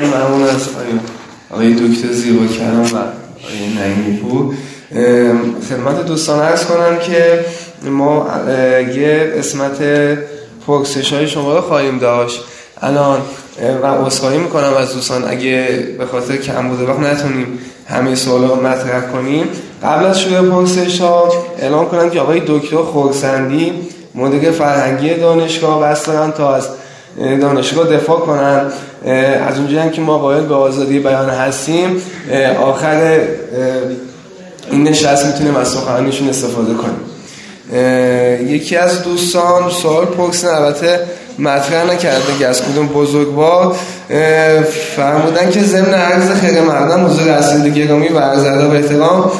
ممنون 0.00 0.42
از 0.42 0.68
آقای 1.50 1.74
دکتر 1.74 2.12
زیبا 2.12 2.46
کرم 2.46 2.80
و 2.80 2.96
آقای 2.96 3.74
نعیمی 3.78 4.16
پور 4.16 4.54
خدمت 5.68 6.06
دوستان 6.06 6.38
ارز 6.38 6.64
کنم 6.64 6.98
که 6.98 7.44
ما 7.90 8.26
یه 8.94 9.32
اسمت 9.36 9.78
پرسش 10.66 11.12
های 11.12 11.28
شما 11.28 11.54
رو 11.54 11.60
خواهیم 11.60 11.98
داشت. 11.98 12.44
الان 12.82 13.20
و 13.82 13.86
اصخایی 13.86 14.38
می‌کنم 14.38 14.74
از 14.78 14.94
دوستان 14.94 15.24
اگه 15.28 15.86
به 15.98 16.06
خاطر 16.06 16.36
کم 16.36 16.68
بوده 16.68 16.92
وقت 16.92 16.98
نتونیم 16.98 17.58
همه 17.88 18.14
سوالا 18.14 18.46
رو 18.46 18.66
مطرح 18.66 19.00
کنیم. 19.00 19.48
قبل 19.82 20.06
از 20.06 20.20
شروع 20.20 20.50
پرسش 20.50 21.00
ها 21.00 21.32
اعلام 21.58 21.88
کنم 21.88 22.10
که 22.10 22.20
آقای 22.20 22.42
دکتر 22.46 22.76
خورسندی 22.76 23.72
مدیر 24.14 24.50
فرهنگی 24.50 25.14
دانشگاه 25.14 25.80
بست 25.82 26.10
تا 26.36 26.54
از 26.54 26.68
دانشگاه 27.18 27.96
دفاع 27.96 28.20
کنن. 28.20 28.72
از 29.48 29.58
اونجایی 29.58 29.90
که 29.90 30.00
ما 30.00 30.18
باید 30.18 30.48
به 30.48 30.54
آزادی 30.54 30.98
بیان 30.98 31.30
هستیم 31.30 32.02
آخر 32.62 33.18
این 34.70 34.82
نشست 34.82 35.26
می‌تونیم 35.26 35.56
از 35.56 35.68
سخنانیشون 35.68 36.28
استفاده 36.28 36.74
کنیم. 36.74 37.12
یکی 38.48 38.76
از 38.76 39.02
دوستان 39.02 39.70
سوال 39.70 40.04
پرسن 40.04 40.48
البته 40.48 41.00
مطرح 41.38 41.92
نکرده 41.92 42.38
که 42.38 42.46
از 42.46 42.62
کدوم 42.62 42.86
بزرگوار 42.86 43.76
فرمودن 44.96 45.50
که 45.50 45.60
ضمن 45.60 45.94
عرض 45.94 46.30
خیر 46.30 46.60
مردم 46.60 47.06
حضور 47.06 47.28
اصلی 47.28 47.70
گرامی 47.70 48.08
و 48.08 48.18
عرض 48.18 48.44
ادب 48.44 48.70
احترام 48.70 49.30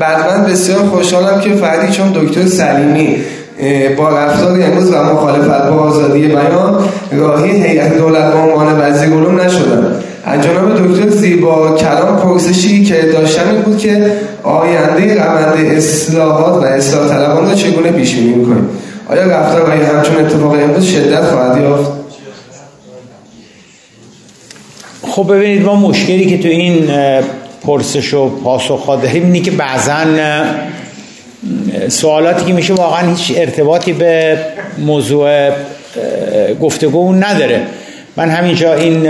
بعد 0.00 0.30
من 0.30 0.44
بسیار 0.44 0.78
خوشحالم 0.78 1.40
که 1.40 1.54
فردی 1.54 1.92
چون 1.92 2.12
دکتر 2.12 2.46
سلیمی 2.46 3.24
با 3.96 4.08
رفتار 4.08 4.62
امروز 4.62 4.90
و 4.92 5.02
مخالفت 5.02 5.68
با 5.70 5.76
آزادی 5.76 6.26
بیان 6.26 6.84
راهی 7.12 7.50
هیئت 7.50 7.98
دولت 7.98 8.32
به 8.32 8.38
عنوان 8.38 8.80
وزیر 8.80 9.08
علوم 9.08 9.40
نشدن. 9.40 9.96
از 10.24 10.42
جناب 10.44 10.74
دکتر 10.74 11.08
زیبا 11.08 11.76
کلام 11.76 12.16
پرسشی 12.16 12.84
که 12.84 12.94
داشتم 12.94 13.48
این 13.48 13.62
بود 13.62 13.78
که 13.78 14.12
آینده 14.42 15.14
روند 15.14 15.66
اصلاحات 15.66 16.62
و 16.62 16.66
اصلاح 16.66 17.08
طلبان 17.08 17.46
را 17.46 17.54
چگونه 17.54 17.92
پیش 17.92 18.14
بینی 18.14 18.34
می‌کنیم؟ 18.34 18.68
آیا 19.08 19.22
رفتار 19.22 19.70
همچون 19.70 20.24
اتفاق 20.24 20.52
امروز 20.52 20.84
شدت 20.84 21.24
خواهد 21.24 21.62
یافت؟ 21.62 21.90
خب 25.02 25.34
ببینید 25.34 25.64
ما 25.64 25.76
مشکلی 25.76 26.26
که 26.26 26.38
تو 26.38 26.48
این 26.48 26.90
پرسش 27.66 28.14
و 28.14 28.28
پاسخ 28.28 28.86
داریم 29.02 29.24
اینه 29.24 29.40
که 29.40 29.50
بعضا 29.50 29.92
سوالاتی 31.88 32.44
که 32.44 32.52
میشه 32.52 32.74
واقعا 32.74 33.08
هیچ 33.08 33.32
ارتباطی 33.36 33.92
به 33.92 34.38
موضوع 34.78 35.50
گفتگو 36.60 37.12
نداره. 37.12 37.62
من 38.16 38.30
همینجا 38.30 38.74
این 38.74 39.08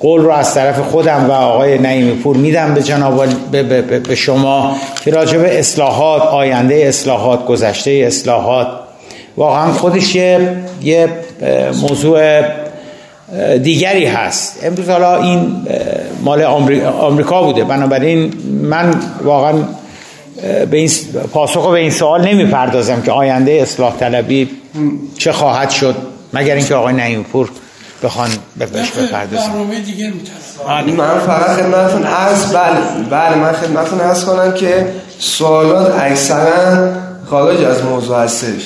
قول 0.00 0.20
رو 0.20 0.30
از 0.30 0.54
طرف 0.54 0.80
خودم 0.80 1.26
و 1.28 1.32
آقای 1.32 1.78
نعیمی 1.78 2.12
پور 2.12 2.36
میدم 2.36 2.74
به 2.74 2.82
جناب 2.82 3.24
به, 3.52 3.62
به, 3.62 3.82
به 3.98 4.14
شما 4.14 4.76
که 5.04 5.10
راجع 5.10 5.38
به 5.38 5.58
اصلاحات 5.58 6.22
آینده 6.22 6.74
اصلاحات 6.74 7.46
گذشته 7.46 7.90
اصلاحات. 7.90 8.66
واقعا 9.36 9.72
خودش 9.72 10.14
یه, 10.14 10.38
یه 10.82 11.08
موضوع 11.82 12.42
دیگری 13.62 14.06
هست. 14.06 14.64
امروز 14.64 14.88
حالا 14.88 15.22
این 15.22 15.66
مال 16.24 16.42
آمریکا 17.00 17.42
بوده. 17.42 17.64
بنابراین 17.64 18.32
من 18.62 18.94
واقعا 19.24 19.52
به 20.42 20.76
این 20.76 20.90
پاسخ 21.32 21.70
به 21.70 21.78
این 21.78 21.90
سوال 21.90 22.28
نمی‌پردازم 22.28 23.02
که 23.02 23.12
آینده 23.12 23.52
اصلاح 23.52 23.96
طلبی 23.96 24.50
چه 25.18 25.32
خواهد 25.32 25.70
شد 25.70 25.94
مگر 26.32 26.54
اینکه 26.54 26.74
آقای 26.74 26.94
نعیم 26.94 27.22
پور 27.22 27.50
بخوان 28.02 28.28
بهش 28.56 28.90
بپردازم. 28.90 29.50
من 30.92 31.18
فقط 31.18 31.56
خدمتتون 31.56 32.02
عرض 32.04 32.52
بله 32.52 33.08
بله 33.10 33.36
من 33.36 33.52
خدمتتون 33.52 34.00
عرض 34.00 34.24
کنم 34.24 34.52
که 34.54 34.88
سوالات 35.18 35.94
اکثرا 36.00 36.92
خارج 37.30 37.64
از 37.64 37.84
موضوع 37.84 38.18
هستش. 38.18 38.62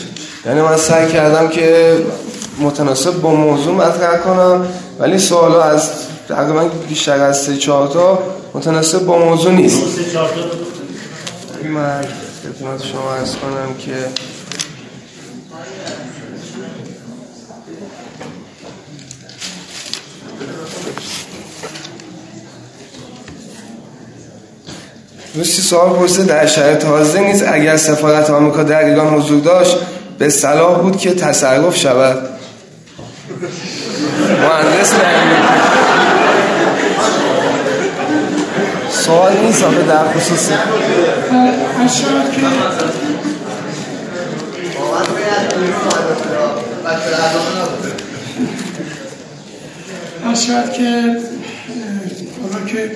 یعنی 0.46 0.60
من 0.60 0.76
سعی 0.76 1.12
کردم 1.12 1.48
که 1.48 1.96
متناسب 2.60 3.20
با 3.20 3.30
موضوع 3.30 3.74
مطرح 3.74 4.16
کنم 4.16 4.66
ولی 4.98 5.18
سوالا 5.18 5.62
از 5.62 5.90
تقریبا 6.28 6.64
بیشتر 6.88 7.20
از 7.20 7.42
سه 7.42 7.56
چهار 7.56 7.88
تا 7.88 8.18
متناسب 8.54 8.98
با 9.06 9.18
موضوع 9.18 9.52
نیست. 9.52 9.82
من 11.68 12.04
خدمت 12.42 12.84
شما 12.84 13.14
ارز 13.14 13.36
کنم 13.36 13.74
که 13.78 13.94
دوستی 25.34 25.62
سوال 25.62 25.96
پرسه 25.96 26.24
در 26.24 26.46
شرط 26.46 26.78
تازه 26.78 27.20
نیست. 27.20 27.44
اگر 27.48 27.76
سفارت 27.76 28.30
آمریکا 28.30 28.62
در 28.62 28.84
ایران 28.84 29.14
حضور 29.14 29.40
داشت 29.40 29.76
به 30.18 30.28
صلاح 30.28 30.78
بود 30.78 30.96
که 30.96 31.14
تصرف 31.14 31.76
شود. 31.76 32.28
مهندس 34.20 34.92
سوال 39.10 39.36
نیست 39.36 39.62
آقا 39.62 39.82
در 39.82 40.12
خصوص. 40.12 40.50
شاید 50.46 50.72
که 50.72 51.16
حالا 52.42 52.66
که 52.66 52.90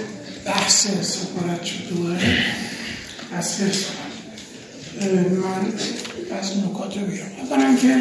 بحث 0.45 0.87
سفارت 1.03 1.65
شد 1.65 1.89
دوباره 1.91 2.19
از 3.39 3.61
من 3.61 3.71
از 6.39 6.59
نکات 6.59 6.99
رو 6.99 7.07
بگم 7.07 7.27
اولا 7.53 7.77
که 7.77 7.97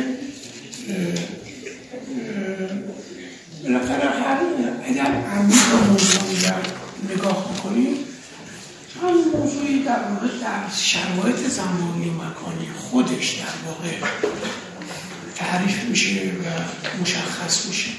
بالاخره 3.64 4.10
هر 4.10 4.38
اگر 4.88 5.06
عمیق 5.06 5.74
موضوعی 5.90 6.46
نگاه 7.10 7.54
بکنیم 7.54 7.96
هم 9.02 9.40
موضوعی 9.40 9.84
در 9.84 10.00
واقع 10.00 10.28
در 10.42 10.76
شرایط 10.76 11.50
زمانی 11.50 12.10
و 12.10 12.14
مکانی 12.14 12.70
خودش 12.78 13.32
در 13.32 13.70
واقع 13.70 13.92
تعریف 15.36 15.84
میشه 15.84 16.32
و 16.32 16.46
مشخص 17.02 17.66
میشه. 17.66 17.90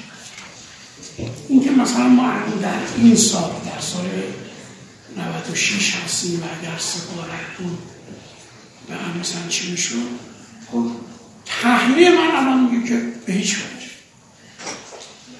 اینکه 1.49 1.71
مثلا 1.71 2.07
ما 2.07 2.31
در 2.61 2.73
این 2.97 3.15
سال 3.15 3.51
در 3.65 3.81
سال 3.81 4.05
96 5.17 5.95
هستیم 5.95 6.39
و 6.39 6.43
اگر 6.59 6.77
سفارت 6.77 7.57
بود 7.57 7.77
و 8.89 9.19
مثلا 9.19 9.47
چی 9.49 9.71
می‌شد؟ 9.71 9.95
خب. 10.71 10.91
تحلیل 11.45 12.09
من 12.11 12.35
الان 12.35 12.63
میگه 12.63 12.87
که 12.87 13.01
به 13.25 13.33
هیچ 13.33 13.55
وجه. 13.55 13.89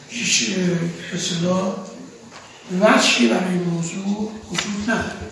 هیچ 0.10 0.50
اصلا 1.14 1.76
وجهی 2.72 3.28
برای 3.28 3.54
این 3.54 3.64
موضوع 3.64 4.32
وجود 4.52 4.84
نداره. 4.90 5.32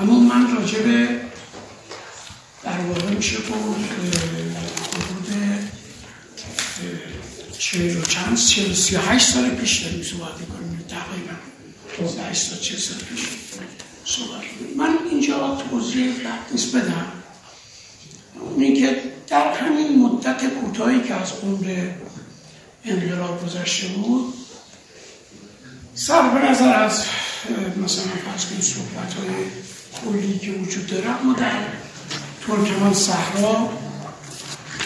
اما 0.00 0.18
من 0.20 0.56
راجع 0.56 0.82
به 0.82 1.20
در 2.62 2.80
واقع 2.80 3.10
میشه 3.10 3.38
بود 3.38 3.76
حدود 4.92 5.34
چهل 7.58 7.96
و 7.96 8.02
چند 8.02 8.36
چهل 8.36 8.70
و 8.70 8.74
سی 8.74 8.96
هشت 8.96 9.26
سال 9.26 9.50
پیش 9.50 9.78
داریم 9.78 10.02
صحبت 10.02 10.40
می‌کنیم 10.40 10.84
تقریبا 10.88 12.28
هشت 12.30 12.42
سال 12.42 12.58
چه 12.58 12.76
سال 12.76 12.98
پیش 12.98 13.20
صحبت 14.04 14.42
من 14.76 14.98
اینجا 15.10 15.58
توضیح 15.70 16.12
نیست 16.52 16.76
بدم. 16.76 17.12
اینه 18.58 18.80
که 18.80 19.02
در 19.26 19.52
همین 19.52 19.98
مدت 19.98 20.44
کوتاهی 20.44 21.02
که 21.02 21.14
از 21.14 21.32
عمر 21.42 21.86
انقلاب 22.84 23.46
گذشته 23.46 23.86
بود 23.86 24.34
به 25.94 26.50
نظر 26.50 26.74
از 26.74 27.04
مثلا 27.76 28.04
فرض 28.04 28.46
کنید 28.46 28.62
صحبت 28.62 29.14
های 29.14 29.44
کلی 30.04 30.38
که 30.38 30.50
وجود 30.50 30.86
داره 30.86 31.08
اما 31.20 31.32
در 31.32 31.52
ترکمان 32.46 32.94
صحرا 32.94 33.70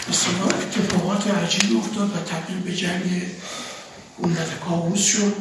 مثلا 0.09 0.45
اتفاقات 0.45 1.27
عجیب 1.27 1.77
افتاد 1.77 2.09
و 2.09 2.19
تبدیل 2.19 2.59
به 2.59 2.75
جنگ 2.75 3.21
ملت 4.19 4.59
کابوس 4.69 5.05
شد 5.05 5.33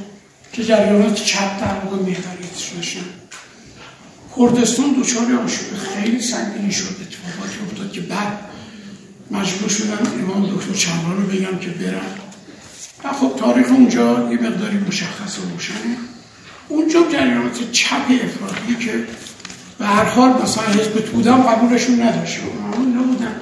که 0.52 0.64
جریانات 0.64 1.14
چپ 1.14 1.60
در 1.60 1.74
واقع 1.74 1.96
محوریتش 1.96 2.68
داشتن 2.76 3.04
کردستان 4.36 4.92
دوچار 4.92 5.22
آشوب 5.44 5.78
خیلی 5.78 6.22
سنگینی 6.22 6.72
شد 6.72 6.96
اتفاقاتی 7.00 7.58
افتاد 7.70 7.92
که 7.92 8.00
بعد 8.00 8.38
مجبور 9.30 9.68
شدن 9.68 10.22
امام 10.22 10.56
دکتر 10.56 10.72
چمران 10.72 11.16
رو 11.16 11.26
بگم 11.26 11.58
که 11.58 11.70
برن 11.70 12.27
و 13.04 13.12
خب 13.12 13.36
تاریخ 13.38 13.66
اونجا 13.68 14.32
یه 14.32 14.42
مقداری 14.42 14.78
مشخص 14.88 15.38
و 15.38 15.50
روشنه 15.52 15.96
اونجا 16.68 17.00
جریانات 17.12 17.72
چپ 17.72 18.06
افرادی 18.10 18.74
که 18.86 19.04
به 19.78 19.86
هر 19.86 20.04
حال 20.04 20.42
مثلا 20.42 20.64
حزب 20.64 21.00
تودم 21.00 21.42
قبولشون 21.42 22.02
نداشت. 22.02 22.38
نبودن. 22.96 23.36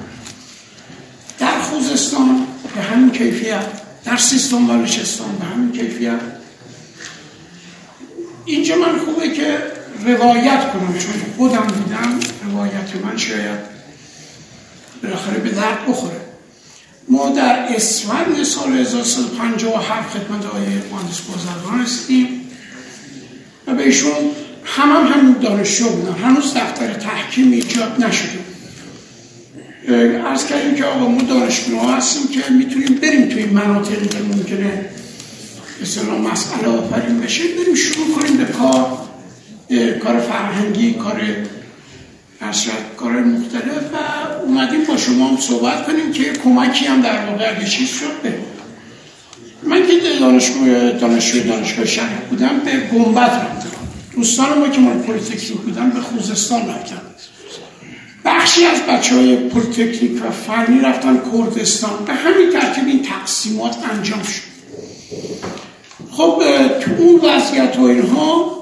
در 1.39 1.59
خوزستان 1.59 2.47
به 2.75 2.81
همین 2.81 3.11
کیفیت 3.11 3.65
در 4.05 4.17
سیستان 4.17 4.67
بلوچستان 4.67 5.35
به 5.39 5.45
همین 5.45 5.71
کیفیت. 5.71 6.19
اینجا 8.45 8.75
من 8.75 8.99
خوبه 8.99 9.29
که 9.29 9.57
روایت 10.05 10.71
کنم 10.71 10.97
چون 10.99 11.13
خودم 11.37 11.67
دیدم 11.67 12.19
روایت 12.51 12.95
من 13.03 13.17
شاید 13.17 13.59
بالاخره 15.03 15.37
به 15.39 15.49
درد 15.49 15.87
بخوره. 15.87 16.26
ما 17.07 17.29
در 17.29 17.75
اسفند 17.75 18.43
سال 18.43 18.71
1357 18.71 20.17
خدمت 20.17 20.45
آقای 20.45 20.61
مهندس 20.61 21.21
بازرگان 21.21 21.83
رسیدیم 21.83 22.27
و 23.67 23.73
به 23.73 23.83
ایشون 23.83 24.11
هم 24.63 24.89
هم 24.89 25.13
همین 25.13 25.35
دانشجو 25.41 25.89
بودن 25.89 26.13
هنوز 26.13 26.53
دفتر 26.53 26.93
تحکیم 26.93 27.51
ایجاد 27.51 28.05
نشده. 28.05 28.39
ارز 30.25 30.45
کردیم 30.45 30.75
که 30.75 30.85
آقا 30.85 31.07
ما 31.07 31.21
دانشجو 31.21 31.79
هستیم 31.79 32.27
که 32.27 32.53
می‌تونیم 32.53 32.99
بریم 33.01 33.29
توی 33.29 33.45
مناطقی 33.45 34.07
که 34.07 34.17
ممکنه 34.17 34.85
مثلا 35.81 36.17
مسئله 36.17 36.67
آفرین 36.67 37.19
بشه. 37.19 37.43
بریم 37.43 37.75
شروع 37.75 38.15
کنیم 38.15 38.37
به 38.37 38.45
کار 38.45 38.97
کار 40.03 40.19
فرهنگی 40.19 40.93
کار 40.93 41.21
ارشد 42.47 42.95
کار 42.97 43.11
مختلف 43.11 43.93
و 43.93 43.97
اومدیم 44.43 44.83
با 44.83 44.97
شما 44.97 45.27
هم 45.27 45.37
صحبت 45.37 45.87
کنیم 45.87 46.11
که 46.11 46.33
کمکی 46.33 46.85
هم 46.85 47.01
در 47.01 47.25
واقع 47.25 47.55
اگه 47.55 47.69
چیز 47.69 47.89
شد 47.89 48.21
به 48.23 48.33
من 49.63 49.87
که 49.87 49.93
دانشگاه 50.19 50.91
دانشجوی 50.91 51.43
دانشگاه 51.43 51.85
تهران 51.85 52.15
بودم 52.29 52.59
به 52.65 52.71
گنبد 52.71 53.31
رفتم. 53.31 53.69
دوستان 54.15 54.59
ما 54.59 54.69
که 54.69 54.79
مال 54.79 54.97
پلیتکنیک 54.97 55.51
بودن 55.51 55.89
به 55.89 55.99
خوزستان 55.99 56.69
رفتن. 56.69 57.01
بخشی 58.25 58.65
از 58.65 58.79
بچه 58.81 59.15
های 59.15 59.35
پلیتکنیک 59.35 60.25
و 60.25 60.31
فنی 60.31 60.81
رفتن 60.81 61.21
کردستان. 61.31 62.05
به 62.05 62.13
همین 62.13 62.49
ترتیب 62.49 62.87
این 62.87 63.01
تقسیمات 63.01 63.75
انجام 63.91 64.23
شد. 64.23 64.47
خب 66.11 66.43
تو 66.79 66.91
اون 66.97 67.19
وضعیت 67.23 67.79
و 67.79 67.83
اینها 67.83 68.57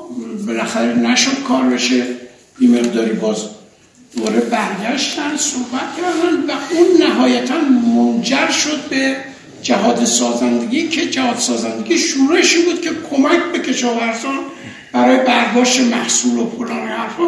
بالاخره 0.48 0.94
نشد 0.94 1.44
کار 1.48 1.64
بشه. 1.64 2.04
این 2.60 2.80
مقداری 2.80 3.14
باز 3.14 3.38
دوره 4.16 4.40
برگشتن 4.40 5.38
صحبت 5.38 5.98
کردن 5.98 6.36
و 6.48 6.52
اون 6.76 7.08
نهایتا 7.08 7.56
منجر 7.96 8.50
شد 8.50 8.90
به 8.90 9.16
جهاد 9.62 10.06
سازندگی 10.06 10.88
که 10.88 11.10
جهاد 11.10 11.38
سازندگی 11.38 11.98
شورشی 11.98 12.62
بود 12.62 12.82
که 12.82 12.90
کمک 13.10 13.40
به 13.54 13.60
کشاورزان 13.60 14.40
برای 14.92 15.18
برداشت 15.18 15.80
محصول 15.80 16.40
و 16.40 16.50
فلان 16.50 16.88
حرفا 16.88 17.24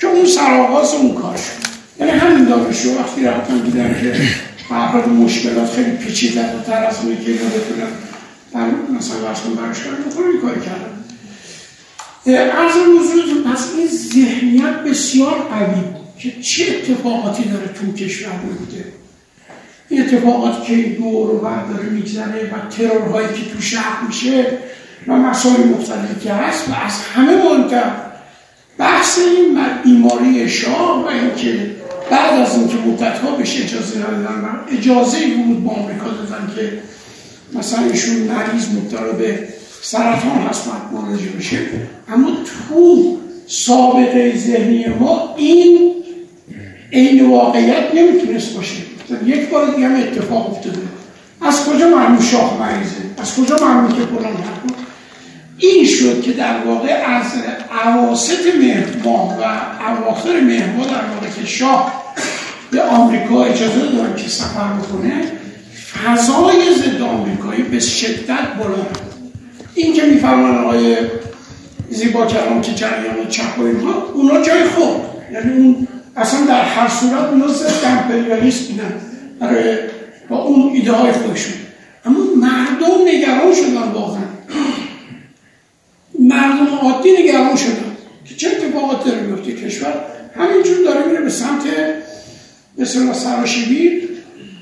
که 0.00 0.06
اون 0.06 0.26
سرآغاز 0.26 0.94
اون 0.94 1.14
کار 1.14 1.36
شد. 1.36 1.70
یعنی 2.00 2.18
همین 2.18 2.44
دانشجو 2.44 2.98
وقتی 2.98 3.24
رفتن 3.24 3.58
دیدن 3.58 4.00
که 4.00 5.08
مشکلات 5.08 5.70
خیلی 5.70 5.90
پیچیده 5.90 6.44
تر 6.66 6.84
از 6.84 6.96
اونی 7.02 7.16
که 7.16 7.30
اینا 7.30 7.44
بتونن 7.44 7.90
در 8.52 8.94
مثلا 8.96 9.16
ورسان 9.16 9.54
براش 9.54 9.78
کردن 9.78 10.30
این 10.32 10.40
کار 10.40 10.54
کردن. 10.54 11.00
از 12.50 12.72
موضوع 12.76 13.52
پس 13.52 13.68
این 13.76 13.86
ذهنیت 13.88 14.74
بسیار 14.74 15.34
قوی 15.34 15.99
که 16.22 16.42
چه 16.42 16.64
اتفاقاتی 16.64 17.44
داره 17.44 17.66
تو 17.66 17.92
کشور 17.92 18.32
میفته؟ 18.32 18.84
این 19.88 20.02
اتفاقات 20.02 20.64
که 20.64 20.76
دور 20.76 21.30
و 21.30 21.40
داره 21.42 21.88
میگذره 21.88 22.50
و 22.52 22.70
ترورهایی 22.70 23.28
که 23.28 23.54
تو 23.54 23.60
شهر 23.60 24.06
میشه 24.06 24.46
و 25.08 25.12
مسائل 25.12 25.64
مختلفی 25.68 26.20
که 26.20 26.32
هست 26.32 26.68
و 26.68 26.72
از 26.72 27.00
همه 27.14 27.36
مهمتر 27.36 27.90
بحث 28.78 29.18
این 29.18 29.58
بیماری 29.84 30.48
شاه 30.48 31.04
و 31.04 31.06
اینکه 31.06 31.76
بعد 32.10 32.40
از 32.40 32.58
اینکه 32.58 32.76
مدتها 32.76 33.36
بهش 33.36 33.62
اجازه 33.62 33.98
ندادن 33.98 34.40
و 34.40 34.76
اجازه 34.78 35.18
ورود 35.18 35.64
با 35.64 35.70
آمریکا 35.70 36.08
دادن 36.08 36.52
که 36.56 36.82
مثلا 37.58 37.84
ایشون 37.84 38.16
مریض 38.16 38.68
مبتلا 38.68 39.12
به 39.12 39.48
سرطان 39.82 40.38
هست 40.48 40.68
مراجع 40.92 41.28
بشه. 41.38 41.58
اما 42.08 42.30
تو 42.30 43.18
سابقه 43.46 44.36
ذهنی 44.36 44.86
ما 44.86 45.34
این 45.38 45.99
این 46.90 47.30
واقعیت 47.30 47.94
نمی‌تونست 47.94 48.54
باشه. 48.54 48.76
یک 49.26 49.48
بار 49.48 49.74
دیگه 49.74 49.88
هم 49.88 49.96
اتفاق 49.96 50.50
افتاده. 50.50 50.78
از 51.40 51.64
کجا 51.64 51.88
معلوم 51.88 52.20
شاه 52.20 52.58
مریضه؟ 52.60 52.94
از 53.18 53.34
کجا 53.34 53.56
معلوم 53.66 53.88
که 53.88 54.06
فلان 54.06 54.36
این 55.58 55.86
شد 55.86 56.22
که 56.22 56.32
در 56.32 56.58
واقع 56.66 57.02
از 57.06 57.24
عواست 57.84 58.46
مهر 58.58 59.06
و 59.06 59.08
اواخر 59.88 60.40
مهر 60.40 60.66
در 60.66 61.04
واقع 61.14 61.40
که 61.40 61.46
شاه 61.46 62.14
به 62.70 62.82
آمریکا 62.82 63.44
اجازه 63.44 63.92
دارن 63.96 64.16
که 64.16 64.28
سفر 64.28 64.72
بکنه 64.72 65.12
فضای 65.92 66.74
ضد 66.74 67.02
آمریکایی 67.02 67.62
به 67.62 67.80
شدت 67.80 68.54
بلند 68.58 68.98
این 69.74 69.94
که 69.94 70.02
میفرمان 70.02 70.64
آقای 70.64 70.96
زیبا 71.90 72.26
کلام 72.26 72.62
که 72.62 72.74
جریان 72.74 73.28
چپ 73.28 73.58
و 73.58 73.62
اینها 73.62 74.12
اونا 74.14 74.42
جای 74.42 74.64
خوب. 74.64 75.00
یعنی 75.32 75.52
اون 75.52 75.88
اصلا 76.16 76.46
در 76.46 76.64
هر 76.64 76.88
صورت 76.88 77.28
اونا 77.28 77.48
ضد 77.48 77.84
امپریالیست 77.84 78.68
بودن 78.68 79.00
برای 79.40 79.78
با 80.28 80.42
اون 80.42 80.72
ایده 80.72 80.92
های 80.92 81.12
خودشون. 81.12 81.52
اما 82.04 82.18
مردم 82.36 83.08
نگران 83.08 83.54
شدن 83.54 83.92
واقعا. 83.92 84.22
مردم 86.18 86.66
عادی 86.82 87.08
نگران 87.22 87.56
شدن 87.56 87.96
که 88.24 88.34
چه 88.34 88.48
اتفاقات 88.48 89.04
داره 89.04 89.20
میفته 89.20 89.52
کشور 89.52 89.94
همینجور 90.36 90.76
داره 90.84 91.06
میره 91.06 91.20
به 91.20 91.30
سمت 91.30 91.62
مثل 92.78 93.12
سراشیبی 93.12 94.08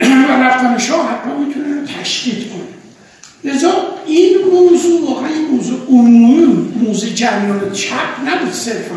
و 0.01 0.33
رفتن 0.33 0.79
شاه 0.79 1.09
حتما 1.09 1.39
می‌تونه 1.39 1.67
تشدید 2.01 2.35
کنه. 2.35 3.53
لذا 3.53 3.73
این 4.07 4.37
موضوع 4.53 5.09
واقعا 5.09 5.29
این 5.29 5.49
موضوع 5.49 5.79
عمومی 5.89 6.73
موضوع 6.87 7.11
جریان 7.11 7.73
چپ 7.73 7.95
نبود 8.27 8.53
صرفا. 8.53 8.95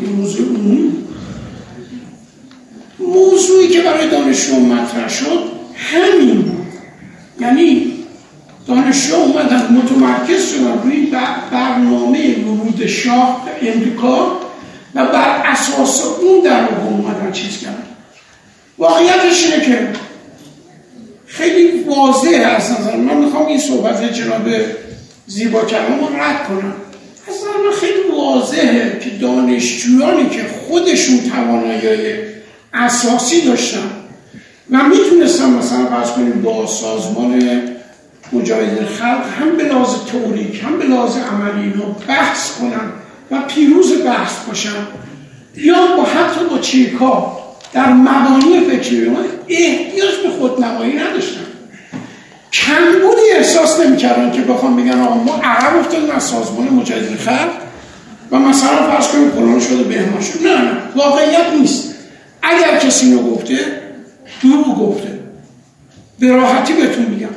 این 0.00 0.12
موضوع 0.12 0.46
عمومی 0.48 0.92
موضوعی 3.08 3.68
که 3.68 3.80
برای 3.80 4.08
دانشجو 4.08 4.60
مطرح 4.60 5.08
شد 5.08 5.44
همین 5.74 6.42
بود. 6.42 6.66
یعنی 7.40 7.92
دانشجو 8.68 9.14
اومدن 9.14 9.68
متمرکز 9.72 10.48
شدن 10.48 10.82
روی 10.82 11.06
برنامه 11.50 12.36
ورود 12.38 12.86
شاه 12.86 13.44
به 13.60 13.72
امریکا 13.72 14.40
و 14.94 15.06
بر 15.06 15.42
اساس 15.44 16.02
اون 16.20 16.40
در 16.44 16.62
واقع 16.62 16.84
اومدن 16.84 17.32
چیز 17.32 17.58
کردن. 17.58 17.86
واقعیتش 18.78 19.44
اینه 19.44 19.64
که 19.66 19.88
خیلی 21.26 21.84
واضح 21.84 22.56
هست 22.56 22.80
نظر 22.80 22.96
من. 22.96 23.16
می‌خوام 23.16 23.46
این 23.46 23.58
صحبت 23.58 24.12
جناب 24.12 24.48
زیبا 25.26 25.60
کلام 25.64 26.00
رو 26.00 26.16
رد 26.16 26.48
کنم. 26.48 26.74
از 27.28 27.34
من 27.34 27.72
خیلی 27.80 28.16
واضحه 28.18 29.00
که 29.00 29.10
دانشجویانی 29.10 30.28
که 30.28 30.40
خودشون 30.68 31.20
توانایی 31.30 32.33
اساسی 32.74 33.40
داشتن 33.40 33.90
و 34.70 34.78
می‌تونستم 34.82 35.50
مثلا 35.50 35.86
فرض 35.86 36.10
کنیم 36.10 36.42
با 36.42 36.66
سازمان 36.66 37.60
مجاهدین 38.32 38.86
خلق 38.86 39.26
هم 39.40 39.56
به 39.56 39.62
لحاظ 39.62 39.90
توریک 40.12 40.62
هم 40.64 40.78
به 40.78 40.84
لحاظ 40.84 41.16
عملی 41.16 41.72
رو 41.72 41.96
بحث 42.08 42.58
کنم 42.58 42.92
و 43.30 43.40
پیروز 43.48 44.02
بحث 44.04 44.32
باشم. 44.48 44.86
یا 45.56 45.96
با 45.96 46.04
حتی 46.04 46.44
با 46.50 46.58
چیرکا 46.58 47.38
در 47.72 47.92
مبانی 47.92 48.60
فکری 48.70 49.08
ما 49.08 49.18
احتیاج 49.48 50.14
به 50.22 50.30
خودنمایی 50.38 50.92
نداشتن 50.92 51.40
کمبودی 52.52 53.30
احساس 53.36 53.80
نمی‌کردن 53.80 54.32
که 54.32 54.42
بخوام 54.42 54.76
بگن 54.76 55.00
آقا 55.00 55.14
ما 55.14 55.34
عقب 55.36 55.78
افتادیم 55.78 56.10
از 56.10 56.22
سازمان 56.22 56.68
مجاهدین 56.68 57.16
خلق 57.16 57.50
و 58.30 58.38
مثلا 58.38 58.90
فرض 58.90 59.08
کنیم 59.08 59.30
فلان 59.30 59.60
شده 59.60 59.82
بهمان 59.82 60.22
شد 60.22 60.46
نه 60.46 60.62
نه 60.62 60.72
واقعیت 60.96 61.46
نیست. 61.60 61.93
اگر 62.44 62.78
کسی 62.78 63.06
اینو 63.06 63.22
گفته 63.34 63.58
دروغ 64.42 64.78
گفته. 64.78 65.18
به 66.18 66.28
راحتی 66.28 66.72
بهتون 66.72 67.04
میگم. 67.04 67.28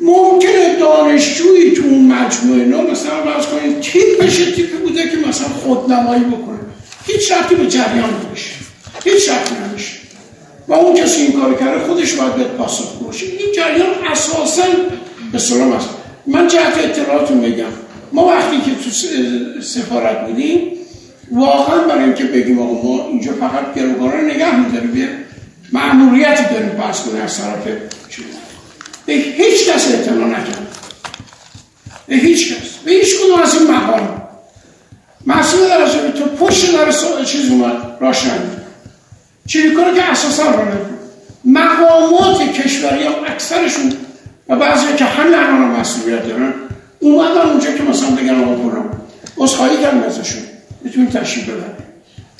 ممکنه 0.00 0.76
دانشجویی 0.80 1.70
تو 1.70 1.82
اون 1.82 2.12
مجموعه 2.12 2.64
نو 2.64 2.82
مثلا 2.90 3.22
فرض 3.24 3.46
کنید 3.46 3.80
تیپش 3.80 4.36
تیپی 4.36 4.76
بوده 4.76 5.02
که 5.02 5.16
مثلا 5.28 5.48
خودنمایی 5.48 6.24
بکنه. 6.24 6.58
هیچ 7.06 7.28
شرطی 7.28 7.54
به 7.54 7.66
جریان 7.66 8.10
نمیشه. 8.26 8.50
هیچ 9.04 9.26
شرطی 9.26 9.54
نمیشه. 9.68 9.92
و 10.68 10.72
اون 10.72 10.96
کسی 10.96 11.22
این 11.22 11.32
کار 11.32 11.54
کرده 11.54 11.86
خودش 11.86 12.14
باید 12.14 12.34
به 12.34 12.44
پاسخ 12.44 13.02
باشه. 13.02 13.26
این 13.26 13.52
جریان 13.56 13.90
اساسا 14.12 14.62
به 15.32 15.38
سلام 15.38 15.72
است. 15.72 15.88
من 16.26 16.48
جهت 16.48 16.78
اطلاعاتون 16.78 17.40
بگم 17.40 17.64
ما 18.12 18.26
وقتی 18.26 18.56
که 18.56 18.70
تو 18.84 18.90
سفارت 19.60 20.26
بودیم 20.26 20.60
واقعا 21.30 21.78
برای 21.78 22.04
اینکه 22.04 22.24
بگیم 22.24 22.58
آقا 22.58 22.88
ما 22.88 23.06
اینجا 23.06 23.32
فقط 23.32 23.74
گروگانه 23.74 24.34
نگه 24.34 24.56
میداریم 24.56 24.96
یه 24.96 25.08
معمولیتی 25.72 26.44
داریم 26.44 26.68
پس 26.68 27.04
کنه 27.04 27.20
از 27.20 27.38
طرف 27.38 27.66
به 29.06 29.12
هیچ 29.12 29.68
کس 29.68 29.90
اعتنا 29.90 30.26
نکرد. 30.26 30.76
به 32.06 32.14
هیچ 32.14 32.52
کس. 32.52 32.68
به 32.84 32.90
هیچ 32.90 33.16
کدوم 33.16 33.42
از 33.42 33.54
این 33.54 33.70
مقام. 33.70 34.22
مسئول 35.26 35.68
در 35.68 36.10
تو 36.10 36.24
پشت 36.24 36.72
در 36.72 37.24
چیز 37.24 37.50
اومد 37.50 37.76
راشن. 38.00 38.38
چیزی 39.46 39.74
کنه 39.74 39.94
که 39.94 40.02
اساسا 40.02 40.50
را 40.50 40.64
مقامات 41.44 42.52
کشوری 42.52 43.04
هم 43.04 43.12
اکثرشون 43.26 43.92
و 44.48 44.56
بعضی 44.56 44.86
که 44.98 45.04
همین 45.04 45.34
الان 45.34 45.80
مسئولیت 45.80 46.28
دارن 46.28 46.54
اومدن 47.00 47.40
اونجا 47.40 47.72
که 47.72 47.82
مثلا 47.82 48.10
بگن 48.10 48.42
آقا 48.42 48.54
برام 48.54 48.90
خواهی 49.36 49.76
کردم 49.76 50.02
ازشون. 50.02 50.42
می‌تونیم 50.84 51.10
تشریف 51.10 51.48
ببریم 51.48 51.76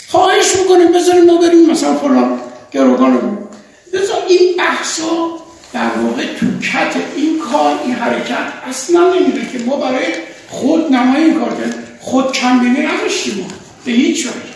خواهش 0.08 0.56
می‌کنیم 0.56 0.92
بذاریم 0.92 1.24
ما 1.24 1.36
بریم 1.36 1.70
مثلا 1.70 1.94
فلان 1.94 2.40
گروگان 2.72 3.12
رو. 3.20 3.48
بذار 3.92 4.22
این 4.28 4.56
بحثا 4.58 5.28
در 5.72 5.88
واقع 6.04 6.22
تو 6.40 6.46
کت 6.58 6.96
این 7.16 7.38
کار 7.38 7.78
این 7.84 7.94
حرکت 7.94 8.52
اصلا 8.68 9.14
نمیده 9.14 9.40
که 9.52 9.64
ما 9.64 9.76
برای 9.76 10.06
خود 10.48 10.92
نمایی 10.92 11.24
این 11.24 11.34
کار 11.34 11.48
کنیم 11.48 11.74
خود 12.00 12.32
کمبینی 12.32 12.86
نداشتیم 12.86 13.46
به 13.84 13.92
هیچ 13.92 14.26
وجه. 14.26 14.52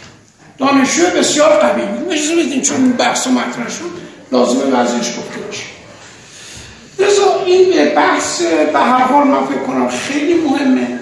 دانشجو 0.58 1.06
بسیار 1.18 1.58
قوی 1.58 1.82
بود. 1.82 2.12
اجازه 2.12 2.36
بدیم 2.36 2.62
چون 2.62 2.76
این 2.76 2.92
بحث 2.92 3.26
مطرح 3.26 3.68
شد 3.68 3.90
لازمه 4.32 4.62
وضعش 4.62 5.08
گفته 5.08 5.40
باشه. 5.46 5.64
لذا 6.98 7.42
این 7.46 7.94
بحث 7.94 8.42
به 8.72 8.78
هر 8.78 8.98
حال 8.98 9.26
من 9.26 9.46
فکر 9.46 9.58
کنم 9.58 9.88
خیلی 9.88 10.34
مهمه. 10.34 10.98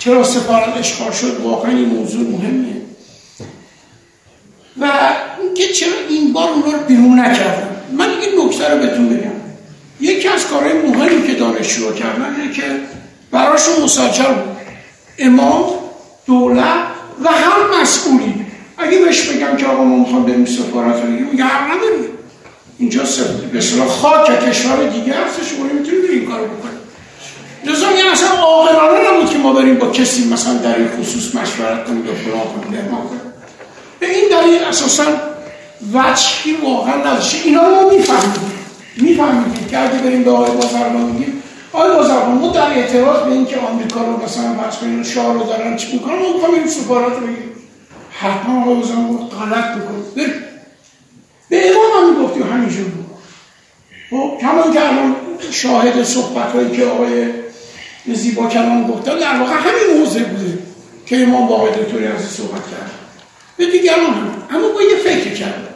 چرا 0.00 0.24
سفارت 0.24 0.76
اشغال 0.76 1.12
شد؟ 1.12 1.40
واقعا 1.40 1.70
این 1.70 1.88
موضوع 1.88 2.30
مهمه. 2.30 2.76
و 4.80 4.90
اینکه 5.42 5.68
چرا 5.68 5.92
این 6.08 6.32
بار 6.32 6.48
اون 6.48 6.62
رو 6.62 6.78
بیرون 6.88 7.18
نکردن؟ 7.18 7.76
من 7.92 8.10
این 8.10 8.46
نکته 8.46 8.68
رو 8.68 8.78
بهتون 8.78 9.08
بگم. 9.08 9.30
یکی 10.00 10.28
از 10.28 10.46
کارهای 10.46 10.72
مهمی 10.72 11.26
که 11.26 11.34
دانشجو 11.34 11.92
کردن 11.92 12.36
اینه 12.40 12.52
که 12.54 12.62
براشون 13.30 13.82
مساجر 13.84 14.34
امام 15.18 15.64
دولت 16.26 16.84
و 17.24 17.28
هر 17.28 17.80
مسئولی. 17.82 18.34
اگه 18.78 18.98
بهش 18.98 19.28
بگم 19.28 19.56
که 19.56 19.66
آقا 19.66 19.84
ما 19.84 19.96
می‌خوام 19.96 20.24
بریم 20.24 20.44
سفارت 20.44 21.02
رو 21.02 21.10
میگه 21.10 21.44
حق 21.44 21.76
نداری. 21.76 22.08
اینجا 22.78 23.02
به 23.52 23.58
اصطلاح 23.58 23.88
خاک 23.88 24.48
کشور 24.48 24.88
دیگه 24.88 25.14
هستش 25.14 25.50
شما 25.50 25.66
نمی‌تونید 25.66 26.04
این 26.10 26.26
کارو 26.26 26.44
بکنید 26.44 26.79
لذا 27.64 27.88
این 27.88 28.06
اصلا 28.12 28.28
عاقلانه 28.28 29.10
نبود 29.10 29.30
که 29.30 29.38
ما 29.38 29.52
بریم 29.52 29.74
با 29.74 29.90
کسی 29.90 30.28
مثلا 30.28 30.54
در 30.54 30.78
این 30.78 30.88
خصوص 30.88 31.34
مشورت 31.34 31.84
کنیم 31.84 32.06
یا 32.06 32.14
فلان 32.14 32.40
کنیم 32.40 32.90
به 34.00 34.06
این 34.10 34.24
دلیل 34.30 34.64
اساسا 34.64 35.04
وجهی 35.92 36.56
واقعا 36.62 36.96
نداشته 36.96 37.38
اینا 37.44 37.62
رو 37.62 37.74
ما 37.74 37.90
می‌فهمیم 37.90 38.52
می‌فهمیم 38.96 39.66
که 39.70 39.78
اگه 39.78 39.98
بریم 39.98 40.22
به 40.22 40.30
آقای 40.30 40.50
بازرگان 40.50 41.02
میگیم 41.02 41.42
آقای 41.72 41.90
بازرگان 41.90 42.38
ما 42.38 42.48
در 42.48 42.70
اعتراض 42.70 43.24
به 43.24 43.32
اینکه 43.32 43.56
آمریکا 43.58 44.00
رو 44.00 44.24
مثلا 44.24 44.54
فرض 44.54 44.76
کنیم 44.76 45.02
شاه 45.02 45.34
رو 45.34 45.42
دارن 45.42 45.76
چی 45.76 45.92
می‌کنن 45.92 46.14
ما 46.14 46.32
می‌خوام 46.32 46.54
این 46.54 46.66
سفارت 46.66 47.12
رو 47.12 47.26
بگیریم. 47.26 47.50
حتما 48.10 48.62
آقای 48.62 48.74
بازرگان 48.74 49.16
غلط 49.16 49.76
می‌کنه. 49.76 50.34
به 51.48 51.70
امام 51.70 51.84
هم 51.96 52.10
می‌گفتی 52.14 52.40
همینجور 52.42 52.84
بود. 52.84 53.06
خب 54.10 54.38
کمان 54.40 54.72
که 54.72 54.88
الان 54.88 55.16
شاهد 55.50 56.02
صحبت 56.04 56.52
هایی 56.52 56.70
که 56.70 56.84
آقای 56.84 57.26
زیبا 58.06 58.46
کلام 58.46 58.86
گفتن 58.86 59.18
در 59.18 59.38
واقع 59.38 59.52
همین 59.52 59.98
موضع 59.98 60.22
بوده 60.22 60.58
که 61.06 61.22
امام 61.22 61.46
با 61.46 61.54
آقای 61.54 61.70
دکتری 61.70 62.06
از 62.06 62.24
صحبت 62.24 62.70
کرد. 62.70 62.90
به 63.56 63.66
دیگران 63.66 64.14
هم. 64.14 64.42
اما 64.50 64.68
با 64.68 64.82
یه 64.82 64.96
فکر 65.04 65.34
کرد. 65.34 65.74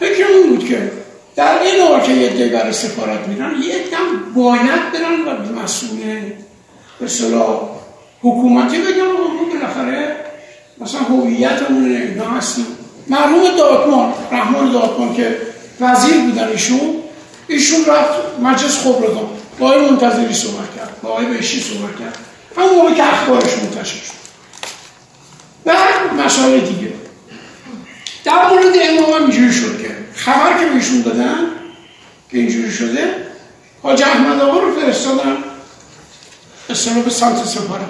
فکر 0.00 0.24
اون 0.26 0.48
بود 0.48 0.68
که 0.68 0.92
در 1.36 1.62
این 1.62 1.80
حال 1.80 2.00
که 2.00 2.12
یه 2.12 2.48
برای 2.48 2.72
سفارت 2.72 3.28
میرن 3.28 3.54
یه 3.62 3.74
دم 3.74 4.34
باید 4.34 4.92
برن 4.92 5.36
و 5.54 5.62
مسئول 5.62 5.98
به 7.00 7.08
صلاح 7.08 7.60
حکومتی 8.22 8.78
بگن 8.78 9.00
و 9.00 9.20
اون 9.20 9.48
بالاخره 9.52 10.16
مثلا 10.80 11.00
هویتمون 11.00 11.96
اینا 11.96 12.24
هستیم. 12.24 12.66
مرحوم 13.08 13.42
دادمان 13.58 14.12
رحمان 14.32 14.72
دادمان 14.72 15.14
که 15.14 15.36
وزیر 15.80 16.16
بودن 16.16 16.48
ایشون 16.48 16.80
ایشون 17.48 17.84
رفت 17.84 18.38
مجلس 18.42 18.78
خبرگان 18.78 19.28
با 19.58 19.68
منتظری 19.68 20.34
صحبت 20.34 20.76
کرد. 20.76 20.79
با 21.02 21.08
آقای 21.08 21.26
بهشی 21.26 21.60
صحبت 21.60 21.98
کرد. 21.98 22.18
همون 22.56 22.74
موقع 22.74 22.94
که 22.94 23.12
اخبارش 23.12 23.58
منتشر 23.58 23.96
شد. 23.96 24.20
و 25.66 25.72
مسائل 26.24 26.60
دیگه. 26.60 26.92
در 28.24 28.48
مورد 28.50 28.74
امام 28.82 29.12
هم 29.12 29.22
اینجوری 29.22 29.52
شد 29.52 29.82
که 29.82 29.96
خبر 30.14 30.58
که 30.60 30.66
بهشون 30.66 31.00
دادن 31.00 31.36
که 32.30 32.38
اینجوری 32.38 32.72
شده 32.72 33.14
حاج 33.82 34.02
احمد 34.02 34.40
آقا 34.40 34.58
رو 34.60 34.80
فرستادن. 34.80 35.36
اصلا 36.70 36.94
به 36.94 37.10
سمت 37.10 37.44
سفارت 37.44 37.80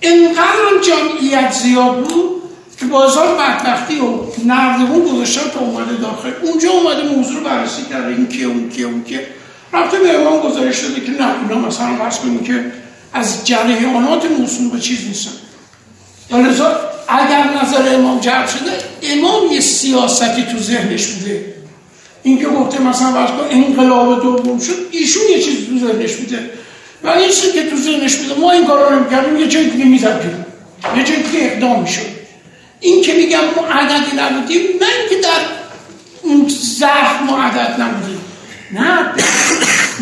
اینقدر 0.00 0.80
جمعیت 0.82 1.52
زیاد 1.52 1.96
بود 1.96 2.42
که 2.80 2.86
بازار 2.86 3.38
بدبختی 3.38 3.98
و 4.00 4.18
نردبون 4.46 5.04
گذاشتن 5.04 5.50
تا 5.50 5.60
اومده 5.60 5.96
داخل. 5.96 6.32
اونجا 6.42 6.70
اومده 6.70 7.02
موضوع 7.02 7.36
رو 7.36 7.44
بررسی 7.44 7.82
کرده 7.90 8.06
این 8.06 8.28
که 8.28 8.44
اون 8.44 8.70
که 8.70 8.82
اون 8.82 9.04
که 9.04 9.26
رفته 9.72 9.98
به 9.98 10.20
امام 10.20 10.40
گزارش 10.40 10.80
داده 10.80 11.00
که 11.00 11.12
مثلا 11.70 11.96
فرض 11.96 12.18
کنیم 12.18 12.44
که 12.44 12.64
از 13.12 13.46
جریانات 13.46 14.24
موضوع 14.38 14.72
به 14.72 14.80
چیز 14.80 14.98
نیستن. 15.08 15.30
لذا 16.30 16.80
اگر 17.08 17.44
نظر 17.62 17.94
امام 17.94 18.20
جلب 18.20 18.46
شده 18.46 18.72
امام 19.02 19.52
یه 19.52 19.60
سیاستی 19.60 20.42
تو 20.42 20.58
ذهنش 20.58 21.06
بوده. 21.06 21.54
اینکه 22.22 22.46
گفته 22.46 22.82
مثلا 22.82 23.12
فرض 23.12 23.30
کن 23.30 23.46
انقلاب 23.50 24.22
دوم 24.22 24.60
شد 24.60 24.72
ایشون 24.90 25.22
یه 25.30 25.42
چیزی 25.42 25.66
تو 25.66 25.86
ذهنش 25.86 26.14
بوده. 26.14 26.50
و 27.02 27.08
این 27.08 27.30
چیزی 27.30 27.52
که 27.52 27.70
تو 27.70 27.76
ذهنش 27.76 28.16
بوده 28.16 28.40
ما 28.40 28.50
این 28.50 28.66
کارا 28.66 28.98
نمی‌کردیم 28.98 29.36
یه 29.36 29.48
جای 29.48 29.70
دیگه 29.70 29.84
می‌زدیم. 29.84 30.46
یه 30.96 31.04
جای 31.04 31.22
دیگه 31.22 31.44
اقدام 31.44 31.82
می‌شد. 31.82 32.06
این 32.80 33.02
که 33.02 33.14
میگم 33.14 33.40
ما 33.56 33.66
عددی 33.66 34.16
نبودیم 34.16 34.60
نه 34.60 34.86
اینکه 35.00 35.28
در 35.28 35.40
اون 36.22 36.48
ضعف 36.48 37.22
ما 37.26 37.42
عدد 37.42 37.80
نبودیم. 37.80 38.20
نه. 38.72 39.12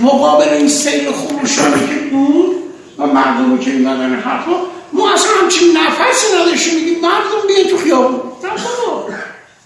مقابل 0.03 0.49
این 0.49 0.69
سیل 0.69 1.13
خروشانی 1.13 1.87
که 1.89 1.95
بود 1.95 2.57
و 2.99 3.07
مردمی 3.07 3.59
که 3.59 3.71
این 3.71 3.87
حرفا 3.87 4.53
ما 4.93 5.13
اصلا 5.13 5.31
همچین 5.43 5.77
نفسی 5.77 6.27
نداشتیم 6.37 6.75
میگیم 6.75 7.01
مردم 7.01 7.47
بیاین 7.49 7.69
تو 7.71 7.77
خیابون. 7.77 8.21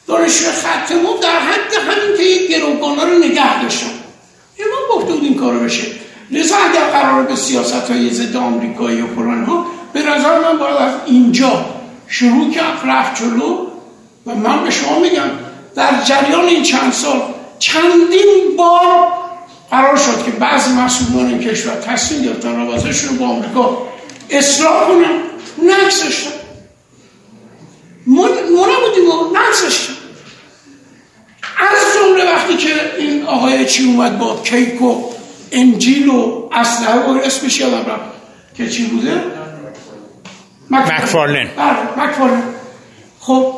دانشجو 0.06 0.50
خط 0.50 0.92
ما 0.92 1.16
در 1.22 1.38
حد 1.38 1.74
همین 1.74 2.16
که 2.16 2.22
یک 2.22 2.50
گروگانا 2.50 3.04
رو 3.04 3.18
نگه 3.18 3.62
داشتن. 3.62 3.86
ما 4.58 4.96
گفته 4.96 5.12
بود 5.12 5.24
این 5.24 5.34
کارو 5.34 5.60
بشه. 5.60 5.86
لذا 6.30 6.56
اگر 6.56 6.84
قرار 6.84 7.22
به 7.22 7.36
سیاست 7.36 7.90
های 7.90 8.10
ضد 8.10 8.36
آمریکایی 8.36 9.00
و 9.00 9.06
فلان 9.06 9.44
ها 9.44 9.66
به 9.92 10.02
نظر 10.02 10.38
من 10.38 10.58
باید 10.58 10.76
از 10.76 10.94
اینجا 11.06 11.64
شروع 12.08 12.50
کرد 12.50 12.80
رفت 12.84 13.22
جلو 13.22 13.66
و 14.26 14.34
من 14.34 14.64
به 14.64 14.70
شما 14.70 14.98
میگم 14.98 15.30
در 15.74 16.02
جریان 16.04 16.44
این 16.44 16.62
چند 16.62 16.92
سال 16.92 17.22
چندین 17.58 18.56
بار 18.56 19.21
قرار 19.72 19.96
شد 19.96 20.24
که 20.24 20.30
بعضی 20.30 20.72
مسئولان 20.72 21.26
این 21.26 21.38
کشور 21.38 21.74
تصمیم 21.74 22.22
گرفتن 22.22 22.56
روابطشون 22.56 23.10
رو 23.10 23.16
با 23.16 23.26
آمریکا 23.28 23.88
اصلاح 24.30 24.88
کنن. 24.88 25.22
نگذاشتن 25.62 26.30
ما 28.06 28.28
نبودیم 28.28 29.08
و 29.08 29.38
نگذاشتن 29.38 29.92
از 31.58 31.94
جمله 31.94 32.32
وقتی 32.32 32.56
که 32.56 32.74
این 32.98 33.26
آقای 33.26 33.66
چی 33.66 33.84
اومد 33.84 34.18
با 34.18 34.40
کیک 34.44 34.82
و 34.82 35.04
انجیل 35.52 36.08
و 36.08 36.48
اسلحه 36.52 37.00
و 37.00 37.18
اسمش 37.24 37.60
یادم 37.60 37.90
رفت. 37.90 38.12
که 38.56 38.68
چی 38.68 38.86
بوده؟ 38.86 39.24
مکفارلن. 40.70 41.48
بله 41.56 42.06
مکفارلن. 42.06 42.42
خب 43.20 43.54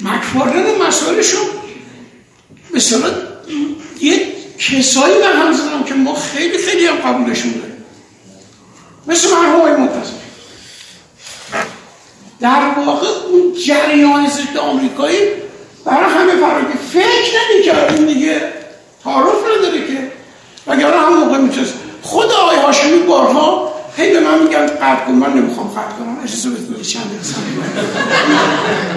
مکفارلن 0.00 0.86
مسائلشون 0.86 1.46
مثلا 2.74 3.08
یه 3.08 3.29
کسایی 4.72 5.14
من 5.18 5.46
هم 5.46 5.52
زدم 5.52 5.84
که 5.84 5.94
ما 5.94 6.14
خیلی 6.14 6.58
خیلی 6.58 6.86
هم 6.86 6.96
قبولشون 6.96 7.52
داریم 7.52 7.84
مثل 9.06 9.30
مرحوم 9.30 9.60
های 9.60 9.72
منتظر. 9.72 10.12
در 12.40 12.62
واقع 12.86 13.06
اون 13.06 13.54
جریان 13.66 14.28
ضد 14.28 14.56
آمریکایی 14.56 15.18
برای 15.84 16.10
همه 16.10 16.32
فرقی 16.36 16.78
فکر 16.92 17.38
نمی 17.54 17.64
کردیم 17.64 18.06
دیگه. 18.06 18.40
تعارف 19.04 19.36
نداره 19.58 19.86
که. 19.86 20.12
وگرنه 20.66 20.96
هم 20.96 21.14
موقع 21.14 21.38
می‌تونست. 21.38 21.74
خود 22.02 22.32
آقای 22.32 22.56
هاشمی 22.56 22.98
بارها 22.98 23.72
هی 23.96 24.12
به 24.12 24.20
من 24.20 24.38
میگن 24.42 24.66
قطع 24.66 25.04
کن 25.06 25.12
من 25.12 25.32
نمی‌خوام 25.32 25.68
قطع 25.68 25.96
کنم. 25.98 26.18
اجازه 26.24 26.50
بدید 26.50 26.82
چند 26.82 27.02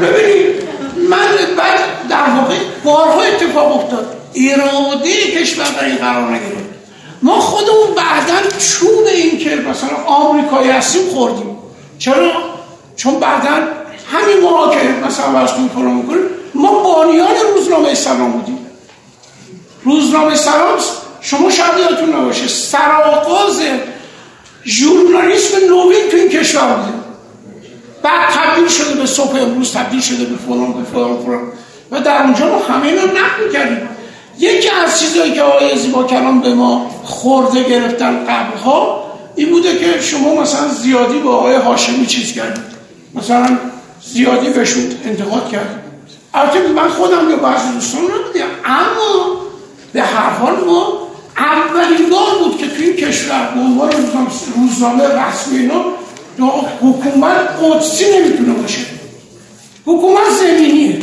ببینید 0.02 0.64
من 1.10 1.56
بعد 1.58 2.08
در 2.10 2.30
واقع 2.30 2.56
بارها 2.84 3.22
اتفاق 3.22 3.84
افتاد. 3.84 4.23
اراده 4.36 5.14
کشور 5.32 5.66
در 5.66 5.86
این 5.86 5.98
قرار 5.98 6.30
نگرفت. 6.30 6.74
ما 7.22 7.40
خودمون 7.40 7.96
بعدا 7.96 8.50
چوب 8.60 9.06
این 9.14 9.38
که 9.38 9.56
مثلا 9.56 10.04
آمریکایی 10.06 10.70
هستیم 10.70 11.10
خوردیم. 11.10 11.58
چرا؟ 12.00 12.32
چون 12.96 13.20
بعدا 13.20 13.50
همین 14.12 14.44
ما 14.44 14.70
که 14.70 15.08
مثلا 15.08 15.32
واسه 15.32 15.56
کنیم 15.76 15.96
می‌کنیم 15.96 16.24
ما 16.56 16.84
بانیان 16.84 17.36
روزنامه 17.56 17.94
سلام 17.94 18.32
بودیم. 18.32 18.60
روزنامه 19.84 20.36
سلام 20.36 20.78
شما 21.22 21.52
شاید 21.52 21.72
یادتون 21.80 22.16
نباشه 22.16 22.48
سرآغاز 22.48 23.62
ژورنالیسم 24.66 25.58
نوین 25.58 26.10
تو 26.12 26.18
این 26.18 26.30
کشور 26.30 26.74
بوده. 26.74 26.94
بعد 28.04 28.30
تبدیل 28.30 28.68
شده 28.68 28.94
به 28.94 29.06
صبح 29.06 29.42
امروز 29.42 29.74
تبدیل 29.74 30.02
شده 30.02 30.26
به 30.26 30.38
فلان 30.48 30.74
به 30.74 30.84
فلان 30.84 31.26
فلان. 31.26 31.52
و 31.92 32.00
در 32.00 32.24
اونجا 32.24 32.46
ما 32.46 32.60
همه 32.60 32.88
اینا 32.88 33.02
نقل 33.02 33.46
می‌کردیم. 33.46 33.90
یکی 34.40 34.70
از 34.70 35.00
چیزهایی 35.00 35.34
که 35.34 35.42
آقای 35.42 35.78
زیبا 35.78 36.04
کلام 36.04 36.42
به 36.42 36.54
ما 36.54 36.90
خورده 37.04 37.64
گرفتن 37.64 38.26
قبلها 38.26 39.04
این 39.36 39.50
بوده 39.50 39.78
که 39.78 40.02
شما 40.02 40.42
مثلا 40.42 40.68
زیادی 40.68 41.20
با 41.20 41.36
آقای 41.36 41.56
هاشمی 41.56 42.06
چیز 42.06 42.34
کردید. 42.34 42.64
مثلا 43.16 43.58
زیادی 44.04 44.50
بهشون 44.50 44.84
انتقاد 45.06 45.50
کرد 45.50 45.84
البته 46.34 46.68
من 46.68 46.90
خودم 46.90 47.30
یا 47.30 47.36
بعضی 47.36 47.74
دوستان 47.74 48.02
نبودیم 48.02 48.46
اما 48.66 49.42
به 49.94 50.02
هر 50.02 50.30
حال 50.30 50.56
ما 50.66 51.08
اولین 51.38 52.10
بار 52.10 52.44
بود 52.44 52.58
که 52.58 52.68
توی 52.68 52.94
کشور 52.94 53.52
به 53.56 53.62
عنوان 53.62 53.92
روزنامه 54.56 55.04
رسمی 55.04 55.60
اینا 55.60 55.82
حکومت 56.82 57.50
قدسی 57.64 58.06
نمی‌تونه 58.18 58.54
باشه. 58.54 58.82
حکومت 59.86 60.30
زمینیه. 60.30 61.00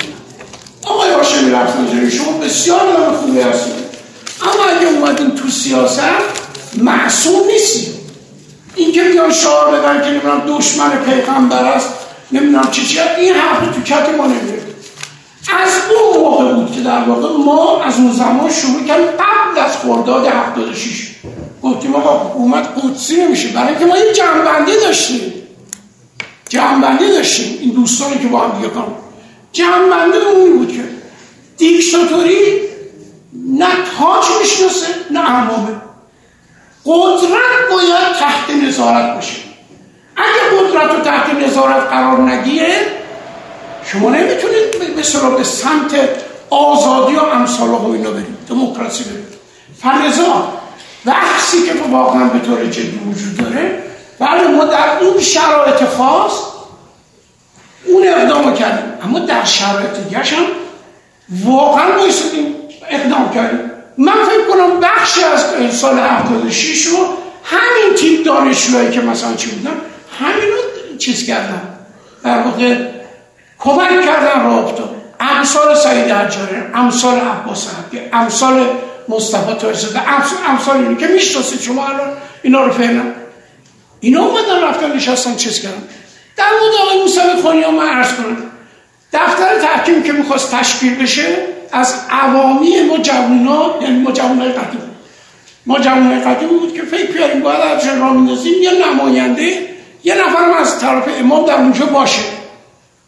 آقای 0.90 1.10
هاشمی 1.10 1.50
رفت 1.50 1.74
شما 2.10 2.38
بسیار 2.38 2.80
آدم 2.80 3.16
خوبی 3.16 3.40
هستید. 3.40 3.74
اما 4.42 4.64
اگه 4.76 4.86
اومدین 4.86 5.30
تو 5.30 5.48
سیاست 5.48 6.00
معصوم 6.76 7.46
نیستید. 7.46 7.94
اینکه 8.74 9.04
بیان 9.04 9.32
شعار 9.32 9.76
بدن 9.76 10.04
که 10.04 10.10
نمی‌دونم 10.10 10.58
دشمن 10.58 10.90
پیغمبر 10.90 11.64
است 11.64 11.88
نمی‌دونم 12.32 12.68
چی 12.70 12.86
چی 12.86 12.98
این 13.00 13.34
حرف 13.34 13.74
تو 13.74 13.82
کت 13.82 14.08
ما 14.18 14.26
نمیره 14.26 14.62
از 15.52 15.68
اون 15.90 16.22
موقع 16.22 16.52
بود 16.52 16.72
که 16.72 16.80
در 16.80 17.02
واقع 17.02 17.28
ما 17.44 17.82
از 17.82 17.96
اون 17.96 18.12
زمان 18.12 18.50
شروع 18.50 18.84
کردیم 18.88 19.06
قبل 19.06 19.60
از 19.64 19.76
خرداد 19.76 20.26
76 20.26 21.10
گفتیم 21.62 21.94
آقا 21.94 22.28
حکومت 22.28 22.68
قدسی 22.82 23.16
نمیشه. 23.16 23.48
برای 23.48 23.68
اینکه 23.68 23.84
ما 23.84 23.98
یه 23.98 24.12
جنبندی 24.12 24.72
داشتیم. 24.72 25.32
جنبندی 26.48 27.08
داشتیم. 27.08 27.58
این 27.60 27.70
دوستانی 27.70 28.18
که 28.18 28.28
با 28.28 28.40
هم 28.40 28.56
دیگه 28.56 28.68
کام 28.68 28.94
جنبندی 29.52 30.18
اون 30.18 30.58
بود 30.58 30.72
که. 30.72 30.84
دیکتاتوری 31.56 32.60
نه 33.58 33.66
تاج 33.66 34.24
می‌شناسه 34.40 34.86
نه 35.10 35.30
امامه 35.30 35.76
قدرت 36.84 37.70
باید 37.70 38.12
تحت 38.20 38.50
نظارت 38.50 39.14
باشه. 39.14 39.36
اگه 40.16 40.58
قدرت 40.60 40.96
رو 40.96 41.00
تحت 41.00 41.34
نظارت 41.34 41.82
قرار 41.82 42.20
نگیره 42.20 42.72
شما 43.84 44.10
نمی‌تونید 44.10 44.78
به 44.78 45.02
به 45.36 45.44
سمت 45.44 45.94
آزادی 46.50 47.16
و 47.16 47.20
امثال 47.20 47.68
و 47.68 47.92
اینا 47.92 48.10
برید. 48.10 48.46
دموکراسی 48.48 49.04
برید. 49.04 49.30
فلزا 49.82 50.48
بحثی 51.04 51.62
که 51.62 51.72
واقعا 51.90 52.24
به 52.24 52.38
طور 52.38 52.66
جدی 52.66 53.00
وجود 53.06 53.36
داره 53.36 53.82
بله 54.18 54.48
ما 54.48 54.64
در 54.64 54.98
اون 55.00 55.20
شرایط 55.20 55.84
خاص 55.84 56.32
اون 57.84 58.08
اقدام 58.08 58.54
کردیم. 58.54 58.92
اما 59.02 59.18
در 59.18 59.44
شرایط 59.44 59.90
دیگه 60.04 60.18
هم 60.18 60.44
واقعا 61.44 61.98
بایستدیم 61.98 62.54
اقدام 62.90 63.30
کردیم. 63.34 63.70
من 63.98 64.12
فکر 64.12 64.44
کنم 64.50 64.80
بخشی 64.80 65.24
از 65.24 65.46
سال 65.72 65.98
76 65.98 66.86
رو 66.86 66.98
همین 67.44 67.94
تیپ 67.98 68.26
دانشجوهایی 68.26 68.90
که 68.90 69.00
مثلا 69.00 69.34
چی 69.34 69.50
بودن 69.50 69.76
همین 70.20 70.48
رو 70.48 70.96
چیز 70.98 71.26
کردن. 71.26 71.62
در 72.24 72.42
واقع 72.42 72.76
کمک 73.58 74.04
کردن 74.04 74.44
راه 74.44 74.64
افتاد. 74.64 74.90
امثال 75.20 75.74
سعید 75.74 76.10
حجاری 76.10 76.56
امثال 76.74 77.14
عباس 77.14 77.68
حقی 77.68 78.00
امثال 78.12 78.66
مصطفی 79.08 79.54
تاجزاده 79.54 80.00
امثال 80.48 80.76
اینی 80.76 80.96
که 80.96 81.06
می‌شناسید 81.06 81.60
شما 81.60 81.86
الان 81.86 82.10
اینا 82.42 82.64
رو 82.64 82.72
فهمن 82.72 83.14
اینا 84.00 84.22
اومدن 84.22 84.64
رفتن 84.64 84.96
نشستن 84.96 85.36
چیز 85.36 85.62
کردن. 85.62 85.82
در 86.40 86.50
مورد 86.60 86.74
آقای 86.82 87.02
موسوی 87.02 87.42
خانی 87.42 87.62
ها 87.62 87.70
من 87.70 87.88
عرض 87.88 88.14
کنم؟ 88.14 88.36
دفتر 89.12 89.58
تحکیم 89.58 90.02
که 90.02 90.12
می‌خواست 90.12 90.54
تشکیل 90.54 90.94
بشه 90.94 91.36
از 91.72 91.94
عوامی 92.10 92.80
ما 92.80 92.98
جوونا 92.98 93.74
یعنی 93.82 94.02
ما 94.02 94.12
جوانای 94.12 94.52
قدیم. 94.52 94.80
ما 95.66 95.74
قدیم 95.74 96.48
بود 96.48 96.74
که 96.74 96.82
فکر 96.82 97.18
کردیم 97.18 97.42
باید 97.42 97.60
از 97.60 97.86
را 97.98 98.12
میندازیم 98.12 98.62
یه 98.62 98.70
نماینده 98.86 99.66
یه 100.04 100.14
نفرم 100.14 100.52
از 100.52 100.80
طرف 100.80 101.04
امام 101.18 101.46
در 101.46 101.54
اونجا 101.54 101.86
باشه. 101.86 102.22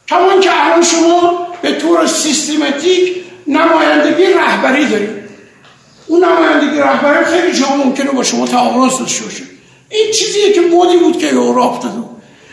کمان 0.09 0.41
که 0.41 0.51
الان 0.67 0.83
شما 0.83 1.47
به 1.63 1.73
طور 1.73 2.07
سیستماتیک 2.07 3.17
نمایندگی 3.47 4.25
رهبری 4.25 4.87
دارید. 4.87 5.23
اون 6.07 6.25
نمایندگی 6.25 6.81
رهبری 6.81 7.25
خیلی 7.25 7.53
جا 7.53 7.77
ممکنه 7.77 8.11
با 8.11 8.23
شما 8.23 8.47
تعارض 8.47 8.99
داشته 8.99 9.25
باشه. 9.25 9.43
این 9.89 10.13
چیزیه 10.13 10.53
که 10.53 10.61
مودی 10.61 10.97
بود 10.97 11.19
که 11.19 11.27
یورو 11.27 11.63
افتاد 11.63 12.13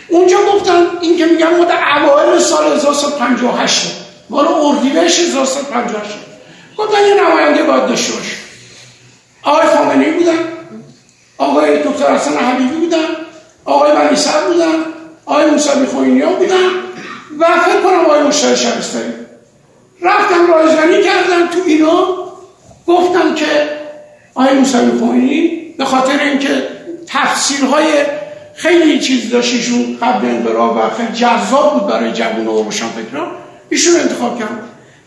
اونجا 0.09 0.37
گفتن 0.53 0.87
این 1.01 1.17
که 1.17 1.25
میگن 1.25 1.57
ما 1.57 1.65
در 1.65 2.03
اوایل 2.03 2.39
سال 2.39 2.73
1958 2.73 4.05
مال 4.29 4.47
اردیبهشت 4.47 5.19
1958 5.19 6.09
گفتن 6.77 6.97
یه 7.07 7.23
نماینده 7.23 7.63
باید 7.63 7.87
داشته 7.87 8.13
باشه. 8.13 8.35
آقای 9.43 9.67
خامنه‌ای 9.67 10.11
بودن 10.11 10.39
آقای 11.37 11.83
دکتر 11.83 12.15
حسن 12.15 12.37
حبیبی 12.37 12.75
بودن 12.75 13.05
آقای 13.65 13.91
بنی 13.91 14.15
بودن 14.47 14.75
آقای 15.25 15.45
موسی 15.45 15.69
خوینیان 15.91 16.33
بودن 16.33 16.69
و 17.39 17.45
فکر 17.65 17.81
کنم 17.81 18.05
آقای 18.05 18.23
مشتر 18.23 18.55
شبستانی 18.55 19.13
رفتم 20.01 20.47
رایزنی 20.47 21.03
کردم 21.03 21.47
تو 21.47 21.59
اینا 21.65 22.07
گفتم 22.87 23.35
که 23.35 23.69
آقای 24.35 24.53
موسی 24.53 24.77
به 25.77 25.85
خاطر 25.85 26.19
اینکه 26.19 26.67
تفسیرهای 27.07 27.85
خیلی 28.59 28.99
چیز 28.99 29.29
داشتیشون 29.29 29.97
قبل 30.01 30.25
انقلاب 30.25 30.77
و 30.77 30.95
خیلی 30.97 31.11
جذاب 31.11 31.73
بود 31.73 31.87
برای 31.87 32.11
جوون 32.11 32.47
و 32.47 32.63
روشن 32.63 32.87
فکران 32.87 33.31
ایشون 33.69 33.95
انتخاب 33.99 34.39
کرد. 34.39 34.49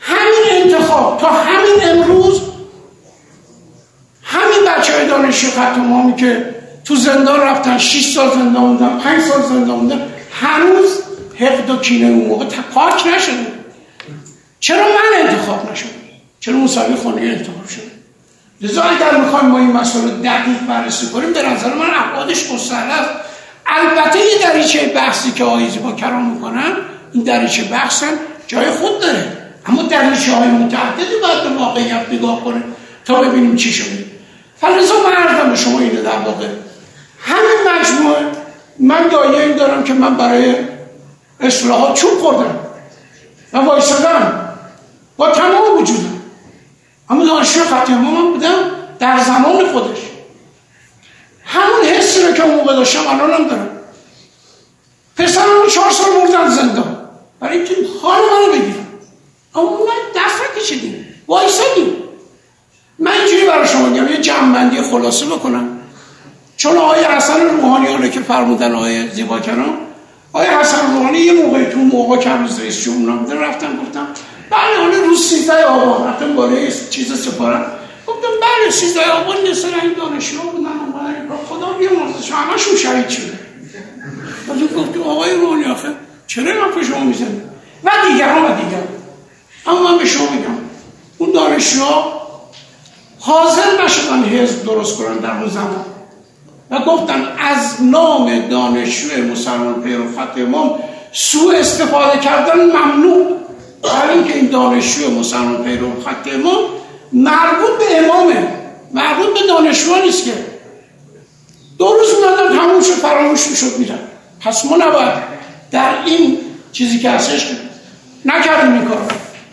همین 0.00 0.72
انتخاب 0.72 1.20
تا 1.20 1.28
همین 1.28 1.88
امروز 1.90 2.40
همین 4.22 4.68
بچه 4.68 4.96
های 4.96 5.06
دانشی 5.06 5.46
خط 5.46 5.76
که 6.16 6.54
تو 6.84 6.96
زندان 6.96 7.40
رفتن 7.40 7.78
6 7.78 8.14
سال 8.14 8.30
زندان 8.30 8.62
موندن 8.62 8.98
5 8.98 9.22
سال 9.22 9.42
زندان 9.42 9.76
موندن 9.76 10.08
هنوز 10.40 10.98
حقد 11.38 11.70
و 11.70 11.76
کینه 11.76 12.06
اون 12.06 12.26
موقع 12.26 12.44
پاک 12.74 13.06
نشده. 13.06 13.46
چرا 14.60 14.84
من 14.84 15.28
انتخاب 15.28 15.72
نشد 15.72 15.86
چرا 16.40 16.56
موسوی 16.56 16.96
خانی 16.96 17.30
انتخاب 17.30 17.68
شد 17.68 17.92
لذا 18.60 18.82
اگر 18.82 19.16
می‌خوایم 19.16 19.46
ما 19.46 19.58
این 19.58 19.72
مسئله 19.72 20.10
دقیق 20.10 20.58
بررسی 20.68 21.06
کنیم 21.06 21.32
به 21.32 21.42
نظر 21.42 21.74
من 21.74 21.90
ابعادش 21.94 22.52
گسترده 22.52 22.92
است. 22.92 23.31
البته 23.72 24.18
یه 24.18 24.38
دریچه 24.42 24.86
بحثی 24.86 25.32
که 25.32 25.44
آیزی 25.44 25.78
با 25.78 25.92
کرام 25.92 26.24
می‌کنن 26.24 26.72
این 27.12 27.24
دریچه 27.24 27.64
بحث 27.64 28.02
هم 28.02 28.12
جای 28.46 28.70
خود 28.70 29.00
داره. 29.00 29.38
اما 29.66 29.82
دریچه 29.82 30.32
های 30.32 30.48
متعددی 30.48 31.16
باید 31.22 31.42
به 31.42 31.58
واقعیت 31.58 32.06
نگاه 32.12 32.44
کنه 32.44 32.62
تا 33.04 33.14
ببینیم 33.14 33.56
چی 33.56 33.72
شده. 33.72 34.04
فلزا 34.60 34.94
من 34.94 35.50
به 35.50 35.56
شما 35.56 35.78
اینه 35.78 36.02
در 36.02 36.18
واقع 36.18 36.46
همین 37.20 37.80
مجموعه 37.80 38.26
من 38.78 39.08
دایه 39.08 39.42
این 39.42 39.56
دارم 39.56 39.84
که 39.84 39.92
من 39.92 40.16
برای 40.16 40.54
اصلاحات 41.40 41.94
چوب 41.94 42.18
خوردم 42.20 42.58
و 43.52 43.58
وایسادم. 43.58 44.48
با 45.16 45.30
تمام 45.30 45.78
وجودم. 45.78 46.22
اما 47.10 47.24
دانشجو 47.24 47.60
خطی 47.60 47.92
من 47.92 48.32
بودم 48.32 48.54
در 48.98 49.18
زمان 49.18 49.72
خودش. 49.72 49.98
همون 51.52 51.84
حسی 51.84 52.22
رو 52.22 52.32
که 52.32 52.42
اون 52.44 52.54
موقع 52.54 52.76
داشتم 52.76 53.06
الانم 53.06 53.48
دارم. 53.48 53.68
پسرم 55.16 55.66
چهار 55.74 55.90
سال 55.90 56.06
مردن 56.12 56.48
زندان. 56.48 56.96
برای 57.40 57.56
اینکه 57.56 57.74
حال 58.02 58.20
منو 58.20 58.52
بگیرم. 58.52 58.86
اما 59.54 59.70
من 59.70 60.20
دفعه 60.22 60.62
کشیدیم 60.62 61.06
وایسادیم. 61.26 61.92
من 62.98 63.12
اینجوری 63.12 63.46
برای 63.46 63.68
شما 63.68 63.86
میگم 63.86 64.08
یه 64.08 64.20
جمعبندی 64.20 64.82
خلاصه 64.82 65.26
بکنم. 65.26 65.78
چون 66.56 66.76
آقای 66.76 67.04
حسن 67.04 67.40
روحانیانه 67.40 68.10
که 68.10 68.20
فرمودن 68.20 68.74
آقای 68.74 69.08
زیبا 69.08 69.40
کنم 69.40 69.74
آقای 70.32 70.46
حسن 70.46 70.92
روحانی 70.92 71.18
یه 71.18 71.32
موقعی 71.32 71.66
تو 71.66 71.78
موقع 71.78 72.16
که 72.16 72.30
هنوز 72.30 72.60
رئیس 72.60 72.84
جمهور 72.84 73.34
رفتم 73.34 73.76
گفتم 73.76 74.06
بله 74.50 74.78
حالا 74.80 75.06
روز 75.08 75.20
13 75.20 75.64
آبان 75.64 76.08
رفتم 76.08 76.34
بالای 76.34 76.72
چیز 76.90 77.24
سفارت 77.24 77.66
گفتم 78.22 78.40
بله 78.40 78.70
13 78.70 79.10
آبان 79.10 79.36
یه 79.46 79.54
سر 79.54 79.68
این 79.82 79.92
دانشجو 79.92 80.38
بودن 80.38 80.66
اومدن 80.66 81.28
خدا 81.48 81.72
بیامرزش 81.72 82.30
همشون 82.32 82.76
شهید 82.76 83.08
شده. 83.08 83.38
ولی 84.48 84.68
گفتم 84.68 85.02
آقای 85.02 85.34
روحانی 85.34 85.64
آخه 85.64 85.88
چرا 86.26 86.64
حرف 86.64 86.84
شما 86.84 87.00
می‌زنی 87.00 87.40
و 87.84 87.90
دیگران 88.08 88.44
و 88.44 88.54
دیگران. 88.54 88.88
اما 89.66 89.90
من 89.90 89.98
به 89.98 90.04
شما 90.04 90.30
میگم. 90.30 90.58
اون 91.18 91.32
دانشجوها 91.32 92.22
حاضر 93.18 93.84
نشدن 93.84 94.24
حزب 94.24 94.64
درست 94.64 94.98
کنن 94.98 95.16
در 95.16 95.30
اون 95.30 95.48
زمان. 95.48 95.84
و 96.70 96.78
گفتن 96.78 97.36
از 97.38 97.82
نام 97.82 98.48
دانشجو 98.48 99.22
مسلمان 99.32 99.82
پیرو 99.82 100.04
خط 100.16 100.38
امام 100.38 100.78
سوء 101.12 101.58
استفاده 101.58 102.18
کردن 102.18 102.64
ممنوع. 102.64 103.26
برای 103.82 104.18
اینکه 104.18 104.34
این 104.34 104.46
دانشجو 104.46 105.10
مسلمان 105.10 105.64
پیرو 105.64 106.02
خط 106.04 106.28
امام 106.34 106.81
مربوط 107.12 107.78
به 107.78 107.98
امامه. 107.98 108.48
مربوط 108.92 109.40
به 109.40 109.46
دانشجو 109.46 109.94
نیست 110.04 110.24
که. 110.24 110.32
دو 111.78 111.92
روز 111.92 112.10
اومدن 112.10 112.58
تموم 112.58 112.82
شد 112.82 112.92
فراموش 112.92 113.46
می‌شد 113.46 113.78
میرن 113.78 113.98
پس 114.40 114.64
ما 114.64 114.76
نباید 114.76 115.14
در 115.70 116.04
این 116.06 116.38
چیزی 116.72 116.98
که 116.98 117.10
هستش 117.10 117.46
نکردیم 118.24 118.72
این 118.72 118.88
کار 118.88 118.98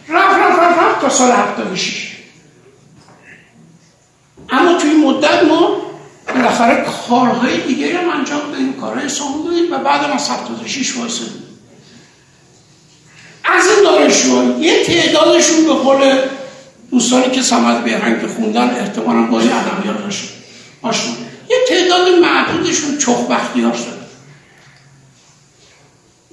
رفت 0.09 0.35
رفت 0.39 0.59
رفت 0.59 0.79
رفت 0.79 1.01
تا 1.01 1.09
سال 1.09 1.31
76 1.31 2.17
اما 4.49 4.73
توی 4.73 4.91
مدت 4.91 5.43
ما 5.43 5.77
بالاخره 6.35 6.85
کارهای 7.07 7.61
دیگری 7.61 7.91
هم 7.91 8.09
انجام 8.09 8.51
دادیم 8.51 8.73
کارهای 8.73 9.09
سامون 9.09 9.45
دادیم 9.45 9.73
و 9.73 9.77
بعد 9.77 10.11
از 10.11 10.29
76 10.29 10.97
واسه. 10.97 11.23
دانشجو 13.83 14.59
یه 14.59 14.83
تعدادشون 14.83 15.65
به 15.65 15.73
قول 15.73 16.21
دوستانی 16.91 17.31
که 17.31 17.41
سمت 17.41 17.83
بهرنگ 17.83 18.27
خوندن 18.27 18.69
احتمالا 18.69 19.21
با 19.21 19.41
یه 19.41 19.55
ادبیاتشون 19.55 20.29
آشنا 20.81 21.13
یه 21.49 21.57
تعداد 21.69 22.07
معدودشون 22.07 22.97
چخ 22.97 23.27
بختیار 23.27 23.73
شد 23.73 23.99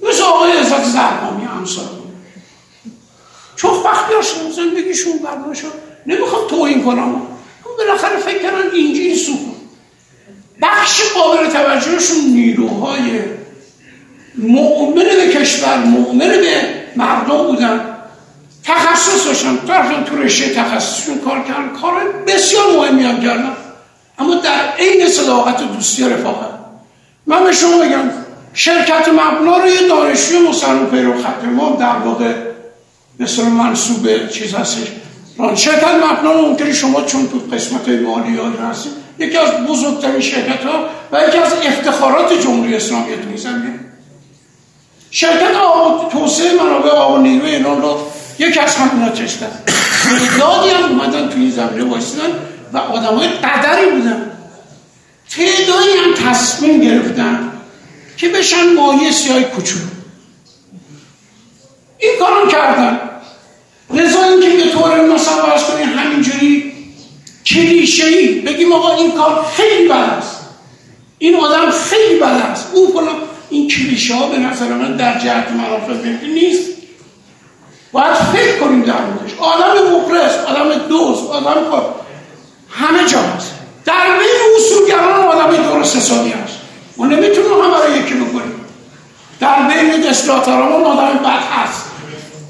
مثل 0.09 0.23
آقای 0.23 0.51
عزت 0.51 0.83
زرقامی 0.83 1.45
همسال. 1.45 1.85
چخ 3.55 3.85
بختیار 3.85 4.21
شد. 4.21 4.51
زندگیشون 4.55 5.17
برنا 5.17 5.53
شد 5.53 5.73
نمی‌خوام 6.05 6.47
توهین 6.47 6.83
کنم. 6.83 7.21
بالاخره 7.77 8.17
فکر 8.17 8.41
کردن 8.41 8.71
اینجین 8.73 9.15
سکون 9.15 9.55
بخش 10.61 11.01
قابل 11.01 11.49
توجهشون 11.49 12.17
نیروهای 12.17 13.21
مؤمن 14.35 15.03
به 15.03 15.33
کشور 15.33 15.77
مؤمن 15.77 16.29
به 16.29 16.73
مردم 16.95 17.47
بودن. 17.47 17.96
تخصص 18.67 19.27
داشتن 19.27 19.57
طرفن 19.67 20.03
تو 20.03 20.17
رشته 20.17 20.53
تخصصشون 20.53 21.19
کار 21.19 21.43
کردن 21.43 21.69
کار 21.81 21.93
بسیار 22.27 22.63
مهمی 22.77 23.03
هم 23.03 23.21
کردن. 23.21 23.51
اما 24.19 24.35
در 24.35 24.73
عین 24.79 25.09
صداقت 25.09 25.63
دوستی 25.73 26.09
رفاقت. 26.09 26.49
من 27.25 27.43
به 27.43 27.51
شما 27.51 27.77
بگم 27.77 28.09
شرکت 28.53 29.07
مبنا 29.07 29.57
رو 29.57 29.67
یه 29.67 29.87
دانشجوی 29.87 30.47
مسلم 30.47 30.85
پیرو 30.85 31.23
خط 31.23 31.43
ما 31.43 31.69
در 31.79 31.95
واقع 31.95 32.33
مثل 33.19 33.43
منصوب 33.43 34.29
چیز 34.29 34.53
هستش. 34.53 34.87
شرکت 35.55 36.03
مبنا 36.03 36.31
رو 36.31 36.41
ممکنی 36.41 36.73
شما 36.73 37.01
چون 37.01 37.27
تو 37.27 37.55
قسمت 37.55 37.89
مالی 37.89 38.37
ها 38.37 38.69
هستید 38.69 38.91
یکی 39.19 39.37
از 39.37 39.51
بزرگترین 39.51 40.21
شرکت 40.21 40.63
ها 40.65 40.85
و 41.11 41.27
یکی 41.27 41.37
از 41.37 41.53
افتخارات 41.63 42.33
جمهوری 42.33 42.75
اسلامی. 42.75 43.05
تو 43.05 43.49
شرکت 45.11 45.55
آب 45.55 46.11
توسعه 46.11 46.53
منابع 46.53 46.89
آب 46.89 47.13
و 47.13 47.17
نیروی 47.17 47.55
ایران 47.55 47.81
رو 47.81 47.99
یکی 48.39 48.59
از 48.59 48.75
همینا 48.75 49.09
چشتن. 49.09 49.49
تعدادی 50.03 50.69
هم 50.69 50.83
اومدن 50.83 51.29
توی 51.29 51.41
این 51.41 51.51
زمینه 51.51 51.83
وایستدن 51.83 52.29
و 52.73 52.77
آدم 52.77 53.15
های 53.15 53.27
قدری 53.27 53.89
بودن. 53.91 54.31
تعدادی 55.29 55.89
هم 56.03 56.29
تصمیم 56.29 56.81
گرفتن 56.81 57.51
که 58.17 58.29
بشن 58.29 58.73
مایه 58.73 59.11
سیاه 59.11 59.41
کوچولو. 59.41 59.85
این 61.97 62.11
کارم 62.19 62.49
کردن. 62.49 62.99
لذا 63.93 64.23
اینکه 64.23 64.49
به 64.49 64.71
طور 64.71 65.13
مثلا 65.13 65.45
باز 65.45 65.63
کنیم 65.63 65.89
همینجوری 65.89 66.73
کلیشه‌ای 67.45 68.39
بگیم 68.39 68.73
آقا 68.73 68.97
این 68.97 69.11
کار 69.11 69.45
خیلی 69.57 69.87
بد 69.87 70.17
است. 70.17 70.37
این 71.17 71.35
آدم 71.35 71.71
خیلی 71.71 72.19
بد 72.19 72.41
است. 72.51 72.67
او 72.73 72.93
فلان 72.93 73.15
این 73.49 73.67
کلیشه 73.67 74.15
ها 74.15 74.27
به 74.27 74.37
نظر 74.37 74.67
من 74.67 74.97
در 74.97 75.19
جهت 75.19 75.51
منافع 75.51 76.25
نیست. 76.25 76.67
باید 77.97 78.13
فکر 78.13 78.59
کنیم 78.59 78.81
در 78.81 79.01
موردش. 79.01 79.33
آدم 79.37 79.97
مخلص 79.97 80.35
آدم 80.47 80.87
دوست 80.89 81.29
آدم 81.29 81.69
کار. 81.71 81.95
همه 82.69 83.07
جا 83.07 83.19
هست. 83.19 83.51
در 83.85 83.93
بین 84.19 84.55
اصولگران 84.57 85.25
آدم 85.25 85.63
درست 85.63 85.95
حسابی 85.95 86.29
هست. 86.29 86.57
ما 86.97 87.05
نمی‌تونیم 87.05 87.51
همه 87.51 87.85
رو 87.85 87.97
یکی 87.97 88.13
بکنیم 88.13 88.65
در 89.39 89.55
بین 89.67 90.01
دستلاتران 90.09 90.83
آدم 90.83 91.17
بد 91.17 91.43
هست. 91.51 91.85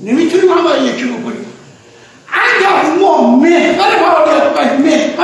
نمی‌تونیم 0.03 0.49
همه 0.49 0.75
رو 0.75 0.85
یکی 0.85 1.03
بکنیم 1.03 1.45
اگر 2.27 2.95
ما 2.99 3.21
محور 3.21 3.95
فعالیت 3.97 4.43
و 4.57 5.19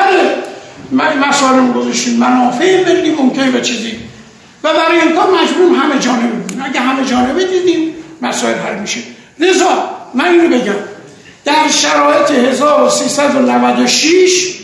محور 0.91 1.27
مسائل 1.29 1.71
گذاشتیم 1.71 2.17
منافع 2.17 2.83
ملی 2.83 3.11
ممکن 3.11 3.51
به 3.51 3.61
چیزی. 3.61 3.99
و 4.63 4.73
برای 4.73 4.99
این 4.99 5.15
کار 5.15 5.31
مجبوریم 5.31 5.75
همه 5.75 5.99
جانبه 5.99 6.63
اگه 6.65 6.79
همه 6.79 7.05
جانبه 7.05 7.45
دیدیم 7.45 7.95
مسائل 8.21 8.55
حل 8.55 8.79
میشه. 8.79 8.99
لذا 9.39 10.02
من 10.13 10.25
اینو 10.25 10.57
بگم. 10.57 10.73
در 11.45 11.67
شرایط 11.69 12.31
1396 12.31 14.59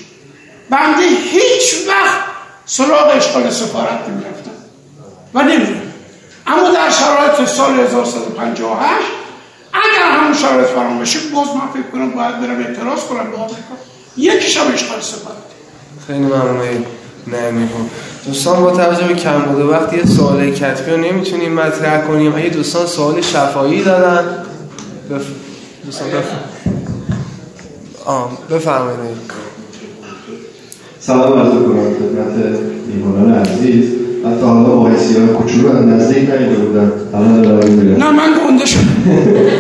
بنده 0.70 1.02
هیچ 1.32 1.74
وقت 1.88 2.20
سراغ 2.66 3.18
اشغال 3.18 3.50
سفارت 3.50 4.10
نمی‌رفتم 4.10 4.52
و 5.34 5.44
نمیرم 5.44 5.94
اما 6.48 6.72
در 6.72 6.90
شرایط 6.90 7.50
سال 7.50 7.80
1358 7.80 9.06
اگر 9.74 10.12
همون 10.12 10.34
شرایط 10.34 10.68
فرام 10.68 11.00
بشه 11.00 11.20
باز 11.20 11.48
من 11.48 11.68
فکر 11.74 11.92
کنم 11.92 12.12
باید 12.12 12.42
برم 12.42 12.66
اعتراض 12.66 13.00
کنم 13.00 13.32
به 13.32 13.38
آمریکا. 13.38 13.76
یکیش 14.18 14.58
هم 14.58 14.74
اشغال 14.74 15.02
سفارت. 15.02 15.38
خیلی 16.08 16.20
ممنون 16.20 16.86
نمی‌خوام 17.28 17.90
دوستان 18.26 18.64
با 18.64 18.72
توجه 18.72 19.08
به 19.08 19.14
کم 19.14 19.42
بوده 19.42 19.64
وقتی 19.64 19.98
یه 19.98 20.06
سوال 20.06 20.52
کتبی 20.52 20.92
رو 20.92 20.98
نمی‌تونیم 20.98 21.54
مطرح 21.54 22.08
کنیم. 22.08 22.36
اگه 22.36 22.50
دوستان 22.50 22.88
سوال 22.88 23.22
شفایی 23.22 23.84
دارن 23.84 24.46
بف... 25.10 25.28
دوستان 25.86 26.08
بف... 26.08 26.30
بفرمایید. 28.56 29.18
سلام 31.00 31.40
عرض 31.40 31.50
کنم 31.50 31.94
خدمت 32.00 32.60
میهمانان 32.88 33.34
عزیز. 33.34 33.86
من 34.24 34.40
تا 34.40 34.48
حالا 34.48 34.76
مقایسی 34.76 35.14
های 35.18 35.28
کوچولو 35.28 35.84
نزدیک 35.84 36.30
ندیده 36.30 36.56
بودم. 36.56 36.92
الان 37.14 37.42
دارم 37.42 37.70
می‌بینم 37.70 38.04
نه 38.04 38.12
من 38.12 38.30
گنده 38.40 38.66
شدم. 38.66 38.82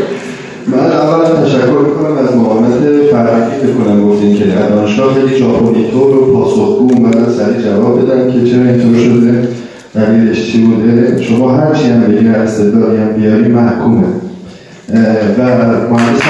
من 0.71 0.79
اول 0.79 1.45
تشکر 1.45 1.79
می‌کنم 1.79 2.17
از 2.17 2.35
محمد 2.35 2.81
فرقی 3.11 3.67
بکنم 3.67 4.09
گفتین 4.09 4.37
که 4.37 4.45
در 4.45 4.69
دانشگاه 4.69 5.13
خیلی 5.13 5.37
ژاپنی 5.37 5.91
طور 5.91 6.17
و 6.17 6.33
پاسخگو 6.33 6.89
اومدن 6.93 7.33
سریع 7.37 7.61
جواب 7.61 8.01
بدن 8.01 8.31
که 8.31 8.51
چرا 8.51 8.63
اینطور 8.63 8.99
شده 8.99 9.47
دلیلش 9.95 10.51
چی 10.51 10.63
بوده. 10.63 11.21
شما 11.23 11.51
هر 11.51 11.73
چی 11.73 11.89
هم 11.89 12.01
بگین 12.01 12.27
هر 12.27 12.39
استدلالی 12.39 12.97
هم 12.97 13.13
بیاری 13.13 13.47
محکومه. 13.47 14.28
و 14.89 15.41
مهندس 15.89 16.21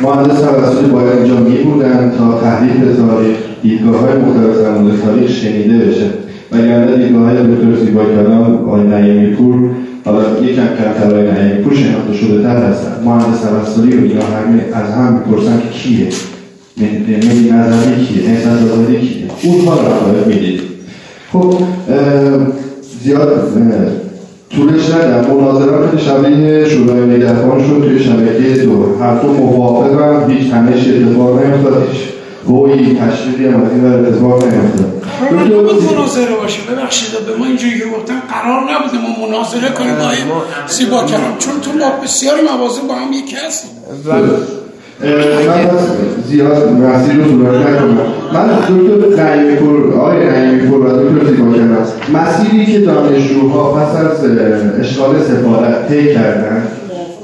مهندس 0.00 0.40
توسلی 0.40 0.90
باید 0.90 1.18
اینجا 1.18 1.34
می 1.34 1.56
بودن 1.56 2.12
تا 2.18 2.40
تحلیل 2.40 2.96
تاریخ 2.96 3.36
دیدگاه 3.62 4.00
های 4.00 4.18
مختلف 4.18 4.56
زمان 4.56 5.00
تاریخ 5.04 5.30
شنیده 5.30 5.78
بشه. 5.78 6.06
وگرنه 6.52 6.96
دیدگاه 6.96 7.22
های 7.22 7.36
دکتر 7.36 7.84
زیبا 7.84 8.04
کلام 8.04 8.68
آقای 8.68 8.82
نعیمی 8.82 9.36
پور 9.36 9.70
حالا 10.04 10.22
یکم 10.42 10.66
کمتر 10.66 11.06
آقای 11.06 11.30
نعیمی 11.30 11.62
پور 11.62 11.74
شناخته 11.74 12.14
شده 12.14 12.42
تر 12.42 12.56
هستن. 12.56 13.04
مهندس 13.04 13.40
توسلی 13.40 13.96
و 13.96 14.02
اینا 14.02 14.24
همه 14.24 14.64
از 14.74 14.94
هم 14.94 15.12
می‌پرسن 15.12 15.60
که 15.60 15.68
کیه؟ 15.68 16.08
ملی 16.76 17.50
نظری 17.50 18.06
کیه؟ 18.06 18.30
احساس 18.30 18.62
آزادی 18.62 18.98
کیه؟ 18.98 19.26
اونها 19.42 19.74
رو 19.74 20.28
می‌دید. 20.28 20.60
خب 21.32 21.54
زیاد 23.08 23.52
طولش 24.50 24.90
ندم 24.90 25.34
مناظرات 25.34 25.90
خیلی 25.90 26.02
شبیه 26.02 26.68
شورای 26.68 27.06
نگهبان 27.06 27.66
شد 27.66 27.82
توی 27.82 28.04
شبکه 28.04 28.62
دو 28.62 28.98
هر 29.00 29.14
دو 29.14 29.32
موافقم 29.32 30.30
هیچ 30.30 30.50
تنش 30.50 30.88
اتفاق 30.88 31.44
نیفتاد. 31.44 31.88
هیچ 31.92 32.02
روی 32.46 32.98
تشریفی 33.00 33.46
هم 33.46 33.62
از 33.62 33.72
این 33.72 33.84
ور 33.84 34.08
اتفاق 34.08 34.44
قرار 34.44 35.44
نبود 35.44 35.82
مناظره 35.92 36.36
باشه 36.42 36.60
ببخشید 36.70 37.10
به 37.26 37.36
ما 37.36 37.46
اینجوری 37.46 37.78
که 37.78 37.84
گفتن 37.84 38.22
قرار 38.30 38.60
نبود 38.60 39.00
ما 39.00 39.26
مناظره 39.26 39.68
کنیم 39.68 39.94
با 39.94 40.42
سیبا 40.66 41.04
کرم. 41.04 41.34
چون 41.38 41.60
تو 41.60 41.70
با 41.70 42.04
بسیاری 42.04 42.42
موازه 42.42 42.80
با 42.88 42.94
هم 42.94 43.12
یکی 43.12 43.36
هستیم. 43.46 43.70
من 45.00 45.70
زیاد 46.28 46.72
مسیر 46.72 47.16
رو 47.16 47.24
طولانی 47.24 47.58
نکنم. 47.58 47.98
من 48.32 48.48
دکتر 49.00 49.24
نعیمی 49.24 49.56
پور 49.56 49.94
آقای 49.94 50.26
نعیمی 50.26 50.60
پور 50.60 50.86
و 50.86 50.88
دکتر 50.88 51.30
زیبا 51.30 51.46
مسیری 52.18 52.66
که 52.66 52.78
دانشجوها 52.78 53.72
پس 53.72 53.96
از 53.96 54.24
اشغال 54.80 55.14
سفارت 55.22 55.88
طی 55.88 56.14
کردن 56.14 56.62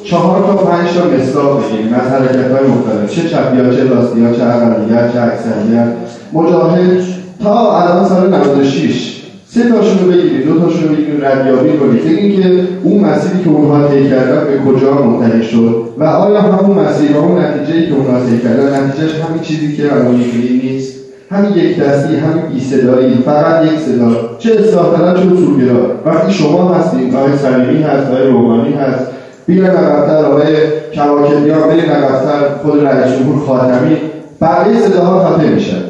چهار 0.04 0.40
تا 0.46 0.56
پنج 0.56 0.88
تا 0.92 1.16
مصداق 1.16 1.64
بگیریم. 1.64 1.94
از 1.94 2.12
حرکت 2.12 2.50
های 2.50 2.66
مختلف. 2.66 3.10
چه 3.10 3.28
چپی 3.28 3.60
ها 3.60 3.70
چه 3.74 3.84
راستی 3.84 4.24
ها 4.24 4.32
چه 4.32 4.42
اقلیت 4.42 5.12
چه 5.12 5.20
اکثریت 5.22 5.88
مجاهد 6.32 7.02
تا 7.42 7.82
الان 7.82 8.08
سال 8.08 8.34
96 8.34 9.23
سه 9.54 9.68
تاشون 9.68 9.98
رو 9.98 10.12
بگیرید 10.12 10.46
دو 10.46 10.60
تاشون 10.60 10.82
رو 10.82 10.94
بگیرید 10.94 11.24
ردیابی 11.24 11.78
کنید. 11.78 12.04
بگید 12.04 12.42
که 12.42 12.60
اون 12.82 13.04
مسیری 13.04 13.44
که 13.44 13.50
اونها 13.50 13.88
طی 13.88 14.08
کردن 14.10 14.44
به 14.44 14.70
کجا 14.70 14.92
منتهی 15.02 15.42
شد 15.42 15.84
و 15.98 16.04
آیا 16.04 16.40
همون 16.40 16.78
مسیر 16.78 17.12
و 17.12 17.20
اون 17.20 17.38
نتیجه 17.38 17.86
که 17.86 17.94
اونها 17.94 18.20
طی 18.26 18.38
کردن 18.38 18.84
نتیجهش 18.84 19.20
همین 19.20 19.42
چیزی 19.42 19.76
که 19.76 19.92
الان 19.92 20.14
نیست؟ 20.62 20.94
همین 21.30 21.52
یک 21.52 21.80
دستی 21.80 22.16
همین 22.16 22.42
بی 22.52 22.60
صدایی 22.60 23.14
فقط 23.26 23.64
یک 23.64 23.78
صدا. 23.78 24.10
چه 24.38 24.52
اصلاح 24.52 24.96
طلب 24.96 25.16
چه 25.16 25.32
اصولگرا 25.32 25.90
وقتی 26.06 26.32
شما 26.32 26.74
هستید 26.74 27.14
آقای 27.14 27.36
سلیمی 27.36 27.82
هست 27.82 28.10
آقای 28.10 28.26
روحانی 28.26 28.72
هست 28.72 29.06
بیرن 29.46 29.66
عقبتر 29.66 30.24
آقای 30.24 30.56
کواکبیان 30.94 31.68
برین 31.68 31.90
عقبتر 31.90 32.54
خود 32.62 32.86
رئیس 32.86 33.18
جمهور 33.18 33.46
خاتمی 33.46 33.96
بقیه 34.40 34.80
صداها 34.80 35.30
خفه 35.30 35.48
میشن. 35.48 35.82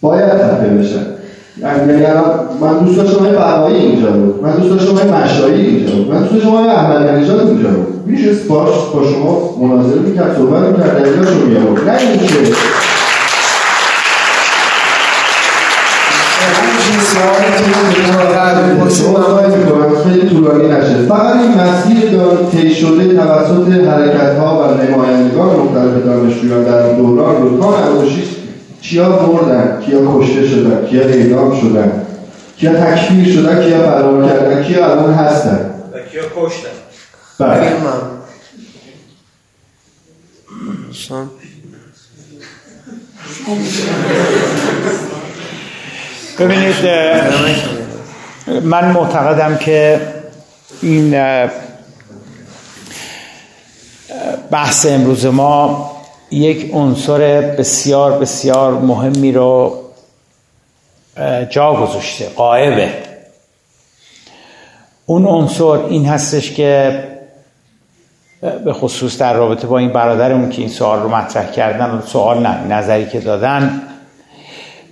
باید 0.00 0.28
خفه 0.28 0.68
بشن. 0.78 1.19
یعنی 1.58 2.06
من 2.60 2.78
دوست 2.84 2.96
داشتم 2.96 3.24
های 3.24 3.32
فرهایی 3.32 3.76
اینجا 3.76 4.10
بود. 4.10 4.42
من 4.42 4.52
دوست 4.56 4.70
داشتم 4.70 4.94
های 4.94 5.22
مشایی 5.22 5.66
اینجا 5.66 5.94
بود. 5.94 6.14
من 6.14 6.20
دوست 6.20 6.32
داشتم 6.32 6.50
های 6.50 6.68
احمد 6.68 7.10
نژاد 7.10 7.48
اینجا 7.48 7.68
بود. 7.68 8.06
میشه 8.06 8.32
باش؟ 8.48 8.74
با 8.94 9.02
شما 9.12 9.66
مناظره 9.66 9.98
می‌کرد 9.98 10.36
صحبت 10.36 10.62
می‌کرد 10.62 11.02
دلیلاشو 11.02 11.46
میآورد. 11.46 11.88
نه 11.88 11.98
اینکه. 11.98 12.56
خیلی 20.04 20.28
طولانی 20.28 20.68
نشه. 20.68 21.06
فقط 21.08 21.36
این 21.36 21.54
مسیر 21.54 21.96
طی 22.50 22.74
شده 22.74 23.14
توسط 23.14 23.68
حرکت 23.88 24.38
ها 24.38 24.58
و 24.58 24.82
نمایندگان 24.82 25.56
مختلف 25.56 26.04
دانشجویان 26.06 26.64
در 26.64 26.92
دوران 26.92 27.42
رو 27.42 27.60
تا 27.60 27.74
کیا 28.90 29.08
مردن 29.08 29.82
کیا 29.86 29.98
کشته 30.06 30.48
شدن 30.48 30.86
کیا 30.86 31.02
اعدام 31.02 31.60
شدن 31.60 32.06
کیا 32.56 32.72
تکفیر 32.72 33.34
شدن 33.34 33.62
کیا 33.64 33.78
فرار 33.78 34.28
کردن 34.28 34.62
کیا 34.62 34.90
الان 34.90 35.14
هستن؟ 35.14 35.70
و 35.92 35.98
کیا 36.10 36.22
کشتن؟ 36.36 36.68
بله. 37.38 37.72
ببینید 46.38 46.86
من 48.62 48.92
معتقدم 48.92 49.56
که 49.56 50.00
این 50.82 51.14
بحث 54.50 54.86
امروز 54.86 55.26
ما 55.26 55.99
یک 56.30 56.70
عنصر 56.74 57.40
بسیار 57.40 58.18
بسیار 58.18 58.72
مهمی 58.72 59.32
رو 59.32 59.76
جا 61.50 61.74
گذاشته 61.74 62.28
قائبه. 62.28 62.88
اون 65.06 65.26
عنصر 65.26 65.64
این 65.64 66.06
هستش 66.06 66.52
که 66.52 67.04
به 68.64 68.72
خصوص 68.72 69.18
در 69.18 69.34
رابطه 69.34 69.66
با 69.66 69.78
این 69.78 69.92
برادرمون 69.92 70.50
که 70.50 70.62
این 70.62 70.70
سوال 70.70 71.02
رو 71.02 71.08
مطرح 71.08 71.50
کردن 71.50 72.02
سوال 72.06 72.42
نه 72.42 72.66
نظری 72.66 73.06
که 73.06 73.20
دادن. 73.20 73.82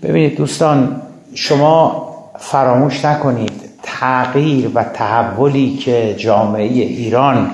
ببینید 0.02 0.36
دوستان 0.36 1.02
شما 1.34 2.08
فراموش 2.38 3.04
نکنید 3.04 3.60
تغییر 3.82 4.70
و 4.74 4.84
تحولی 4.84 5.76
که 5.76 6.14
جامعه 6.18 6.62
ایران 6.64 7.50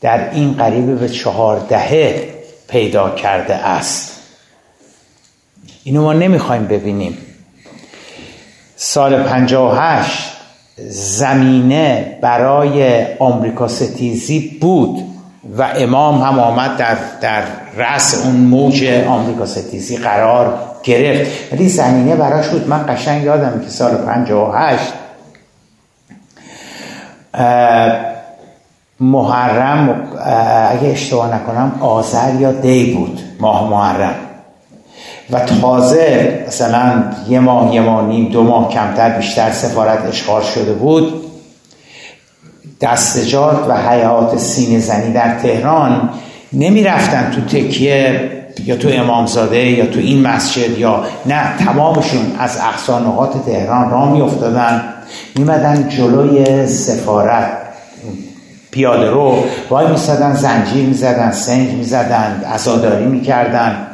در 0.00 0.30
این 0.30 0.52
قریب 0.52 0.98
به 0.98 1.08
چهار 1.08 1.58
دهه 1.68 2.39
پیدا 2.70 3.10
کرده 3.10 3.54
است. 3.54 4.20
اینو 5.84 6.02
ما 6.02 6.12
نمی‌خوایم 6.12 6.66
ببینیم. 6.66 7.18
سال 8.76 9.22
58 9.22 10.32
زمینه 10.88 12.18
برای 12.20 13.06
آمریکا 13.18 13.68
ستیزی 13.68 14.58
بود 14.60 15.04
و 15.58 15.62
امام 15.62 16.22
هم 16.22 16.38
آمد 16.38 16.76
در, 16.76 16.96
در 17.20 17.42
رأس 17.76 18.24
اون 18.24 18.36
موج 18.36 18.84
آمریکا 19.08 19.46
ستیزی 19.46 19.96
قرار 19.96 20.58
گرفت. 20.82 21.52
ولی 21.52 21.68
زمینه 21.68 22.16
براش 22.16 22.48
بود. 22.48 22.68
من 22.68 22.86
قشنگ 22.88 23.24
یادم 23.24 23.60
که 23.60 23.68
سال 23.68 23.96
58 23.96 24.92
محرم 29.00 30.08
اگه 30.70 30.88
اشتباه 30.88 31.34
نکنم 31.34 31.72
آذر 31.80 32.40
یا 32.40 32.52
دی 32.52 32.94
بود 32.94 33.20
ماه 33.40 33.70
محرم. 33.70 34.14
و 35.30 35.40
تازه 35.40 36.44
مثلا 36.48 37.04
یه 37.28 37.40
ماه 37.40 37.74
یه 37.74 37.80
ماه 37.80 38.06
نیم 38.06 38.28
دو 38.28 38.42
ماه 38.42 38.68
کمتر 38.68 39.10
بیشتر 39.10 39.50
سفارت 39.50 40.06
اشغال 40.06 40.42
شده 40.42 40.72
بود. 40.72 41.24
دستجات 42.80 43.66
و 43.68 43.76
حیات 43.76 44.38
سینه 44.38 44.78
زنی 44.78 45.12
در 45.12 45.38
تهران 45.38 46.10
نمی 46.52 46.84
رفتن 46.84 47.30
تو 47.30 47.40
تکیه 47.40 48.30
یا 48.64 48.76
تو 48.76 48.88
امامزاده 48.92 49.70
یا 49.70 49.86
تو 49.86 49.98
این 49.98 50.20
مسجد 50.20 50.78
یا 50.78 51.04
نه 51.26 51.56
تمامشون 51.58 52.36
از 52.38 52.58
اقصانقات 52.58 53.44
تهران 53.46 53.90
را 53.90 54.04
می 54.06 54.20
افتادن 54.20 54.84
میمدن 55.36 55.88
جلوی 55.88 56.66
سفارت. 56.66 57.59
پیاده 58.70 59.10
رو 59.10 59.44
وای 59.70 59.86
میستدن 59.86 60.34
زنجیر 60.34 60.86
می‌زدن 60.86 61.30
سنگ 61.30 61.70
می‌زدن 61.70 62.42
ازاداری 62.52 63.06
می‌کردن. 63.06 63.86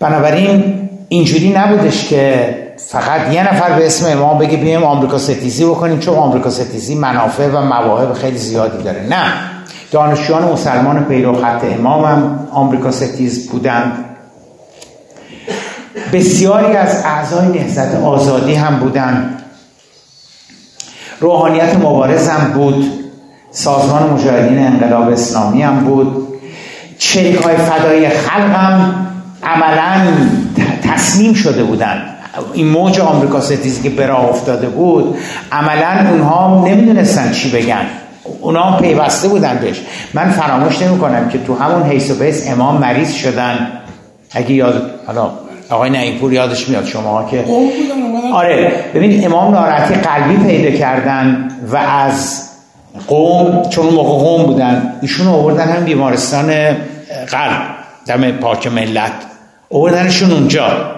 بنابراین 0.00 0.88
اینجوری 1.08 1.52
نبودش 1.52 2.08
که 2.08 2.54
فقط 2.76 3.32
یه 3.32 3.48
نفر 3.54 3.72
به 3.72 3.86
اسم 3.86 4.10
امام 4.12 4.38
بگه 4.38 4.56
بیایم 4.56 4.84
آمریکا 4.84 5.18
ستیزی 5.18 5.64
بکنیم 5.64 5.98
چون 5.98 6.14
آمریکا 6.14 6.50
ستیزی 6.50 6.94
منافع 6.94 7.46
و 7.46 7.60
مواهب 7.60 8.12
خیلی 8.12 8.38
زیادی 8.38 8.82
داره. 8.82 9.06
نه. 9.10 9.24
دانشجویان 9.90 10.52
مسلمان 10.52 11.04
پیرو 11.04 11.42
خط 11.42 11.64
امام 11.64 12.04
هم 12.04 12.48
آمریکا 12.52 12.90
ستیز 12.90 13.50
بودند. 13.50 14.04
بسیاری 16.12 16.76
از 16.76 17.04
اعضای 17.04 17.48
نهضت 17.48 17.94
آزادی 17.94 18.54
هم 18.54 18.76
بودند. 18.76 19.42
روحانیت 21.20 21.76
مبارز 21.76 22.28
هم 22.28 22.52
بود. 22.52 23.03
سازمان 23.54 24.10
مجاهدین 24.10 24.58
انقلاب 24.58 25.08
اسلامی 25.08 25.62
هم 25.62 25.84
بود. 25.84 26.28
چریک 26.98 27.36
های 27.36 27.56
فدای 27.56 28.08
خلق 28.08 28.54
هم 28.54 29.06
عملا 29.42 30.12
تصمیم 30.82 31.34
شده 31.34 31.64
بودن 31.64 32.02
این 32.52 32.68
موج 32.68 33.00
آمریکا 33.00 33.40
ستیزی 33.40 33.82
که 33.82 33.90
براه 33.90 34.28
افتاده 34.28 34.68
بود 34.68 35.16
عملا 35.52 36.10
اونها 36.10 36.64
نمی‌دونستن 36.68 37.32
چی 37.32 37.50
بگن. 37.50 37.86
اونا 38.40 38.76
پیوسته 38.76 39.28
بودن 39.28 39.58
بهش. 39.62 39.80
من 40.14 40.30
فراموش 40.30 40.82
نمی 40.82 40.98
کنم 40.98 41.28
که 41.28 41.38
تو 41.38 41.54
همون 41.54 41.82
حیث 41.82 42.10
و 42.10 42.14
بیس 42.14 42.50
امام 42.50 42.76
مریض 42.76 43.12
شدن. 43.12 43.68
اگه 44.30 44.52
یاد 44.52 44.90
حالا 45.06 45.30
آقای 45.70 45.90
نعیمپور 45.90 46.32
یادش 46.32 46.68
میاد 46.68 46.84
شما 46.84 47.28
که 47.30 47.44
آره 48.32 48.72
ببین 48.94 49.26
امام 49.26 49.54
ناراحتی 49.54 49.94
قلبی 49.94 50.36
پیدا 50.36 50.78
کردن 50.78 51.48
و 51.72 51.76
از 51.76 52.43
قوم 53.08 53.68
چون 53.68 53.86
موقع 53.86 54.24
قوم 54.24 54.42
بودن 54.42 54.92
ایشون 55.02 55.26
آوردن 55.26 55.72
هم 55.72 55.84
بیمارستان 55.84 56.76
قلب 57.30 57.62
دم 58.06 58.30
پاک 58.30 58.66
ملت. 58.66 59.12
آوردنشون 59.72 60.30
اونجا. 60.30 60.94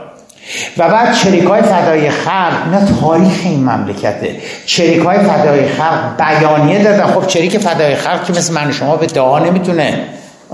و 0.78 0.88
بعد 0.88 1.14
چریک 1.14 1.44
های 1.44 1.62
فدای 1.62 2.10
خلق 2.10 2.52
اینا 2.64 2.86
تاریخ 3.00 3.40
این 3.44 3.60
مملکته. 3.64 4.36
چریک 4.66 4.98
های 4.98 5.18
فدای 5.18 5.68
خلق 5.68 6.16
بیانیه 6.18 6.84
دادن. 6.84 7.06
خب 7.06 7.26
چریک 7.26 7.58
فدای 7.58 7.94
خلق 7.94 8.24
که 8.24 8.32
مثل 8.32 8.54
من 8.54 8.72
شما 8.72 8.96
به 8.96 9.06
دعا 9.06 9.38
نمی‌تونه 9.38 10.04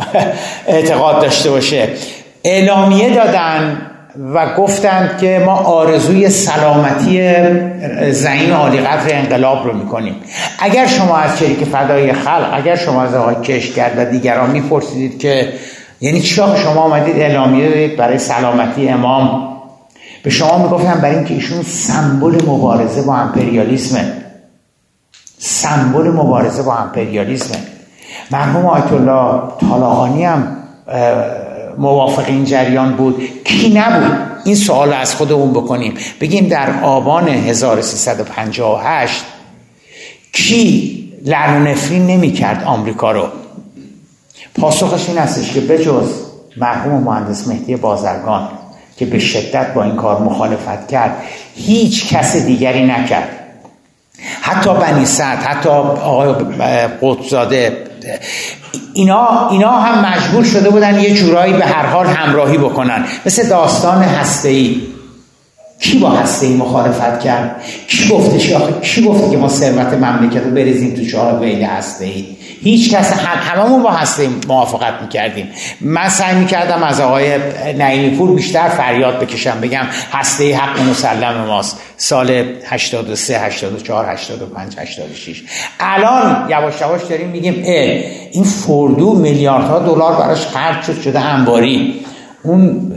اعتقاد 0.67 1.23
داشته 1.23 1.51
باشه. 1.51 1.88
اعلامیه 2.45 3.15
دادن. 3.15 3.91
و 4.35 4.55
گفتند 4.55 5.18
که 5.18 5.42
ما 5.46 5.55
آرزوی 5.55 6.29
سلامتی 6.29 7.35
زعیم 8.11 8.55
عالی 8.55 8.79
قدر 8.79 9.18
انقلاب 9.18 9.66
رو 9.66 9.72
می‌کنیم. 9.72 10.14
اگر 10.59 10.87
شما 10.87 11.16
از 11.16 11.38
چریک 11.38 11.64
فدای 11.64 12.12
خلق 12.12 12.51
اگر 12.53 12.77
شما 12.77 13.03
از 13.03 13.14
آقای 13.14 13.35
کشگر 13.35 13.90
و 13.96 14.05
دیگران 14.05 14.51
میپرسیدید 14.51 15.18
که 15.18 15.53
یعنی 16.01 16.20
چرا 16.20 16.57
شما 16.57 16.81
آمدید 16.81 17.18
اعلامیه 17.18 17.68
دادید 17.68 17.96
برای 17.96 18.18
سلامتی 18.18 18.88
امام 18.88 19.48
به 20.22 20.31
شما 20.31 20.59
می‌گفتم 20.59 21.01
برای 21.01 21.16
اینکه 21.16 21.35
ایشون 21.35 21.62
سمبل 21.62 22.35
مبارزه 22.46 23.03
با 23.03 23.16
امپریالیسمه 23.16 24.12
سمبل 25.38 26.11
مبارزه 26.11 26.62
با 26.62 26.77
امپریالیسمه 26.77 27.59
مرحوم 28.31 28.66
آیت 28.66 28.92
الله 28.92 29.42
طالاقانی 29.70 30.25
هم 30.25 30.57
موافق 31.78 32.24
این 32.28 32.44
جریان 32.44 32.96
بود؟ 32.96 33.22
کی 33.44 33.70
نبود؟ 33.74 34.18
این 34.44 34.54
سوال 34.54 34.92
از 34.92 35.14
خودمون 35.14 35.50
بکنیم. 35.50 35.94
بگیم 36.20 36.48
در 36.48 36.82
آبان 36.82 37.28
1358 37.28 39.24
کی 40.32 40.98
لعن 41.24 41.62
و 41.62 41.70
نفرین 41.70 42.06
نمی 42.06 42.32
کرد 42.32 42.64
آمریکا 42.64 43.12
رو؟ 43.12 43.28
پاسخش 44.61 45.08
این 45.08 45.18
هستش 45.18 45.52
که 45.52 45.61
بجز 45.61 46.08
مرحوم 46.56 47.02
مهندس 47.02 47.48
مهدی 47.48 47.76
بازرگان 47.76 48.48
که 48.96 49.06
به 49.06 49.18
شدت 49.18 49.74
با 49.74 49.82
این 49.82 49.96
کار 49.96 50.22
مخالفت 50.22 50.88
کرد 50.88 51.22
هیچ 51.54 52.08
کس 52.08 52.37
دیگری 52.37 52.87
نکرد. 52.87 53.38
حتی 54.40 54.74
بنی 54.74 55.06
سعد 55.06 55.38
حتی 55.38 55.68
آقای 55.68 56.35
قطزاده 57.02 57.85
اینا, 58.94 59.48
اینا 59.50 59.70
هم 59.70 60.12
مجبور 60.12 60.44
شده 60.44 60.70
بودن 60.70 61.00
یه 61.00 61.14
جورایی 61.14 61.52
به 61.52 61.66
هر 61.66 61.87
حال 61.87 62.07
همراهی 62.07 62.59
بکنن. 62.59 63.05
مثل 63.26 63.48
داستان 63.48 64.02
هسته‌ای. 64.02 64.91
کی 65.83 65.99
با 65.99 66.11
هسته 66.11 66.47
ای 66.47 66.55
مخالفت 66.55 67.21
کرد؟ 67.21 67.62
کی 67.88 68.09
گفته 68.09 68.57
آخه 68.57 68.73
کی 68.81 69.05
گفته 69.05 69.31
که 69.31 69.37
ما 69.37 69.49
ثروت 69.49 69.95
مملکت 69.95 70.45
رو 70.45 70.51
بریزیم 70.51 70.95
تو 70.95 71.05
چهار 71.05 71.40
ویل 71.40 71.62
هسته 71.62 72.05
ای 72.05 72.27
هیچ 72.62 72.95
کس 72.95 73.12
هم 73.12 73.38
هممون 73.38 73.83
با 73.83 73.90
هسته 73.90 74.29
موافقت 74.49 75.03
می‌کردیم. 75.03 75.49
من 75.81 76.09
سعی 76.09 76.37
می‌کردم 76.37 76.83
از 76.83 77.01
آقای 77.01 77.38
نعیمی 77.79 78.16
پور 78.16 78.35
بیشتر 78.35 78.68
فریاد 78.68 79.21
بکشم 79.21 79.61
بگم 79.61 79.85
هسته 80.12 80.57
حق 80.57 80.81
مسلم 80.90 81.45
ماست. 81.47 81.81
سال 81.97 82.45
83 82.64 83.38
84 83.38 84.07
85 84.09 84.79
86 84.79 85.42
الان 85.81 86.51
یواش 86.51 86.81
یواش 86.81 87.01
داریم 87.11 87.29
میگیم 87.29 87.62
اه 87.66 88.03
این 88.33 88.45
فردو 88.45 89.12
میلیاردها 89.12 89.79
دلار 89.79 90.16
براش 90.16 90.47
خرج 90.47 90.83
شد 90.83 91.01
شده 91.01 91.21
انباری. 91.21 92.05
اون 92.42 92.92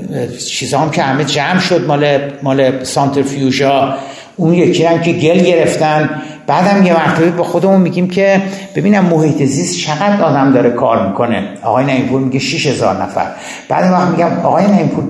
چیزا 0.49 0.79
هم 0.79 0.91
که 0.91 1.01
همه 1.01 1.23
جمع 1.23 1.60
شد 1.60 1.88
مال 1.88 2.19
مال 2.43 2.84
سانترفیوژا. 2.84 3.93
اون 4.36 4.53
یکی 4.53 4.86
هم 4.86 5.01
که 5.01 5.13
گل 5.13 5.39
گرفتن. 5.39 6.10
بعدم 6.47 6.86
یه 6.86 6.93
مرتبه 6.93 7.29
به 7.29 7.43
خودمون 7.43 7.81
میگیم 7.81 8.08
که 8.08 8.41
ببینم 8.75 9.05
محیط 9.05 9.43
زیست 9.43 9.79
چقدر 9.79 10.23
آدم 10.23 10.51
داره 10.53 10.69
کار 10.69 11.08
می‌کنه. 11.08 11.43
آقای 11.63 11.86
نعیمپور 11.86 12.21
میگه 12.21 12.39
6000 12.39 13.01
نفر. 13.03 13.27
بعد 13.69 13.91
وقت 13.91 14.08
میگم 14.08 14.31
آقای 14.43 14.65
نعیمپور 14.65 15.03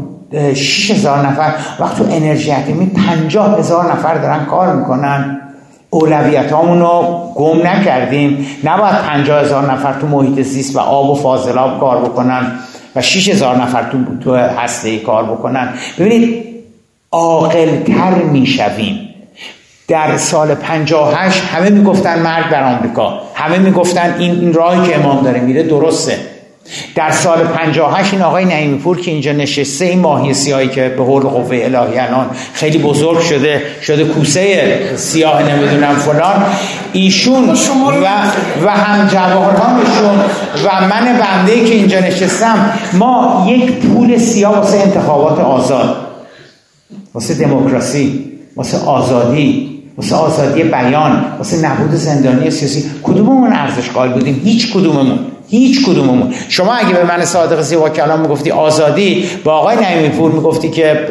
6000 0.53 1.27
نفر. 1.27 1.53
وقت 1.79 1.97
تو 1.97 2.03
انرژی 2.11 2.51
اتمی 2.51 2.85
50 2.85 3.59
هزار 3.59 3.91
نفر 3.91 4.17
دارن 4.17 4.45
کار 4.45 4.75
می‌کنن. 4.75 5.41
اولویت 5.89 6.51
رو 6.51 7.31
گم 7.35 7.67
نکردیم. 7.67 8.47
نباید 8.63 8.95
50 8.95 9.41
هزار 9.41 9.71
نفر 9.71 9.93
تو 10.01 10.07
محیط 10.07 10.41
زیست 10.41 10.75
و 10.75 10.79
آب 10.79 11.09
و 11.09 11.15
فاضلاب 11.15 11.79
کار 11.79 12.01
بکنن. 12.01 12.51
و 12.95 13.01
6 13.01 13.29
هزار 13.29 13.55
نفر 13.55 13.83
تو, 13.91 13.97
تو 14.23 14.35
هسته 14.35 14.99
کار 14.99 15.23
بکنن. 15.23 15.73
ببینید 15.99 16.45
عاقلتر 17.11 18.13
می‌شویم. 18.13 19.09
در 19.87 20.17
سال 20.17 20.55
58 20.55 21.43
همه 21.43 21.69
می‌گفتن 21.69 22.19
مرگ 22.19 22.49
بر 22.49 22.63
آمریکا. 22.63 23.21
همه 23.35 23.57
می‌گفتن 23.57 24.15
این 24.19 24.31
این 24.31 24.53
راهی 24.53 24.89
که 24.89 24.99
امام 24.99 25.23
داره 25.23 25.39
میره 25.39 25.63
درسته. 25.63 26.34
در 26.95 27.11
سال 27.11 27.37
58 27.43 28.13
این 28.13 28.21
آقای 28.21 28.45
نعیمی 28.45 28.77
پور 28.77 29.01
که 29.01 29.11
اینجا 29.11 29.31
نشسته 29.31 29.85
این 29.85 29.99
ماهی 29.99 30.33
سیاهی 30.33 30.67
که 30.67 30.89
به 30.97 31.03
حول 31.03 31.21
قوه 31.21 31.57
الهی 31.63 31.99
الان 31.99 32.29
خیلی 32.53 32.77
بزرگ 32.77 33.21
شده 33.21 33.61
شده 33.81 34.03
کوسه 34.03 34.79
سیاه 34.95 35.43
نمی‌دونم 35.43 35.95
فلان. 35.95 36.45
ایشون 36.93 37.49
و, 37.49 38.05
و 38.65 38.69
هم 38.69 39.07
جوانانشون 39.07 40.19
و 40.65 40.87
من 40.89 41.17
بنده 41.19 41.65
که 41.65 41.73
اینجا 41.73 41.99
نشستم 41.99 42.73
ما 42.93 43.47
یک 43.49 43.71
پول 43.71 44.17
سیاه 44.17 44.55
واسه 44.55 44.77
انتخابات 44.77 45.39
آزاد 45.39 45.95
واسه 47.13 47.33
دموکراسی 47.33 48.31
واسه 48.55 48.77
آزادی 48.77 49.75
واسه 49.97 50.15
آزادی 50.15 50.63
بیان 50.63 51.25
واسه 51.37 51.57
نبود 51.57 51.91
زندانی 51.91 52.51
سیاسی. 52.51 52.85
کدوممون 53.03 53.53
ارزش 53.53 53.89
قائل 53.89 54.11
بودیم؟ 54.11 54.41
هیچ 54.43 54.73
کدوممون. 54.73 55.19
هیچ 55.49 55.85
کدوممون. 55.85 56.33
شما 56.49 56.73
اگه 56.73 56.93
به 56.93 57.03
من 57.03 57.25
صادق 57.25 57.61
زیبا 57.61 57.89
کلام 57.89 58.19
می‌گفتی 58.19 58.51
آزادی 58.51 59.25
با 59.43 59.53
آقای 59.53 59.75
نعیمی 59.75 60.09
پور 60.09 60.31
می‌گفتی 60.31 60.69
که 60.69 61.07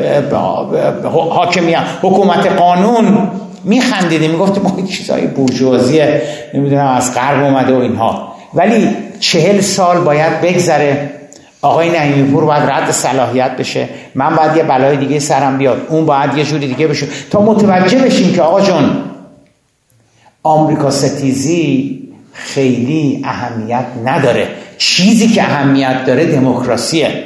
حاکمیت 1.13 1.83
حکومت 2.03 2.47
قانون 2.47 3.31
میخندیدی 3.65 4.29
می‌گفتی 4.29 4.61
ما 4.61 4.87
چیزای 4.87 5.27
بورژوازی 5.27 6.03
نمی‌دونم 6.55 6.87
از 6.87 7.15
غرب 7.15 7.45
اومده 7.45 7.75
و 7.75 7.79
اینها. 7.79 8.35
ولی 8.55 8.89
چهل 9.21 9.61
سال 9.61 10.01
باید 10.01 10.41
بگذره 10.41 11.11
آقای 11.63 11.91
نعیمی 11.91 12.33
پور 12.33 12.45
باید 12.45 12.63
رد 12.63 12.91
صلاحیت 12.91 13.57
بشه. 13.57 13.89
من 14.15 14.37
باید 14.37 14.57
یه 14.57 14.63
بلای 14.63 14.97
دیگه 14.97 15.19
سرم 15.19 15.59
بیاد. 15.59 15.87
اون 15.89 16.07
باید 16.07 16.39
یه 16.39 16.45
جوری 16.45 16.67
دیگه 16.67 16.87
بشه. 16.87 17.07
تا 17.31 17.43
متوجه 17.43 17.99
بشیم 17.99 18.35
که 18.35 18.43
آقا 18.43 18.61
جون 18.61 18.91
آمریکا 20.43 20.91
ستیزی 20.91 22.01
خیلی 22.35 23.23
اهمیت 23.25 23.87
نداره. 24.05 24.49
چیزی 24.79 25.29
که 25.29 25.43
اهمیت 25.43 26.05
داره 26.07 26.27
دموکراسیه. 26.27 27.25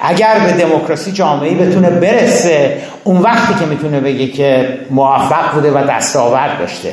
اگر 0.00 0.38
به 0.38 0.64
دموکراسی 0.64 1.12
جامعه 1.12 1.54
بتونه 1.54 1.90
برسه 1.90 2.78
اون 3.04 3.16
وقتی 3.16 3.54
که 3.60 3.66
می‌تونه 3.66 4.00
بگه 4.00 4.26
که 4.28 4.78
موفق 4.90 5.54
بوده 5.54 5.70
و 5.70 5.86
دستاورد 5.90 6.58
داشته. 6.58 6.92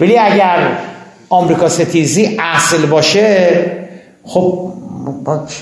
ولی 0.00 0.18
اگر 0.18 0.68
آمریکا 1.28 1.68
ستیزی 1.68 2.38
اصل 2.40 2.86
باشه 2.86 3.50
خب 4.24 4.72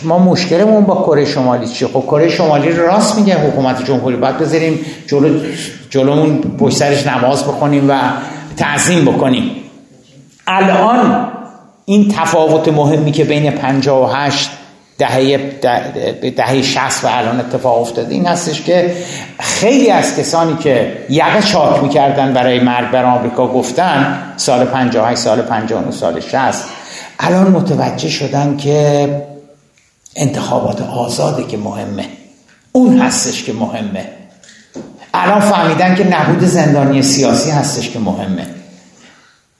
ما 0.02 0.18
مشکلمون 0.18 0.84
با 0.84 0.94
کره 1.06 1.24
شمالی 1.24 1.66
چیه؟ 1.66 1.88
خب 1.88 2.04
کره 2.06 2.28
شمالی 2.28 2.72
راست 2.72 3.18
میگه 3.18 3.38
حکومت 3.38 3.84
جمهوری. 3.84 4.16
باید 4.16 4.38
بذاریم 4.38 4.78
جلو 5.06 5.40
جلومون 5.90 6.38
پشت 6.58 6.76
سرش 6.76 7.06
نماز 7.06 7.44
بخونیم 7.44 7.90
و 7.90 7.94
تعظیم 8.56 9.04
بکنیم. 9.04 9.50
الان 10.46 11.29
این 11.84 12.08
تفاوت 12.08 12.68
مهمی 12.68 13.12
که 13.12 13.24
بین 13.24 13.50
58 13.50 14.50
دهه 14.98 15.36
دهه 16.36 16.62
60 16.62 17.04
و 17.04 17.08
الان 17.10 17.40
اتفاق 17.40 17.80
افتاده 17.80 18.14
این 18.14 18.26
هستش 18.26 18.62
که 18.62 18.96
خیلی 19.40 19.90
از 19.90 20.16
کسانی 20.16 20.56
که 20.56 21.06
یقه 21.10 21.42
چاک 21.42 21.82
می‌کردن 21.82 22.32
برای 22.32 22.60
مرگ 22.60 22.90
بر 22.90 23.04
آمریکا 23.04 23.48
گفتن 23.48 24.22
سال 24.36 24.64
58 24.64 25.20
سال 25.20 25.42
59 25.42 25.90
سال 25.90 26.20
60 26.20 26.64
الان 27.18 27.50
متوجه 27.50 28.08
شدن 28.08 28.56
که 28.56 29.08
انتخابات 30.16 30.82
آزاده 30.82 31.46
که 31.46 31.56
مهمه. 31.56 32.04
اون 32.72 32.98
هستش 32.98 33.44
که 33.44 33.52
مهمه. 33.52 34.08
الان 35.14 35.40
فهمیدن 35.40 35.94
که 35.94 36.04
نبود 36.04 36.44
زندانی 36.44 37.02
سیاسی 37.02 37.50
هستش 37.50 37.90
که 37.90 37.98
مهمه. 37.98 38.46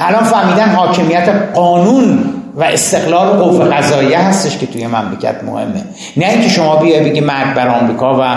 الان 0.00 0.24
فهمیدن 0.24 0.68
حاکمیت 0.68 1.28
قانون 1.54 2.18
و 2.54 2.64
استقلال 2.64 3.28
قوه 3.28 3.64
قضاییه 3.64 4.18
هستش 4.18 4.58
که 4.58 4.66
توی 4.66 4.86
مملکت 4.86 5.44
مهمه. 5.44 5.84
نه 6.16 6.26
اینکه 6.26 6.48
شما 6.48 6.76
بیای 6.76 7.00
بگی 7.00 7.20
مرگ 7.20 7.54
بر 7.54 7.68
آمریکا 7.68 8.18
و 8.20 8.34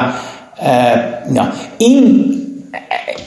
نه 1.32 1.52
این 1.78 2.30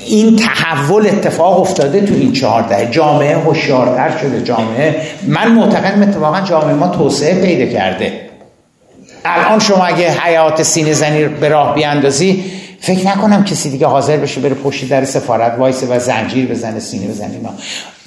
این 0.06 0.36
تحول 0.36 1.06
اتفاق 1.06 1.60
افتاده 1.60 2.00
تو 2.00 2.14
این 2.14 2.32
چهارده 2.32 2.88
جامعه 2.90 3.36
هوشیارتر 3.36 4.18
شده 4.18 4.42
جامعه. 4.42 4.96
من 5.26 5.52
معتقدم 5.52 6.02
اتفاقا 6.02 6.40
جامعه 6.40 6.74
ما 6.74 6.88
توسعه 6.88 7.40
پیدا 7.40 7.72
کرده. 7.72 8.12
الان 9.24 9.58
شما 9.58 9.84
اگه 9.84 10.10
حیات 10.10 10.62
سینه 10.62 10.92
زنی 10.92 11.24
به 11.24 11.48
راه 11.48 11.74
بیاندازی 11.74 12.44
فکر 12.80 13.06
نکنم 13.08 13.44
کسی 13.44 13.70
دیگه 13.70 13.86
حاضر 13.86 14.16
بشه 14.16 14.40
بره 14.40 14.54
پشت 14.54 14.88
در 14.88 15.04
سفارت 15.04 15.58
وایسه 15.58 15.86
و 15.86 15.98
زنجیر 15.98 16.46
بزنه 16.46 16.80
سینه 16.80 17.06
بزنه. 17.06 17.30
اینا. 17.30 17.50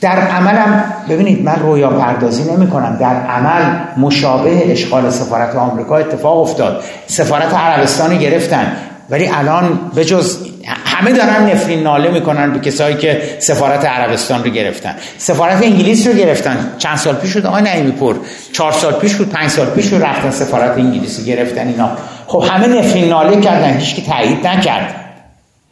در 0.01 0.17
عملم 0.17 0.93
ببینید 1.09 1.43
من 1.43 1.55
رویا 1.55 1.89
پردازی 1.89 2.43
نمی 2.51 2.67
کنم 2.67 2.97
در 2.99 3.15
عمل 3.15 3.61
مشابه 3.97 4.71
اشغال 4.71 5.09
سفارت 5.09 5.55
آمریکا 5.55 5.97
اتفاق 5.97 6.37
افتاد. 6.37 6.83
سفارت 7.07 7.53
عربستان 7.53 8.17
گرفتن. 8.17 8.71
ولی 9.09 9.29
الان 9.33 9.79
به 9.95 10.05
جز 10.05 10.37
همه 10.85 11.11
دارن 11.11 11.49
نفرین 11.51 11.83
ناله 11.83 12.11
می‌کنن 12.11 12.53
به 12.53 12.59
کسایی 12.59 12.97
که 12.97 13.21
سفارت 13.39 13.85
عربستان 13.85 14.43
رو 14.43 14.49
گرفتن. 14.49 14.95
سفارت 15.17 15.63
انگلیس 15.63 16.07
رو 16.07 16.13
گرفتن. 16.13 16.73
چند 16.77 16.97
سال 16.97 17.15
پیش 17.15 17.33
شد؟ 17.33 17.45
آقای 17.45 17.61
نعیمی 17.61 17.91
پور. 17.91 18.15
چهار 18.53 18.71
سال 18.71 18.93
پیش 18.93 19.15
بود 19.15 19.29
پنج 19.29 19.49
سال 19.49 19.65
پیش 19.65 19.93
رو 19.93 20.03
رفتن 20.03 20.31
سفارت 20.31 20.77
انگلیسی 20.77 21.25
گرفتن 21.25 21.67
اینا. 21.67 21.91
خب 22.29 22.43
همه 22.49 22.67
نفرین 22.67 23.09
ناله 23.09 23.41
کردن 23.41 23.79
که 23.79 24.01
تایید 24.01 24.47
نکرد. 24.47 24.95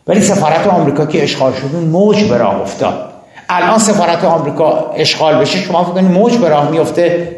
ولی 0.07 0.21
سفارت 0.21 0.67
آمریکا 0.67 1.05
که 1.05 1.23
اشغال 1.23 1.53
شد 1.53 1.75
موج 1.75 2.23
به 2.23 2.37
راه 2.37 2.61
افتاد. 2.61 3.13
الان 3.49 3.79
سفارت 3.79 4.25
آمریکا 4.25 4.91
اشغال 4.95 5.35
بشه 5.35 5.59
شما 5.59 5.83
فکر 5.83 5.93
کنید 5.93 6.11
موج 6.11 6.37
به 6.37 6.49
راه 6.49 6.69
میفته. 6.69 7.35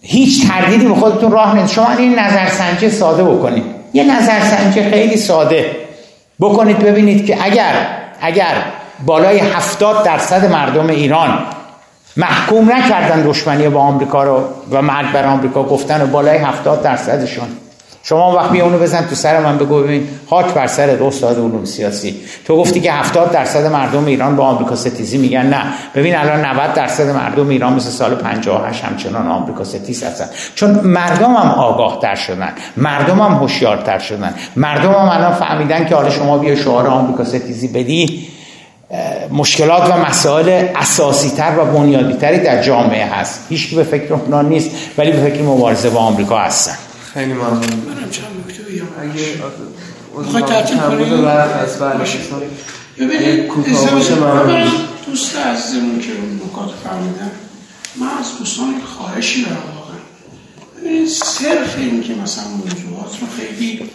هیچ 0.00 0.48
تردیدی 0.48 0.86
به 0.86 0.94
خودتون 0.94 1.32
راه 1.32 1.56
نید 1.56 1.66
شما 1.66 1.90
این 1.90 2.18
نظرسنجی 2.18 2.90
ساده 2.90 3.24
بکنید. 3.24 3.64
یه 3.92 4.04
نظرسنجی 4.04 4.82
خیلی 4.82 5.16
ساده. 5.16 5.76
بکنید 6.40 6.78
ببینید 6.78 7.26
که 7.26 7.44
اگر 7.44 7.72
اگر 8.20 8.54
بالای 9.06 9.38
هفتاد 9.38 10.04
درصد 10.04 10.52
مردم 10.52 10.88
ایران 10.88 11.38
محکوم 12.16 12.72
نکردن 12.72 13.22
دشمنی 13.22 13.68
با 13.68 13.80
آمریکا 13.80 14.24
رو 14.24 14.44
و 14.70 14.82
مرگ 14.82 15.12
بر 15.12 15.24
آمریکا 15.24 15.62
گفتن 15.62 16.02
و 16.02 16.06
بالای 16.06 16.38
هفتاد 16.38 16.82
درصدشون 16.82 17.48
شما 18.02 18.36
وقت 18.36 18.50
بیا 18.50 18.64
اونو 18.64 18.78
بزن 18.78 19.06
تو 19.06 19.14
سر 19.14 19.40
من 19.40 19.58
بگو 19.58 19.82
ببین. 19.82 20.08
خاک 20.30 20.46
بر 20.46 20.66
سر 20.66 21.02
استاد 21.02 21.36
علوم 21.36 21.64
سیاسی. 21.64 22.16
تو 22.44 22.56
گفتی 22.56 22.80
که 22.80 22.92
70 22.92 23.32
درصد 23.32 23.66
مردم 23.66 24.04
ایران 24.04 24.36
با 24.36 24.44
آمریکا 24.44 24.76
ستیزی 24.76 25.18
میگن. 25.18 25.46
نه. 25.46 25.62
ببین 25.94 26.16
الان 26.16 26.44
90 26.44 26.74
درصد 26.74 27.10
مردم 27.10 27.48
ایران 27.48 27.72
مثل 27.72 27.90
سال 27.90 28.14
58 28.14 28.84
همچنان 28.84 29.28
آمریکا 29.28 29.64
ستیز 29.64 30.02
هستن. 30.02 30.26
چون 30.54 30.70
مردم 30.70 31.34
هم 31.34 31.50
آگاه 31.50 32.00
تر 32.02 32.14
شدن. 32.14 32.52
مردم 32.76 33.20
هم 33.20 33.32
هوشیارتر 33.32 33.98
شدن. 33.98 34.34
مردم 34.56 34.92
هم 34.92 35.08
الان 35.08 35.32
فهمیدن 35.32 35.86
که 35.86 35.94
حالا 35.94 36.10
شما 36.10 36.38
بیا 36.38 36.56
شعار 36.56 36.86
آمریکا 36.86 37.24
ستیزی 37.24 37.68
بدی. 37.68 38.28
مشکلات 39.30 39.90
و 39.90 39.98
مسائل 40.08 40.64
اساسی 40.76 41.30
تر 41.30 41.58
و 41.58 41.64
بنیادی 41.64 42.12
تری 42.12 42.38
در 42.38 42.62
جامعه 42.62 43.06
هست. 43.06 43.46
هیچ 43.48 43.74
به 43.74 43.82
فکر 43.82 44.14
اونا 44.14 44.42
نیست 44.42 44.70
ولی 44.98 45.12
به 45.12 45.30
فکر 45.30 45.42
مبارزه 45.42 45.90
با 45.90 46.00
آمریکا 46.00 46.38
هستن. 46.38 46.87
خیلی 47.14 47.32
ممنون. 47.32 47.60
منم 47.60 48.10
چند 48.10 48.44
نکته 48.48 48.62
بگم. 48.62 48.88
اگه 49.00 49.26
می‌خوای 50.18 50.42
ترتیب 50.42 50.78
کنید 50.88 51.12
از 51.12 51.78
ببینید 52.98 53.50
دوست 55.06 55.36
عزیزمون 55.36 56.00
که 56.00 56.08
اون 56.12 56.40
نکات 56.46 56.74
فرمودن 56.84 57.30
من 57.96 58.06
از 58.20 58.38
دوستان 58.38 58.74
خواهشی 58.96 59.44
دارم 59.44 59.62
واقعا. 59.76 59.98
ببینید 60.76 61.08
صرف 61.08 61.78
این 61.78 62.02
که 62.02 62.14
مثلا 62.14 62.44
موضوعات 62.48 63.20
رو 63.20 63.26
خیلی 63.38 63.90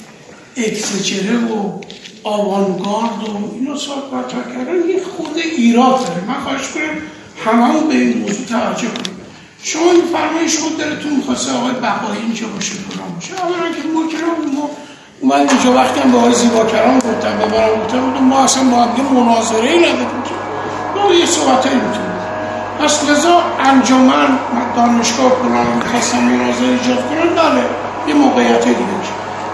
اکسجره 0.57 1.37
و 1.37 1.81
آوانگارد 2.23 3.29
و 3.29 3.55
اینو 3.55 3.77
صحبت 3.77 4.27
کردن 4.29 4.89
یه 4.89 5.03
خود 5.17 5.37
ایراد 5.57 6.07
داره. 6.07 6.23
من 6.27 6.43
خواهش 6.43 6.67
کنم 6.73 6.97
همه 7.45 7.87
به 7.87 7.93
این 7.93 8.17
موضوع 8.17 8.45
توجه 8.45 8.87
کنیم. 8.87 9.12
شما 9.65 9.91
این 9.91 10.03
فرمایش 10.13 10.57
خود 10.57 10.77
دلتون 10.77 11.13
می‌خواسته 11.13 11.51
آقای 11.57 11.71
بقایی 11.71 12.21
اینجا 12.21 12.47
باشه 12.47 12.73
فلان 12.73 13.09
باشه. 13.15 13.33
اولا 13.33 13.67
که 13.75 13.87
ما 13.93 14.07
که 14.11 14.17
ما 14.57 14.69
من 15.29 15.49
اینجا 15.49 15.73
وقتی 15.73 15.99
هم 15.99 16.11
با 16.11 16.31
زیبا 16.31 16.65
کرام 16.65 16.97
گفتم 16.97 17.37
به 17.37 17.45
من 17.45 17.67
گفتم 17.81 18.23
ما 18.23 18.39
اصلا 18.43 18.63
با 18.63 18.77
هم 18.77 19.05
مناظره 19.15 19.71
ای 19.71 19.79
نداریم 19.79 20.23
ما 20.95 21.13
یه 21.13 21.25
صحبت 21.25 21.65
هایی 21.65 21.79
می‌تونیم. 21.79 22.13
پس 22.79 23.09
لذا 23.09 23.41
انجمن 23.59 24.39
دانشگاه 24.75 25.31
کنن 25.31 25.65
می‌خواستم 25.75 26.17
مناظره 26.17 26.67
ایجاد 26.67 27.09
کنن 27.09 27.29
بله 27.35 27.63
یه 28.07 28.13
موقعیت 28.13 28.63
دیگه 28.63 28.77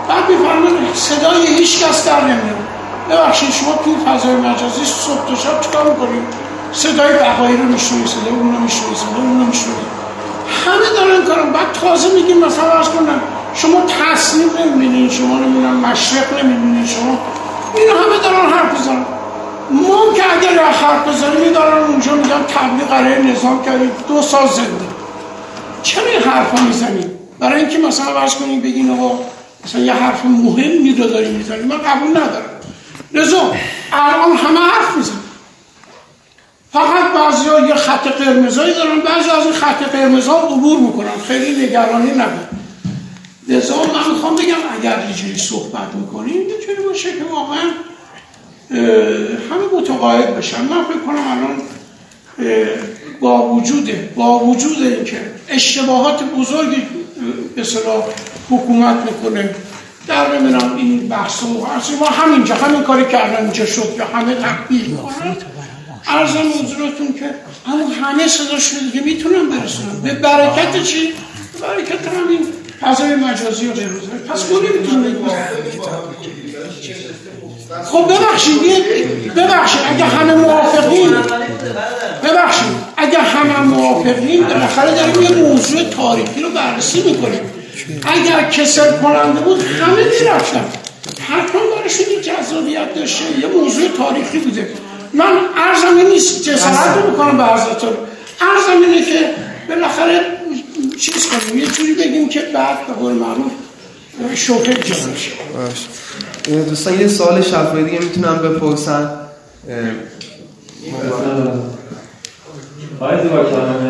بعد 0.10 0.30
میفرمایید 0.30 0.95
صدای 0.95 1.47
هیچ 1.47 1.84
کس 1.84 2.05
در 2.05 2.22
نمیاد. 2.22 2.68
ببخشید 3.10 3.51
شما 3.51 3.74
تو 3.74 3.95
فضای 4.05 4.36
مجازی 4.36 4.86
صبح 4.86 5.28
تا 5.28 5.36
شب 5.36 5.62
چیکار 5.62 5.89
می‌کنید؟ 5.89 6.24
صدای 6.74 7.14
بقایی 7.14 7.57
رو 7.57 7.64
میشنوید 7.64 8.07
صدای 8.07 8.34
اون 8.39 8.55
رو 8.55 8.60
میشنوید 8.60 8.97
صدای 8.97 9.22
اون 9.22 9.39
رو 9.39 9.45
میشنوید. 9.45 9.99
همه 10.66 10.89
دارن 10.95 11.26
کارم 11.26 11.54
بعد 11.54 11.72
تازه 11.72 12.14
میگیم 12.16 12.38
مثلا 12.38 12.66
ورز 12.66 12.89
کنن 12.89 13.20
شما 13.56 13.82
تصمیم 13.82 14.50
نمی‌بینید 14.60 15.12
شما 15.12 15.39
نمی‌دونم 15.39 15.76
مشرق 15.76 16.39
نمی‌بینید 16.43 16.88
شما 16.88 17.20
این 17.76 17.89
همه 17.89 18.24
دارن 18.24 18.50
حرف 18.50 18.82
بزنن 18.82 19.06
ما 19.72 20.14
که 20.16 20.24
اگر 20.38 20.64
حرف 20.64 21.08
بزنیم 21.08 21.54
دارن 21.54 21.84
اونجا 21.84 22.16
میگن 22.16 22.43
تبلیغ 22.47 22.93
علیه 22.93 23.32
نظام 23.32 23.66
کردیم 23.66 23.91
دو 24.08 24.22
سال 24.22 24.47
زنده. 24.47 24.86
چرا 25.84 26.06
این 26.06 26.22
حرف 26.22 26.52
ها 26.52 26.66
می‌زنیم 26.66 27.12
برای 27.39 27.60
اینکه 27.60 27.78
مثلا 27.78 28.16
ورز 28.16 28.36
کنیم 28.36 28.62
بگین 28.62 28.91
آقا 28.91 29.20
مثلا 29.66 29.82
یه 29.82 29.93
حرف 29.93 30.26
مهمی 30.26 30.95
رو 30.97 31.08
داریم 31.08 31.32
می‌زنیم 31.32 31.66
من 31.66 31.78
قبول 31.78 32.10
ندارم. 32.10 32.50
لذا 33.14 33.38
الان 33.93 34.38
همه 34.38 34.60
حرف 34.60 34.97
می‌زنن. 34.97 35.28
فقط 36.74 37.13
بعضی 37.15 37.49
ها 37.49 37.67
یه 37.67 37.76
خط 37.76 38.07
قرمزایی 38.07 38.74
دارن 38.74 38.99
بعضی 38.99 39.30
از 39.30 39.45
این 39.45 39.53
خط 39.53 39.84
قرمزها 39.84 40.47
عبور 40.47 40.80
می‌کنن. 40.80 41.17
خیلی 41.28 41.65
نگرانی 41.65 42.11
نبود 42.11 42.47
لذا 43.47 43.76
من 43.76 44.13
می‌خوام 44.13 44.36
بگم 44.36 44.55
اگر 44.80 44.99
اینجوری 45.07 45.38
صحبت 45.38 45.95
می‌کنیم 45.95 46.38
می‌تونی 46.38 46.88
باشه 46.88 47.09
که 47.09 47.24
واقعا 47.32 47.61
همه 49.49 49.80
متقاعد 49.82 50.38
بشن. 50.38 50.61
من 50.61 50.84
فکر 50.84 50.99
کنم 51.05 51.28
الان 51.32 51.61
با 53.20 53.47
وجوده. 53.47 54.09
با 54.15 54.39
وجود 54.39 54.82
اینکه 54.82 55.17
اشتباهات 55.49 56.24
بزرگی 56.24 56.82
به 57.55 57.63
حکومت 58.49 58.95
می‌کنه. 58.95 59.55
در 60.07 60.39
نمی‌دونم 60.39 60.76
این 60.78 61.07
بحث 61.07 61.43
و 61.43 61.47
ما 61.99 62.05
همینجا 62.05 62.55
همین 62.55 62.84
کاری 62.84 63.05
که 63.05 63.39
اینجا 63.41 63.65
شد 63.65 63.95
یا 63.97 64.05
همه 64.05 64.36
تقبیل 64.36 64.97
ارزم 66.08 66.50
حضورتون 66.64 67.14
که 67.20 67.30
اما 67.68 67.88
همه 67.88 68.28
صدا 68.28 68.60
شده 68.60 68.91
که 68.93 69.02
می‌تونم 69.02 69.50
برسونم. 69.50 70.02
به 70.04 70.14
برکت 70.14 70.84
چی؟ 70.84 71.08
به 71.08 71.68
برکت 71.68 72.08
همین 72.08 72.47
فضای 72.82 73.16
مجازی 73.16 73.68
رو 73.68 73.74
بروزه 73.74 74.08
پس 74.30 74.50
گوری 74.50 74.68
می‌تونم 74.80 75.16
خب 77.86 78.06
ببخشید 78.06 78.62
ببخشید 79.36 79.82
اگه 79.88 80.06
همه 80.06 80.36
موافقین 80.36 81.12
ببخشید 82.24 82.72
اگه 82.97 83.20
همه 83.20 83.60
موافقین 83.60 84.43
بالاخره 84.43 84.91
داریم 84.91 85.22
یه 85.22 85.30
موضوع 85.43 85.84
تاریخی 85.84 86.41
رو 86.41 86.50
بررسی 86.50 87.02
می‌کنیم. 87.02 87.39
اگر 88.04 88.50
کسل 88.50 88.97
کننده 89.02 89.39
بود 89.39 89.64
همه 89.64 90.04
می‌رفتن. 90.22 90.66
حتما 91.20 91.62
برشون 91.76 92.06
یه 92.12 92.22
جذابیت 92.22 92.93
داشته 92.95 93.24
یه 93.39 93.47
موضوع 93.47 93.88
تاریخی 93.97 94.38
بوده. 94.39 94.68
من 95.14 95.39
ارزم 95.57 95.97
این 95.97 96.07
نیست 96.07 96.43
جسارت 96.43 96.97
رو 96.97 97.12
بکنم 97.12 97.38
به 97.38 97.43
حضرتون 97.43 97.89
ارزم 98.41 98.82
اینه 98.82 99.05
که 99.05 99.30
بالاخره 99.70 100.22
چیز 100.99 101.28
کنیم 101.28 101.60
یه 101.60 101.68
جوری 101.68 101.93
بگیم 101.93 102.30
که 102.30 102.41
بعد 102.53 102.88
به 102.88 102.93
قول 102.93 103.14
معروف 103.14 103.51
شوکه 104.36 104.74
جا 104.74 104.95
دوستان 106.70 107.01
یه 107.01 107.07
سوال 107.07 107.41
شفایی 107.41 107.86
دیگه 107.86 107.99
می‌تونم 107.99 108.38
بپرسن. 108.38 109.12
آقای 112.99 113.24
زیبا 113.24 113.43
کلام 113.43 113.84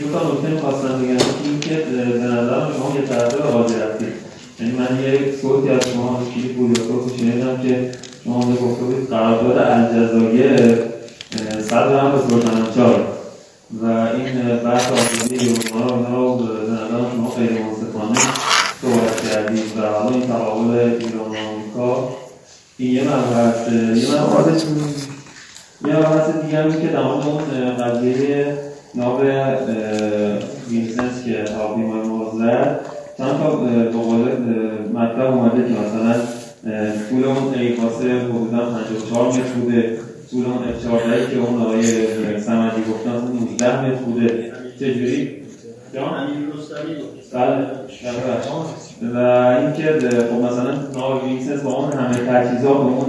دو 0.00 0.18
تا 0.18 0.32
نکته 0.32 0.48
می‌خواستم 0.48 1.02
بگم 1.02 1.26
این 1.44 1.60
که 1.60 1.74
به 1.74 2.26
نظرم 2.26 2.72
شما 2.76 2.96
یه 3.00 3.06
طرفه 3.08 3.36
به 3.36 3.48
حاضر 3.48 3.74
هستید. 3.74 4.12
یعنی 4.60 4.72
من 4.72 5.02
یه 5.02 5.34
صوتی 5.42 5.68
از 5.68 5.80
شما 5.92 6.26
کلیپ 6.34 6.56
بود 6.56 6.78
یا 6.78 7.16
شنیدم 7.18 7.62
که 7.62 7.90
شما 8.26 8.38
به 8.38 8.54
گفته 8.54 8.84
بود 8.84 9.10
قرارداد 9.10 9.58
الجزایر 9.58 10.78
صد 11.60 11.92
هم 11.92 12.12
به 12.12 12.74
چار 12.76 13.06
و 13.82 13.86
این 13.86 14.58
بحث 14.64 14.92
آزادی 14.92 15.44
یورونا 15.44 15.86
رو 15.86 15.94
اینا 15.94 16.24
رو 16.24 16.36
به 16.36 16.72
نظرم 16.72 17.10
شما 17.16 17.30
خیلی 17.30 17.58
منصفانه 17.58 18.20
صحبت 18.82 19.30
کردید 19.30 19.78
و 19.78 19.80
حالا 19.80 20.14
این 20.14 20.26
تقابل 20.26 20.78
ایران 20.78 21.28
و 21.28 21.36
آمریکا 21.48 22.08
این 22.78 22.92
یه 22.94 23.02
مبحث 23.02 23.68
یه 23.72 24.20
مبحث 24.22 24.64
یه 25.86 25.96
مبحث 25.96 26.30
دیگه 26.44 26.62
هم 26.62 26.72
که 26.72 26.88
در 26.88 27.00
اون 27.00 27.76
قضیه 27.76 28.58
ناب 28.94 29.22
وینسنس 30.68 31.24
که 31.24 31.52
هواپیمای 31.52 32.08
ما 32.08 32.32
زد 32.38 32.80
چند 33.18 33.38
تا 33.38 33.50
به 33.50 33.90
قول 33.90 34.18
مطلب 34.94 35.34
اومده 35.34 35.62
که 35.68 35.80
مثلا 35.80 36.14
طول 37.10 37.24
اون 37.24 37.54
ایفاسه 37.54 38.04
حدودا 38.18 38.58
54 38.58 39.28
متر 39.28 39.40
بوده. 39.40 39.98
طول 40.30 40.44
اون 40.44 40.54
اف 40.68 41.30
که 41.30 41.38
اون 41.38 41.62
آقای 41.62 41.82
سمدی 42.40 42.82
گفتن 42.90 43.10
19 43.10 43.84
متر 43.84 43.94
بوده. 43.94 44.52
چجوری؟ 44.80 45.30
بله. 47.32 47.66
و 49.14 49.18
اینکه 49.60 50.08
خب 50.08 50.44
مثلا 50.44 50.74
وینسنس 51.26 51.60
با 51.62 51.72
اون 51.72 51.92
همه 51.92 52.16
تجهیزات 52.16 52.76
و 52.76 52.80
اون 52.80 53.06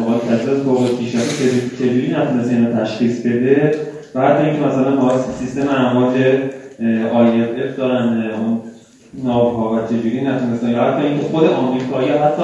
مقال 0.00 0.18
تجهیزات 0.18 0.58
فوق 0.62 0.98
پیشرفته 0.98 1.44
چجوری 1.78 2.08
نتونست 2.18 2.50
اینو 2.50 2.80
تشخیص 2.80 3.20
بده؟ 3.26 3.74
بعد 4.14 4.44
اینکه 4.44 4.60
مثلا 4.60 4.96
با 4.96 5.12
سیستم 5.40 5.68
امواج 5.68 6.16
IFF 7.12 7.76
دارن 7.76 8.30
اون 8.30 8.60
ناوها 9.14 9.74
و 9.74 9.86
چجوری 9.86 10.20
نتونستن. 10.20 10.70
یا 10.70 10.82
حتی 10.82 11.06
اینکه 11.06 11.26
خود 11.26 11.44
آمریکایی 11.44 12.08
حتی 12.08 12.42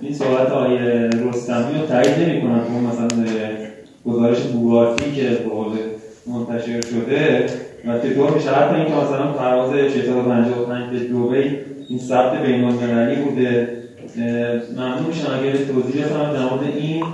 این 0.00 0.14
صحبت 0.14 0.48
های 0.48 0.78
رستمی 1.08 1.80
رو 1.80 1.86
تایید 1.86 2.18
نمی 2.18 2.40
کنن 2.40 2.60
اون 2.60 2.84
مثلا 2.84 3.08
گزارش 4.06 4.38
بوگاتی 4.38 5.12
که 5.12 5.28
به 5.28 6.32
منتشر 6.32 6.80
شده 6.80 7.46
و 7.86 7.98
چطور 7.98 8.30
میشه؟ 8.30 8.50
حتی 8.50 8.76
اینکه 8.76 8.92
مثلا 8.92 9.32
پرواز 9.32 9.70
655 9.74 10.90
به 10.92 10.98
دوبی 10.98 11.56
این 11.88 11.98
ثبت 11.98 12.42
بین 12.42 12.64
المللی 12.64 13.22
بوده 13.22 13.68
ممنون 14.76 15.06
میشن 15.06 15.30
اگر 15.30 15.56
توضیح 15.56 16.04
بفرمایید 16.04 16.32
در 16.32 16.42
مورد 16.42 16.76
این 16.76 17.04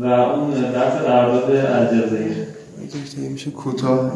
و 0.00 0.06
اون 0.06 0.50
بحث 0.50 0.92
قرارداد 0.92 1.56
الجزایر. 1.56 2.36
میشه 3.30 3.50
کوتاه. 3.50 4.12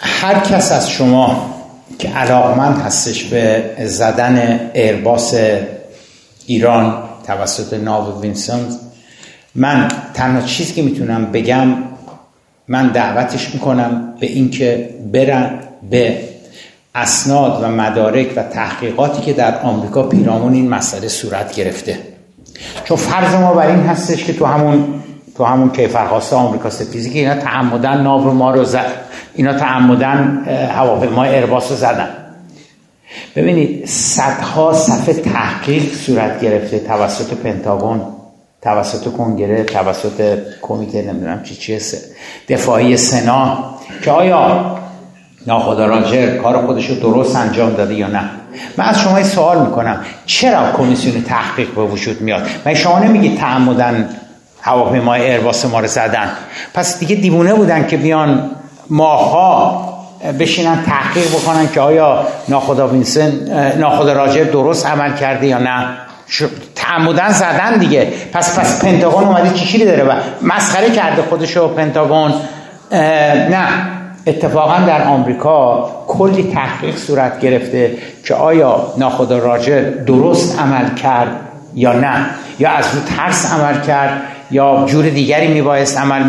هر 0.00 0.40
کس 0.40 0.72
از 0.72 0.90
شما 0.90 1.54
که 1.98 2.08
علاقمند 2.08 2.78
هستش 2.78 3.24
به 3.24 3.64
زدن 3.84 4.60
ایرباس 4.74 5.34
ایران 6.46 7.02
توسط 7.26 7.74
ناو 7.74 8.20
وینسنز 8.20 8.76
من 9.54 9.88
تنها 10.14 10.42
چیزی 10.42 10.74
که 10.74 10.82
می‌تونم 10.82 11.32
بگم 11.32 11.68
من 12.68 12.88
دعوتش 12.88 13.54
می‌کنم 13.54 14.14
به 14.20 14.26
اینکه 14.26 14.90
برن 15.12 15.60
به 15.90 16.18
اسناد 16.94 17.62
و 17.62 17.68
مدارک 17.68 18.32
و 18.36 18.42
تحقیقاتی 18.42 19.22
که 19.22 19.32
در 19.32 19.60
آمریکا 19.60 20.02
پیرامون 20.02 20.52
این 20.52 20.68
مسئله 20.68 21.08
صورت 21.08 21.54
گرفته. 21.54 21.98
چون 22.84 22.96
فرض 22.96 23.34
ما 23.34 23.54
بر 23.54 23.66
این 23.66 23.80
هستش 23.80 24.24
که 24.24 24.32
تو 24.32 24.44
همون 24.44 25.02
تو 25.36 25.44
همون 25.44 25.70
کیفرخواست 25.70 26.32
آمریکا 26.32 26.70
سپیزی 26.70 27.10
که 27.10 27.18
اینا 27.18 27.34
تعمدن 27.34 28.00
ناو 28.00 28.30
ما 28.30 28.50
رو 28.50 28.64
زد. 28.64 29.09
اینا 29.34 29.52
تعمدن 29.52 30.44
هواپیمای 30.74 31.38
ارباس 31.38 31.70
رو 31.70 31.76
زدن. 31.76 32.08
ببینید 33.36 33.86
صدها 33.86 34.72
صفحه 34.72 35.14
تحقیق 35.14 35.94
صورت 35.94 36.40
گرفته 36.40 36.78
توسط 36.78 37.34
پنتاگون 37.34 38.02
توسط 38.62 39.12
کنگره 39.12 39.64
توسط 39.64 40.38
کمیته 40.62 41.02
نمی‌دونم 41.02 41.42
چی 41.42 41.54
چیه 41.54 41.80
دفاعی 42.48 42.96
سنا 42.96 43.64
که 44.02 44.10
آیا 44.10 44.78
ناخدا 45.46 45.86
راجر 45.86 46.36
کار 46.36 46.66
خودش 46.66 46.90
رو 46.90 46.94
درست 46.94 47.36
انجام 47.36 47.72
داده 47.72 47.94
یا 47.94 48.06
نه؟ 48.06 48.30
من 48.76 48.84
از 48.84 49.00
شما 49.00 49.22
سوال 49.22 49.66
می‌کنم. 49.66 50.00
چرا 50.26 50.72
کمیسیون 50.72 51.22
تحقیق 51.22 51.74
به 51.74 51.82
وجود 51.82 52.20
میاد؟ 52.20 52.42
من 52.64 52.74
شما 52.74 52.98
نمیگید 52.98 53.38
تعمدن 53.38 54.08
هواپیمای 54.60 55.30
ایرباس 55.30 55.64
ما 55.64 55.80
رو 55.80 55.86
زدن؟ 55.86 56.30
پس 56.74 56.98
دیگه 56.98 57.16
دیوونه 57.16 57.54
بودن 57.54 57.86
که 57.86 57.96
بیان 57.96 58.50
ماها 58.90 59.84
بشینن 60.40 60.82
تحقیق 60.86 61.28
بکنن 61.28 61.68
که 61.68 61.80
آیا 61.80 62.26
ناخدا 62.48 62.88
وینسن 62.88 63.32
ناخدا 63.78 64.12
راجر 64.12 64.44
درست 64.44 64.86
عمل 64.86 65.16
کرده 65.16 65.46
یا 65.46 65.58
نه. 65.58 65.86
تعمدن 66.74 67.28
زدن 67.28 67.78
دیگه. 67.78 68.12
پس 68.32 68.58
پس 68.58 68.84
پنتاگون 68.84 69.24
اومده 69.24 69.50
چی 69.50 69.84
داره؟ 69.84 70.04
و 70.04 70.12
مسخره 70.42 70.90
کرده 70.90 71.22
خودشو 71.22 71.68
پنتاگون. 71.74 72.32
نه. 72.92 73.66
اتفاقا 74.26 74.78
در 74.86 75.02
آمریکا 75.02 75.90
کلی 76.06 76.52
تحقیق 76.54 76.96
صورت 76.96 77.40
گرفته 77.40 77.98
که 78.24 78.34
آیا 78.34 78.86
ناخدا 78.98 79.38
راجع 79.38 79.80
درست 79.80 80.60
عمل 80.60 80.94
کرد 80.94 81.40
یا 81.74 81.92
نه. 81.92 82.26
یا 82.58 82.70
از 82.70 82.94
رو 82.94 83.00
ترس 83.16 83.52
عمل 83.52 83.80
کرد 83.80 84.22
یا 84.50 84.84
جور 84.88 85.08
دیگری 85.08 85.48
میبایست. 85.48 85.98
عمل 85.98 86.22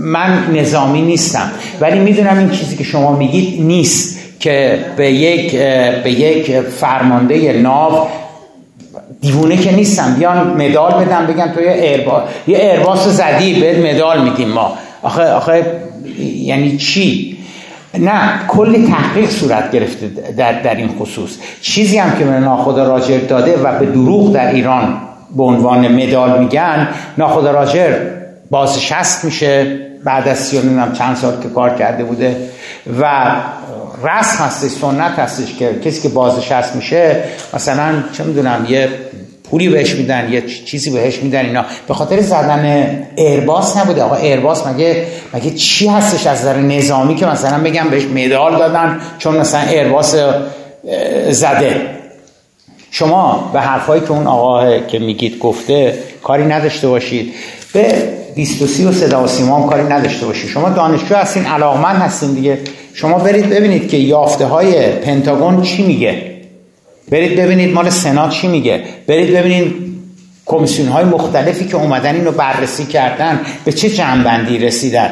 من 0.00 0.44
نظامی 0.54 1.02
نیستم. 1.02 1.50
ولی 1.80 1.98
می‌دونم 1.98 2.38
این 2.38 2.50
چیزی 2.50 2.76
که 2.76 2.84
شما 2.84 3.16
میگید 3.16 3.62
نیست 3.62 4.18
که 4.40 4.84
به 4.96 5.12
یک 5.12 5.56
به 6.04 6.10
یک 6.10 6.60
فرمانده 6.60 7.52
ناو 7.52 8.08
دیوونه 9.20 9.56
که 9.56 9.76
نیستم. 9.76 10.14
بیان 10.18 10.68
مدال 10.68 11.04
بدم 11.04 11.26
بگم 11.26 11.52
تو 11.54 11.62
یه 11.62 11.76
ارباس 11.78 12.22
یه 12.46 12.58
ارباس 12.60 13.08
زدی 13.08 13.60
به 13.60 13.92
مدال 13.92 14.24
میدیم 14.24 14.48
ما. 14.48 14.72
آخه 15.02 15.32
آخه 15.32 15.66
یعنی 16.42 16.76
چی؟ 16.76 17.38
نه 17.98 18.46
کل 18.48 18.86
تحقیق 18.86 19.30
صورت 19.30 19.70
گرفته 19.70 20.06
در, 20.36 20.62
در 20.62 20.74
این 20.74 20.88
خصوص. 20.88 21.30
چیزی 21.60 21.98
هم 21.98 22.18
که 22.18 22.24
به 22.24 22.30
ناخدا 22.30 22.88
راجر 22.88 23.18
داده 23.18 23.56
و 23.56 23.78
به 23.78 23.86
دروغ 23.86 24.32
در 24.32 24.54
ایران 24.54 25.07
به 25.36 25.42
عنوان 25.42 25.88
مدال 25.88 26.40
میگن 26.40 26.88
ناخدا 27.18 27.50
راجر 27.50 27.96
بازنشست 28.50 29.24
میشه 29.24 29.78
بعد 30.04 30.28
از 30.28 30.38
سی 30.38 30.62
چند 30.98 31.16
سال 31.16 31.42
که 31.42 31.48
کار 31.48 31.74
کرده 31.74 32.04
بوده 32.04 32.36
و 33.00 33.34
رسم 34.04 34.44
هستش 34.44 34.70
سنت 34.70 35.18
هستش 35.18 35.54
که 35.54 35.80
کسی 35.84 36.02
که 36.02 36.08
بازنشست 36.08 36.76
میشه 36.76 37.24
مثلا 37.54 37.94
چه 38.12 38.24
می‌دونم 38.24 38.66
یه 38.68 38.88
پولی 39.50 39.68
بهش 39.68 39.94
میدن 39.94 40.32
یه 40.32 40.42
چیزی 40.64 40.90
بهش 40.90 41.22
میدن 41.22 41.44
اینا. 41.46 41.64
به 41.88 41.94
خاطر 41.94 42.20
زدن 42.20 42.92
ایرباس 43.16 43.76
نبوده. 43.76 44.02
آقا 44.02 44.16
ایرباس 44.16 44.66
مگه 44.66 45.06
مگه 45.34 45.50
چی 45.50 45.88
هستش 45.88 46.26
از 46.26 46.40
نظر 46.40 46.56
نظامی 46.56 47.14
که 47.14 47.26
مثلا 47.26 47.58
بگم 47.58 47.88
بهش 47.90 48.04
مدال 48.04 48.58
دادن 48.58 49.00
چون 49.18 49.36
مثلا 49.36 49.60
ایرباس 49.60 50.14
زده؟ 51.28 51.97
شما 52.98 53.50
به 53.52 53.60
حرفایی 53.60 54.00
که 54.00 54.10
اون 54.10 54.26
آقا 54.26 54.78
که 54.78 54.98
میگید 54.98 55.38
گفته 55.38 55.98
کاری 56.22 56.44
نداشته 56.44 56.88
باشید. 56.88 57.34
به 57.72 57.94
23 58.34 58.88
و 58.88 58.92
صدا 58.92 59.24
و 59.24 59.26
سیما 59.26 59.56
هم 59.60 59.68
کاری 59.68 59.82
نداشته 59.82 60.26
باشید. 60.26 60.50
شما 60.50 60.68
دانشجو 60.68 61.14
هستین 61.14 61.44
علاقمند 61.44 61.96
هستین 61.96 62.32
دیگه. 62.32 62.58
شما 62.94 63.18
برید 63.18 63.50
ببینید 63.50 63.88
که 63.88 63.96
یافته 63.96 64.46
های 64.46 64.92
پنتاگون 64.92 65.62
چی 65.62 65.82
میگه. 65.82 66.22
برید 67.10 67.40
ببینید 67.40 67.74
مال 67.74 67.90
سنا 67.90 68.28
چی 68.28 68.48
میگه. 68.48 68.82
برید 69.06 69.34
ببینید 69.34 69.74
کمیسیون 70.46 70.88
های 70.88 71.04
مختلفی 71.04 71.66
که 71.66 71.76
اومدن 71.76 72.14
اینو 72.14 72.32
بررسی 72.32 72.86
کردن 72.86 73.40
به 73.64 73.72
چه 73.72 73.90
جنبندی 73.90 74.58
رسیدن. 74.58 75.10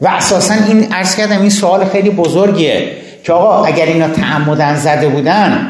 و 0.00 0.08
اساسا 0.08 0.54
این 0.54 0.92
عرض 0.92 1.16
کردم 1.16 1.40
این 1.40 1.50
سوال 1.50 1.84
خیلی 1.84 2.10
بزرگیه 2.10 2.92
که 3.24 3.32
آقا 3.32 3.64
اگر 3.64 3.86
اینا 3.86 4.08
تعمدن 4.08 4.76
زده 4.76 5.08
بودن 5.08 5.68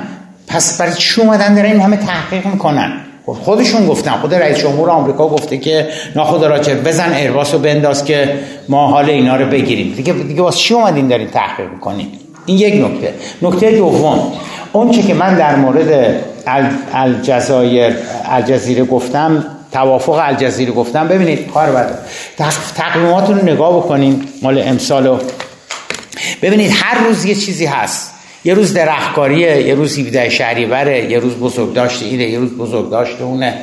پس 0.53 0.81
برای 0.81 0.93
چی 0.95 1.21
اومدن 1.21 1.55
دارن 1.55 1.71
این 1.71 1.81
همه 1.81 1.97
تحقیق 1.97 2.47
می‌کنن؟ 2.47 2.93
خب 3.27 3.33
خودشون 3.33 3.87
گفتن. 3.87 4.11
خود 4.11 4.35
رئیس 4.35 4.59
جمهور 4.59 4.91
آمریکا 4.91 5.29
گفته 5.29 5.59
که 5.59 5.89
ناخدا 6.17 6.47
راجع 6.47 6.75
بزن 6.75 7.13
ایرباس 7.13 7.55
رو 7.55 7.61
بنداز 7.61 8.05
که 8.05 8.39
ما 8.69 8.89
حال 8.89 9.11
اینا 9.11 9.37
رو 9.37 9.47
بگیریم. 9.47 9.95
دیگه 9.95 10.13
دیگه 10.13 10.43
واسه 10.43 10.59
چی 10.59 10.75
اومدین 10.75 11.09
دارین 11.09 11.29
تحقیق 11.31 11.71
می‌کنین؟ 11.71 12.09
این 12.47 12.59
یک 12.59 12.85
نکته. 12.85 13.15
نکته 13.43 13.71
دوم 13.71 14.33
اون 14.73 14.91
چه 14.91 15.03
که 15.03 15.15
من 15.15 15.35
در 15.35 15.57
مورد 15.57 16.21
الجزایر 16.95 17.97
الجزیره 18.25 18.85
گفتم 18.85 19.45
توافق 19.73 20.21
الجزیره 20.23 20.73
گفتم 20.73 21.09
ببینید 21.09 21.51
کار 21.53 21.71
بعد 21.73 21.99
تقویماتون 22.75 23.39
رو 23.39 23.45
نگاه 23.45 23.77
بکنیم 23.77 24.29
مال 24.43 24.59
امسالو. 24.59 25.19
ببینید 26.43 26.71
هر 26.75 27.05
روز 27.05 27.25
یه 27.25 27.35
چیزی 27.35 27.67
هست. 27.67 28.13
یه 28.45 28.55
روز 28.55 28.75
درختکاریه 28.75 29.63
یه 29.63 29.75
روز 29.75 29.99
17 29.99 30.31
شهریوره 30.31 31.11
یه 31.11 31.19
روز 31.19 31.35
بزرگداشت 31.35 32.03
اینه 32.03 32.25
یه 32.25 32.39
روز 32.39 32.51
بزرگداشت 32.51 33.21
اونه. 33.21 33.55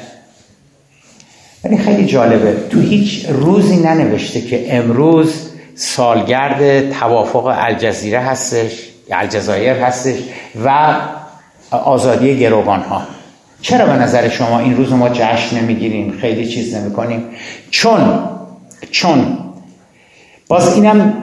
ولی 1.63 1.77
خیلی 1.77 2.05
جالبه 2.05 2.57
تو 2.69 2.79
هیچ 2.79 3.25
روزی 3.29 3.77
ننوشته 3.77 4.41
که 4.41 4.77
امروز 4.77 5.49
سالگرد 5.75 6.91
توافق 6.91 7.45
الجزیره 7.45 8.19
هستش 8.19 8.71
الجزایر 9.11 9.73
هستش 9.73 10.19
و 10.65 10.95
آزادی 11.71 12.39
گروگان 12.39 12.79
ها 12.79 13.01
چرا 13.61 13.85
به 13.85 13.93
نظر 13.93 14.29
شما 14.29 14.59
این 14.59 14.77
روز 14.77 14.91
ما 14.91 15.09
جشن 15.09 15.61
نمی‌گیریم 15.61 16.17
خیلی 16.21 16.47
چیز 16.47 16.75
نمی 16.75 17.23
چون 17.69 18.19
چون 18.91 19.37
باز 20.47 20.73
اینم 20.73 21.13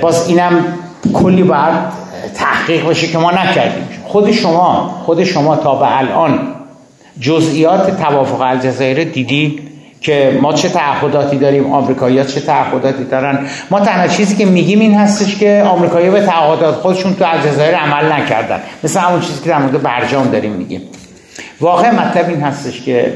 باز 0.00 0.28
اینم 0.28 0.64
کلی 1.14 1.42
باید 1.42 2.07
تحقیق 2.34 2.84
باشه 2.84 3.06
که 3.06 3.18
ما 3.18 3.30
نکردیم. 3.30 3.88
خود 4.04 4.32
شما 4.32 5.02
خود 5.06 5.24
شما 5.24 5.56
تا 5.56 5.74
به 5.74 5.98
الان 5.98 6.38
جزئیات 7.20 8.00
توافق 8.02 8.40
الجزایر 8.40 9.04
دیدی 9.04 9.58
که 10.00 10.38
ما 10.42 10.52
چه 10.52 10.68
تعهداتی 10.68 11.36
داریم 11.36 11.72
آمریکایی‌ها 11.72 12.24
چه 12.24 12.40
تعهداتی 12.40 13.04
دارن؟ 13.04 13.46
ما 13.70 13.80
تنها 13.80 14.08
چیزی 14.08 14.36
که 14.36 14.44
میگیم 14.44 14.80
این 14.80 14.94
هستش 14.94 15.36
که 15.36 15.64
آمریکایی‌ها 15.66 16.12
به 16.12 16.20
تعهدات 16.20 16.74
خودشون 16.74 17.14
تو 17.14 17.24
الجزایر 17.24 17.74
عمل 17.74 18.12
نکردن. 18.12 18.60
مثل 18.84 19.00
همون 19.00 19.20
چیزی 19.20 19.42
که 19.42 19.48
در 19.48 19.58
مورد 19.58 19.82
برجام 19.82 20.30
داریم 20.30 20.52
میگیم. 20.52 20.82
واقع 21.60 21.90
مطلب 21.90 22.28
این 22.28 22.40
هستش 22.40 22.82
که 22.82 23.12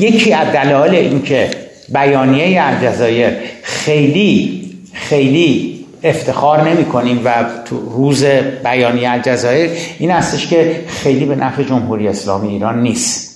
یکی 0.00 0.32
از 0.32 0.52
دلایل 0.52 0.94
این 0.94 1.22
که 1.22 1.50
بیانیه 1.88 2.62
الجزایر 2.62 3.30
خیلی 3.62 4.64
خیلی 4.92 5.77
افتخار 6.02 6.68
نمی 6.68 6.84
کنیم 6.84 7.20
و 7.24 7.34
تو 7.64 7.90
روز 7.90 8.24
بیانیه 8.64 9.10
الجزایر 9.10 9.70
این 9.98 10.10
هستش 10.10 10.46
که 10.46 10.84
خیلی 10.88 11.24
به 11.24 11.36
نفع 11.36 11.62
جمهوری 11.62 12.08
اسلامی 12.08 12.48
ایران 12.48 12.82
نیست. 12.82 13.28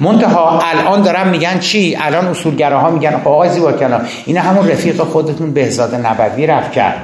منتها 0.00 0.60
الان 0.60 1.02
دارن 1.02 1.28
میگن 1.28 1.58
چی؟ 1.58 1.96
الان 2.00 2.26
اصولگراها 2.26 2.90
میگن 2.90 3.14
آقای 3.24 3.48
زیبا 3.48 3.72
کلام 3.72 4.00
این 4.26 4.36
همون 4.36 4.68
رفیق 4.68 5.02
خودتون 5.02 5.52
بهزاد 5.52 5.94
نبوی 5.94 6.46
رفت 6.46 6.72
کرد. 6.72 6.96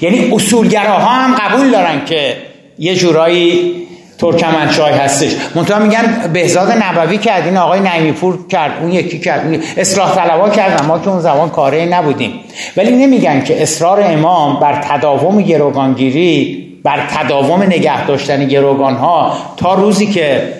یعنی 0.00 0.32
اصولگراها 0.34 1.10
هم 1.10 1.34
قبول 1.34 1.70
دارن 1.70 2.04
که 2.04 2.36
یه 2.78 2.94
جورایی 2.94 3.86
ترکمنچای 4.18 4.92
هستش. 4.92 5.36
منتها 5.54 5.78
میگن 5.78 6.30
بهزاد 6.32 6.70
نبوی 6.82 7.18
کرد. 7.18 7.44
این 7.44 7.56
آقای 7.56 7.80
نعیمی 7.80 8.12
پور 8.12 8.38
کرد 8.48 8.72
اون 8.80 8.92
یکی 8.92 9.18
کرد. 9.18 9.46
اون 9.46 9.60
اصلاح 9.76 10.14
طلبا 10.14 10.48
کردن 10.48 10.86
ما 10.86 10.98
که 10.98 11.08
اون 11.08 11.20
زمان 11.20 11.50
کاره 11.50 11.84
نبودیم. 11.84 12.40
ولی 12.76 13.06
نمیگن 13.06 13.44
که 13.44 13.62
اصرار 13.62 14.00
امام 14.04 14.60
بر 14.60 14.80
تداوم 14.80 15.42
گروگانگیری 15.42 16.66
بر 16.84 17.06
تداوم 17.10 17.62
نگه 17.62 18.06
داشتن 18.06 18.48
گروگان 18.48 18.94
ها 18.94 19.36
تا 19.56 19.74
روزی 19.74 20.06
که 20.06 20.52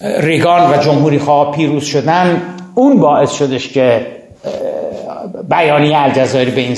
ریگان 0.00 0.70
و 0.70 0.76
جمهوری 0.76 1.18
خواه 1.18 1.52
پیروز 1.52 1.84
شدن 1.84 2.42
اون 2.74 3.00
باعث 3.00 3.32
شدش 3.32 3.68
که 3.68 4.17
بیانیه 5.48 5.98
الجزایر 5.98 6.50
به 6.50 6.60
این 6.60 6.74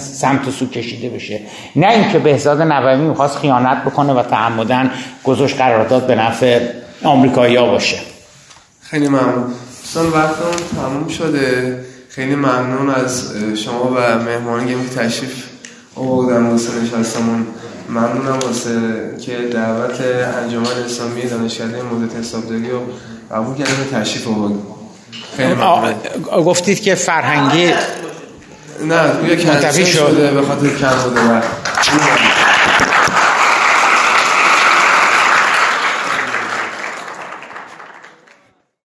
سمت 0.00 0.48
و 0.48 0.50
سو 0.50 0.66
کشیده 0.66 1.08
بشه. 1.08 1.40
نه 1.76 1.88
اینکه 1.88 2.18
بهزاد 2.18 2.62
نووی 2.62 3.08
می‌خواست 3.08 3.38
خیانت 3.38 3.84
بکنه 3.84 4.12
و 4.12 4.22
تعمدن 4.22 4.90
گذاشت 5.24 5.56
قرارداد 5.56 6.06
به 6.06 6.14
نفع 6.14 6.60
آمریکایی 7.04 7.56
باشه. 7.56 7.98
خیلی 8.82 9.08
ممنون. 9.08 9.52
دوستان 9.82 10.06
وقتمون 10.06 10.56
تموم 10.76 11.08
شده. 11.08 11.78
خیلی 12.08 12.34
ممنون 12.34 12.90
از 12.90 13.32
شما 13.64 13.94
و 13.96 14.18
مهمانی 14.18 14.66
که 14.66 15.00
تشریف 15.00 15.44
آوردن 15.96 16.46
واسه 16.46 16.70
نشستمون. 16.82 17.46
ممنونم 17.88 18.38
واسه 18.38 18.70
که 19.20 19.36
دعوت 19.52 20.00
انجمن 20.42 20.82
اسلامی 20.86 21.22
دانشکده 21.22 21.82
مدت 21.82 22.16
حسابداری 22.16 22.70
رو 22.70 22.80
قبول 23.32 23.56
کردیم 23.56 24.00
تشریف 24.00 24.28
خیلی 25.36 25.54
گفتید 26.44 26.82
که 26.82 26.94
فرهنگی 26.94 27.72
نه 28.82 29.10
توی 29.20 29.36
کنسل 29.36 29.84
شده 29.84 30.30
به 30.30 30.42
خاطر 30.42 30.68
کم 30.68 30.96
بوده 31.04 31.42